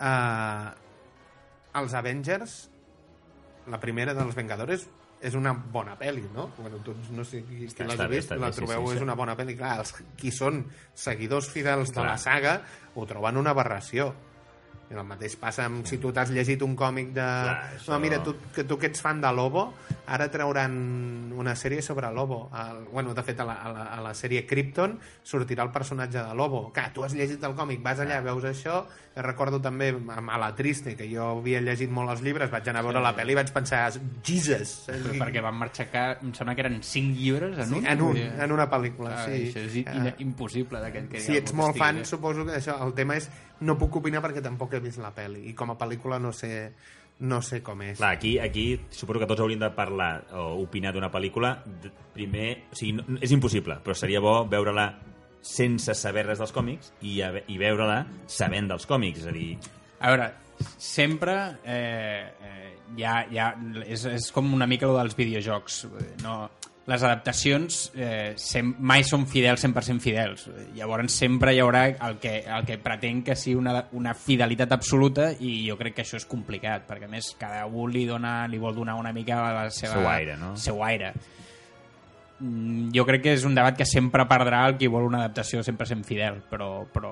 eh, 0.00 0.70
els 1.80 1.94
Avengers, 1.94 2.56
la 3.70 3.78
primera 3.78 4.14
dels 4.16 4.34
Vengadores, 4.34 4.88
és 5.20 5.34
una 5.36 5.52
bona 5.52 5.98
pel·li, 6.00 6.22
no? 6.32 6.46
Bueno, 6.56 6.78
tots 6.82 7.10
no 7.12 7.22
sé 7.28 7.42
qui, 7.44 7.66
qui 7.68 7.84
l'has 7.84 8.00
vist, 8.08 8.30
la 8.40 8.48
sí, 8.50 8.62
trobeu, 8.62 8.86
sí, 8.86 8.94
sí. 8.94 8.96
és 8.96 9.02
una 9.04 9.14
bona 9.14 9.34
pel·li. 9.36 9.52
Clar, 9.58 9.74
els 9.82 9.92
qui 10.16 10.32
són 10.32 10.62
seguidors 10.96 11.50
fidels 11.52 11.92
de 11.92 11.98
Clar. 12.00 12.06
la 12.08 12.16
saga 12.18 12.54
ho 12.96 13.04
troben 13.06 13.36
una 13.36 13.52
aberració. 13.52 14.08
I 14.90 14.96
el 14.98 15.04
mateix 15.06 15.36
passa 15.38 15.68
amb 15.68 15.84
si 15.86 15.98
tu 16.02 16.10
t'has 16.10 16.32
llegit 16.34 16.62
un 16.66 16.72
còmic 16.74 17.12
de... 17.14 17.22
Clar, 17.22 17.58
això- 17.76 17.92
No, 17.94 18.00
mira, 18.02 18.18
tu, 18.26 18.34
que 18.54 18.64
tu 18.66 18.76
que 18.76 18.88
ets 18.90 19.00
fan 19.00 19.20
de 19.22 19.30
Lobo, 19.32 19.68
ara 20.10 20.26
trauran 20.30 20.72
una 21.38 21.54
sèrie 21.54 21.80
sobre 21.80 22.10
Lobo. 22.12 22.50
El, 22.58 22.80
bueno, 22.90 23.14
de 23.14 23.22
fet, 23.22 23.38
a 23.38 23.44
la, 23.46 23.54
a, 23.54 23.70
la, 23.72 23.84
a 23.94 24.00
la 24.02 24.14
sèrie 24.18 24.42
Krypton 24.50 24.98
sortirà 25.22 25.62
el 25.62 25.70
personatge 25.70 26.18
de 26.18 26.34
Lobo. 26.34 26.72
Clar, 26.74 26.88
tu 26.92 27.04
has 27.06 27.14
llegit 27.14 27.44
el 27.46 27.54
còmic, 27.54 27.82
vas 27.86 28.02
allà, 28.02 28.18
veus 28.26 28.44
això... 28.50 28.82
Jo 29.20 29.24
recordo 29.26 29.58
també 29.60 29.88
amb 29.90 30.30
A 30.30 30.36
la 30.38 30.52
Triste, 30.54 30.92
que 30.96 31.04
jo 31.10 31.24
havia 31.40 31.58
llegit 31.60 31.90
molt 31.90 32.12
els 32.12 32.20
llibres, 32.22 32.48
vaig 32.48 32.68
anar 32.70 32.78
a 32.80 32.86
veure 32.86 33.00
la 33.02 33.10
pel·li 33.16 33.34
i 33.34 33.38
vaig 33.40 33.50
pensar, 33.52 33.90
Jesus! 34.24 34.84
Però 34.86 35.12
perquè 35.18 35.42
van 35.42 35.58
marxar, 35.58 35.88
em 36.22 36.30
sembla 36.32 36.54
que 36.54 36.62
eren 36.62 36.78
5 36.80 37.16
llibres 37.18 37.58
en 37.58 37.68
Sí, 37.72 37.80
un. 37.80 37.86
en, 37.90 38.02
un, 38.06 38.16
en 38.16 38.52
una 38.54 38.68
pel·lícula, 38.70 39.16
ah, 39.18 39.24
sí. 39.26 39.48
Això 39.50 39.64
és 39.66 39.74
in, 39.82 40.06
Eh, 40.06 40.14
impossible 40.24 40.78
d'aquest 40.80 41.10
que 41.10 41.20
si 41.26 41.36
ets 41.36 41.52
molt 41.58 41.76
fan, 41.76 42.04
suposo 42.06 42.46
que 42.46 42.54
això, 42.62 42.78
el 42.86 42.94
tema 42.94 43.18
és 43.18 43.26
no 43.66 43.76
puc 43.78 44.00
opinar 44.00 44.22
perquè 44.24 44.42
tampoc 44.44 44.74
he 44.74 44.80
vist 44.82 45.00
la 45.02 45.12
pel·li 45.16 45.46
i 45.50 45.54
com 45.56 45.72
a 45.72 45.78
pel·lícula 45.78 46.18
no 46.22 46.32
sé, 46.36 46.72
no 47.20 47.40
sé 47.44 47.60
com 47.62 47.82
és. 47.84 47.98
Clar, 47.98 48.14
aquí, 48.16 48.38
aquí 48.40 48.66
suposo 48.90 49.20
que 49.20 49.28
tots 49.28 49.42
hauríem 49.44 49.60
de 49.60 49.70
parlar 49.76 50.12
o 50.32 50.50
opinar 50.62 50.94
d'una 50.96 51.10
pel·lícula. 51.12 51.54
Primer, 52.14 52.50
o 52.72 52.78
sigui, 52.78 52.96
no, 52.98 53.18
és 53.20 53.32
impossible, 53.36 53.80
però 53.84 53.96
seria 53.96 54.22
bo 54.24 54.40
veure-la 54.48 54.88
sense 55.40 55.94
saber 55.96 56.26
res 56.26 56.40
dels 56.40 56.52
còmics 56.52 56.92
i, 57.00 57.20
a, 57.24 57.32
i 57.48 57.56
veure-la 57.60 58.02
sabent 58.28 58.68
dels 58.72 58.88
còmics. 58.88 59.24
És 59.24 59.28
a 59.28 59.36
dir, 59.36 59.50
A 60.00 60.12
veure, 60.14 60.30
sempre 60.80 61.36
eh, 61.64 62.32
eh, 62.40 62.72
ja, 62.96 63.20
ja 63.32 63.50
és, 63.84 64.04
és 64.08 64.30
com 64.32 64.52
una 64.54 64.68
mica 64.68 64.88
el 64.88 64.96
dels 64.96 65.16
videojocs. 65.16 65.82
Dir, 65.98 66.14
No, 66.24 66.42
les 66.90 67.02
adaptacions 67.06 67.76
eh, 67.94 68.32
sem 68.36 68.72
mai 68.82 69.04
són 69.06 69.24
fidels 69.30 69.62
100% 69.64 70.02
fidels. 70.02 70.48
Llavors 70.74 71.14
sempre 71.14 71.54
hi 71.54 71.60
haurà 71.62 71.84
el 72.08 72.18
que, 72.22 72.40
el 72.44 72.66
que 72.66 72.76
pretén 72.82 73.22
que 73.22 73.36
sigui 73.38 73.54
una, 73.60 73.84
una 73.96 74.12
fidelitat 74.18 74.72
absoluta 74.74 75.30
i 75.38 75.52
jo 75.68 75.76
crec 75.78 75.94
que 76.00 76.02
això 76.02 76.18
és 76.18 76.26
complicat, 76.26 76.88
perquè 76.90 77.06
a 77.06 77.12
més 77.12 77.32
cada 77.38 77.66
un 77.66 77.92
li, 77.94 78.02
dona, 78.10 78.40
li 78.50 78.58
vol 78.58 78.74
donar 78.74 78.96
una 78.98 79.12
mica 79.14 79.38
la 79.54 79.68
seva, 79.70 79.94
Seu 80.00 80.08
aire, 80.10 80.36
no? 80.40 80.56
seu 80.58 80.82
aire. 80.84 81.14
Mm, 82.40 82.88
Jo 82.96 83.04
crec 83.04 83.20
que 83.26 83.34
és 83.36 83.42
un 83.44 83.54
debat 83.54 83.76
que 83.76 83.84
sempre 83.84 84.24
perdrà 84.28 84.62
el 84.70 84.78
qui 84.80 84.88
vol 84.88 85.04
una 85.04 85.18
adaptació 85.20 85.60
100% 85.62 86.06
fidel, 86.08 86.38
però, 86.48 86.86
però 86.88 87.10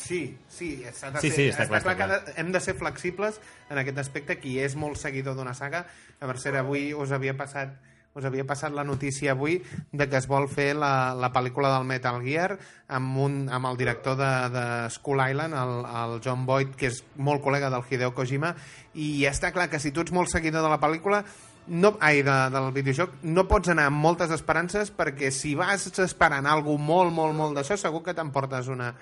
Sí, 0.00 0.38
sí, 0.48 0.70
s'ha 0.96 1.10
de 1.12 1.20
Sí, 1.20 1.28
ser, 1.28 1.36
sí, 1.36 1.48
està 1.52 1.66
clar, 1.68 1.82
està 1.82 1.94
que 1.98 2.02
ha 2.02 2.08
de- 2.14 2.32
hem 2.40 2.52
de 2.54 2.60
ser 2.64 2.74
flexibles 2.80 3.38
en 3.68 3.78
aquest 3.82 3.98
aspecte. 3.98 4.38
Qui 4.40 4.58
és 4.64 4.74
molt 4.74 4.96
seguidor 4.96 5.36
d'una 5.36 5.52
saga, 5.52 5.84
a 6.18 6.26
Mercè, 6.26 6.54
avui 6.56 6.94
us 6.94 7.12
havia 7.12 7.36
passat 7.36 7.76
us 8.14 8.26
havia 8.28 8.44
passat 8.48 8.74
la 8.76 8.84
notícia 8.84 9.32
avui 9.32 9.60
de 9.92 10.08
que 10.08 10.18
es 10.18 10.26
vol 10.28 10.48
fer 10.52 10.72
la, 10.76 11.14
la 11.16 11.32
pel·lícula 11.32 11.70
del 11.72 11.86
Metal 11.88 12.20
Gear 12.24 12.58
amb, 12.88 13.16
un, 13.24 13.38
amb 13.48 13.70
el 13.70 13.78
director 13.80 14.18
de, 14.20 14.32
de 14.52 14.64
Skull 14.92 15.22
Island, 15.24 15.56
el, 15.56 15.72
el 16.02 16.18
John 16.24 16.44
Boyd, 16.48 16.74
que 16.76 16.90
és 16.92 17.00
molt 17.16 17.44
col·lega 17.44 17.72
del 17.72 17.86
Hideo 17.88 18.12
Kojima, 18.16 18.52
i 18.94 19.24
està 19.30 19.52
clar 19.54 19.70
que 19.72 19.80
si 19.80 19.94
tu 19.94 20.04
ets 20.04 20.12
molt 20.12 20.32
seguidor 20.32 20.66
de 20.66 20.72
la 20.72 20.80
pel·lícula, 20.82 21.22
no, 21.66 21.94
ai, 22.00 22.22
de, 22.26 22.36
del 22.50 22.72
videojoc, 22.74 23.20
no 23.22 23.46
pots 23.48 23.70
anar 23.72 23.86
amb 23.88 24.02
moltes 24.02 24.32
esperances 24.34 24.90
perquè 24.92 25.30
si 25.30 25.54
vas 25.54 25.86
esperant 26.02 26.48
alguna 26.50 26.82
molt, 26.82 27.14
molt, 27.14 27.36
molt 27.38 27.58
d'això, 27.58 27.78
segur 27.78 28.02
que 28.02 28.16
t'emportes 28.18 28.68
una 28.72 28.92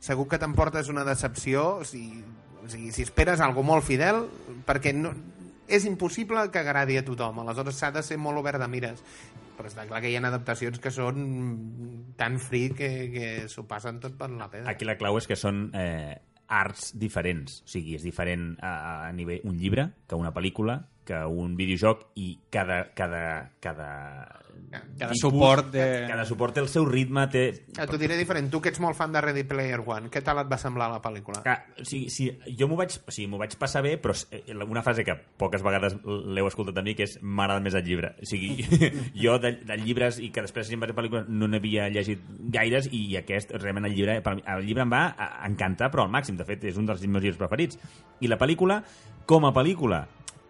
segur 0.00 0.26
que 0.28 0.38
t'emportes 0.40 0.88
una 0.92 1.04
decepció 1.04 1.66
o 1.80 1.84
sigui, 1.84 2.22
o 2.64 2.68
sigui, 2.68 2.92
si 2.92 3.04
esperes 3.04 3.40
algo 3.40 3.64
molt 3.66 3.84
fidel 3.84 4.24
perquè 4.66 4.94
no, 4.96 5.12
és 5.68 5.86
impossible 5.88 6.46
que 6.52 6.62
agradi 6.62 6.98
a 6.98 7.04
tothom. 7.06 7.42
Aleshores 7.42 7.80
s'ha 7.80 7.90
de 7.94 8.02
ser 8.06 8.18
molt 8.20 8.40
obert 8.42 8.62
de 8.62 8.68
mires. 8.70 9.02
Però 9.56 9.70
està 9.70 9.86
clar 9.88 10.02
que 10.04 10.10
hi 10.12 10.16
ha 10.18 10.22
adaptacions 10.28 10.80
que 10.82 10.92
són 10.92 11.20
tan 12.18 12.38
free 12.42 12.74
que, 12.76 12.90
que 13.12 13.28
s'ho 13.48 13.64
passen 13.68 14.00
tot 14.02 14.18
per 14.18 14.28
la 14.32 14.50
pedra. 14.52 14.68
Aquí 14.72 14.88
la 14.88 14.98
clau 15.00 15.16
és 15.16 15.28
que 15.28 15.38
són 15.38 15.70
eh, 15.74 16.18
arts 16.46 16.92
diferents. 16.98 17.62
O 17.64 17.70
sigui, 17.72 17.96
és 17.96 18.04
diferent 18.04 18.52
a, 18.60 18.74
a 19.08 19.14
nivell 19.16 19.46
un 19.48 19.56
llibre 19.58 19.90
que 20.06 20.18
una 20.18 20.34
pel·lícula 20.36 20.82
que 21.06 21.22
un 21.30 21.54
videojoc 21.56 22.08
i 22.18 22.32
cada, 22.50 22.82
cada, 22.98 23.52
cada, 23.62 23.90
Cada 24.66 25.12
tipus, 25.12 25.20
suport 25.20 25.66
de- 25.70 26.06
cada 26.08 26.24
suport 26.26 26.54
té 26.56 26.60
el 26.62 26.68
seu 26.72 26.86
ritme, 26.88 27.26
té... 27.30 27.42
Eh, 27.76 27.84
T'ho 27.86 27.98
diré 28.00 28.16
diferent. 28.18 28.48
Tu 28.50 28.58
que 28.64 28.70
ets 28.72 28.80
molt 28.82 28.96
fan 28.98 29.12
de 29.14 29.20
Ready 29.22 29.44
Player 29.46 29.78
One, 29.84 30.08
què 30.10 30.22
tal 30.24 30.40
et 30.40 30.48
va 30.50 30.56
semblar 30.58 30.88
la 30.90 30.98
pel·lícula? 31.04 31.42
Que, 31.44 31.54
o 31.82 31.84
sigui, 31.86 32.08
sí, 32.10 32.26
jo 32.58 32.66
m'ho 32.66 32.78
vaig, 32.80 32.96
o 33.06 33.12
sigui, 33.14 33.28
vaig 33.38 33.54
passar 33.60 33.84
bé, 33.84 33.92
però 34.02 34.16
eh, 34.34 34.42
una 34.64 34.82
frase 34.82 35.04
que 35.06 35.14
poques 35.38 35.62
vegades 35.62 35.98
l'heu 36.02 36.48
escoltat 36.48 36.80
a 36.80 36.84
mi, 36.84 36.96
que 36.98 37.04
és 37.06 37.18
m'agrada 37.22 37.62
més 37.62 37.76
el 37.78 37.84
llibre. 37.86 38.14
O 38.18 38.26
sigui, 38.26 38.56
jo 39.22 39.36
de, 39.44 39.52
de 39.68 39.78
llibres 39.84 40.18
i 40.24 40.32
que 40.34 40.42
després 40.48 40.66
sempre 40.72 40.90
de 40.90 40.96
pel·lícules 40.98 41.28
no 41.28 41.46
n'havia 41.52 41.86
llegit 41.92 42.24
gaires 42.56 42.88
i 42.90 43.04
aquest, 43.20 43.54
realment, 43.60 43.86
el 43.92 43.94
llibre, 43.94 44.18
per 44.24 44.38
mi, 44.40 44.44
el 44.56 44.66
llibre 44.66 44.88
em 44.88 44.92
va 44.96 45.04
a- 45.14 45.30
encantar, 45.46 45.92
però 45.92 46.08
al 46.08 46.12
màxim. 46.16 46.40
De 46.40 46.48
fet, 46.48 46.64
és 46.72 46.80
un 46.80 46.88
dels 46.90 47.04
meus 47.06 47.22
llibres 47.22 47.38
preferits. 47.44 47.78
I 48.24 48.32
la 48.32 48.40
pel·lícula, 48.40 48.80
com 49.28 49.44
a 49.46 49.52
pel·lícula, 49.54 50.06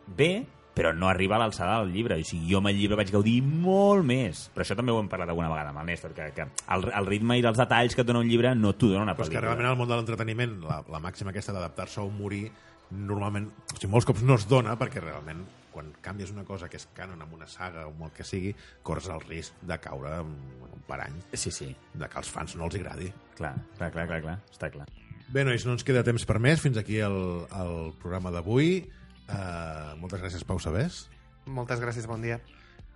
bé, 0.06 0.44
però 0.76 0.90
no 0.92 1.08
arriba 1.08 1.36
a 1.36 1.40
l'alçada 1.40 1.78
del 1.80 1.92
llibre. 1.94 2.18
O 2.20 2.24
sigui, 2.24 2.50
jo 2.52 2.58
amb 2.60 2.68
el 2.68 2.76
llibre 2.76 2.98
vaig 3.00 3.10
gaudir 3.10 3.38
molt 3.42 4.04
més. 4.04 4.50
Però 4.54 4.62
això 4.66 4.76
també 4.76 4.92
ho 4.92 4.98
hem 5.00 5.08
parlat 5.08 5.30
alguna 5.32 5.48
vegada 5.48 5.70
amb 5.72 5.80
el 5.80 5.86
Néstor, 5.88 6.12
que, 6.12 6.30
que 6.36 6.44
el, 6.44 6.84
el 6.92 7.06
ritme 7.08 7.38
i 7.40 7.44
els 7.48 7.56
detalls 7.58 7.94
que 7.96 8.04
et 8.04 8.08
dona 8.10 8.20
un 8.20 8.28
llibre 8.28 8.54
no 8.54 8.74
t'ho 8.76 8.90
dona 8.92 9.06
una 9.08 9.14
Però 9.16 9.24
és 9.24 9.30
que 9.32 9.38
pel·lícula. 9.38 9.54
realment 9.54 9.70
al 9.72 9.78
món 9.80 9.88
de 9.88 9.96
l'entreteniment 9.96 10.58
la, 10.68 10.82
la 10.92 11.00
màxima 11.00 11.32
aquesta 11.32 11.54
d'adaptar-se 11.56 12.00
a 12.00 12.04
un 12.04 12.16
morir 12.18 12.44
normalment, 12.90 13.48
o 13.72 13.78
sigui, 13.80 13.88
molts 13.90 14.06
cops 14.06 14.20
no 14.22 14.36
es 14.38 14.44
dona 14.46 14.76
perquè 14.78 15.00
realment 15.02 15.40
quan 15.76 15.88
canvies 16.00 16.30
una 16.32 16.44
cosa 16.48 16.68
que 16.72 16.78
és 16.78 16.86
canon 16.96 17.20
amb 17.24 17.32
una 17.36 17.48
saga 17.50 17.82
o 17.86 17.90
amb 17.90 18.04
el 18.06 18.12
que 18.16 18.24
sigui, 18.24 18.52
corres 18.86 19.08
el 19.12 19.20
risc 19.26 19.56
de 19.66 19.76
caure 19.82 20.12
un 20.22 20.84
parany 20.86 21.16
Sí, 21.34 21.50
sí. 21.50 21.66
de 21.92 22.08
que 22.08 22.16
als 22.20 22.30
fans 22.32 22.54
no 22.56 22.64
els 22.68 22.76
agradi. 22.78 23.10
Clar, 23.36 23.54
clar, 23.76 23.90
clar, 23.92 24.06
clar, 24.08 24.20
clar. 24.22 24.36
està 24.52 24.70
clar. 24.72 24.86
Bé, 25.28 25.42
nois, 25.44 25.64
no 25.66 25.72
ens 25.74 25.82
queda 25.84 26.04
temps 26.06 26.24
per 26.24 26.38
més. 26.38 26.60
Fins 26.62 26.78
aquí 26.78 27.00
el, 27.02 27.16
el 27.58 27.92
programa 28.00 28.30
d'avui. 28.30 28.84
Uh, 29.26 29.96
moltes 30.00 30.20
gràcies, 30.22 30.44
Pau 30.46 30.58
Sabés. 30.62 31.06
Moltes 31.46 31.80
gràcies, 31.82 32.06
bon 32.06 32.22
dia. 32.22 32.40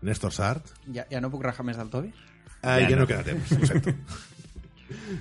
Néstor 0.02 0.32
Sart. 0.32 0.70
Ja, 0.94 1.04
ja 1.10 1.20
no 1.20 1.30
puc 1.30 1.42
rajar 1.44 1.64
més 1.66 1.76
del 1.80 1.90
Tobi? 1.92 2.12
Uh, 2.60 2.78
ja, 2.78 2.78
Ja 2.86 2.88
ja 2.90 2.96
no. 2.96 3.02
no. 3.02 3.08
queda 3.10 3.24
temps, 3.26 3.52
ho 3.56 3.66
sento. 3.72 3.94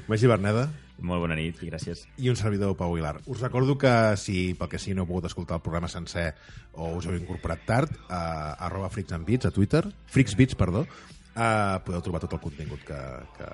Magí 0.10 0.26
Berneda 0.26 0.64
Molt 1.00 1.22
bona 1.22 1.36
nit 1.38 1.60
i 1.64 1.68
gràcies. 1.70 2.02
i 2.18 2.28
un 2.30 2.36
servidor, 2.36 2.74
Pau 2.76 2.92
Aguilar. 2.92 3.22
Us 3.32 3.40
recordo 3.40 3.78
que 3.78 3.92
si 4.18 4.54
pel 4.58 4.68
que 4.68 4.80
sí 4.82 4.92
no 4.94 5.06
heu 5.06 5.08
pogut 5.08 5.30
escoltar 5.30 5.60
el 5.60 5.64
programa 5.64 5.88
sencer 5.88 6.34
o 6.74 6.90
us 6.98 7.06
heu 7.08 7.16
incorporat 7.16 7.62
tard, 7.66 7.94
uh, 8.10 8.58
arroba 8.68 8.90
Freaks 8.90 9.14
and 9.16 9.26
Beats 9.30 9.48
a 9.48 9.52
Twitter, 9.56 9.86
Freaksbeats, 10.12 10.58
perdó, 10.60 10.82
uh, 10.84 11.78
podeu 11.86 12.02
trobar 12.04 12.20
tot 12.26 12.34
el 12.36 12.42
contingut 12.44 12.84
que, 12.84 13.00
que, 13.38 13.48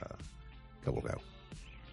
que 0.86 0.96
vulgueu. 0.96 1.22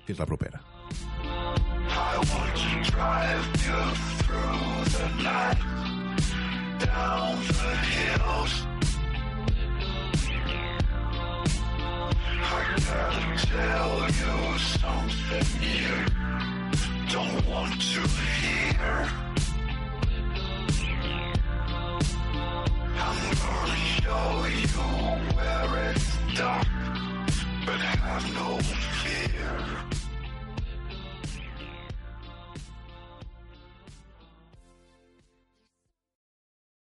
Fins 0.06 0.18
la 0.22 0.26
propera. 0.30 0.62
I 0.94 2.16
want 2.16 2.56
to 2.56 2.90
drive 2.90 3.46
you 3.64 3.80
through 4.22 4.84
the 4.92 5.06
night, 5.22 5.60
down 6.78 7.36
the 7.46 7.72
hills. 7.96 8.54
I 12.44 12.56
gotta 12.76 13.38
tell 13.46 13.94
you 14.10 14.58
something 14.58 15.48
you 15.62 15.96
don't 17.10 17.40
want 17.48 17.74
to 17.80 18.00
hear. 18.38 18.96
I'm 22.98 23.18
gonna 23.40 23.76
show 23.96 24.26
you 24.46 24.76
where 25.36 25.72
it's 25.90 26.08
dark, 26.36 26.66
but 27.64 27.80
have 27.80 28.26
no 28.34 28.58
fear. 28.58 30.01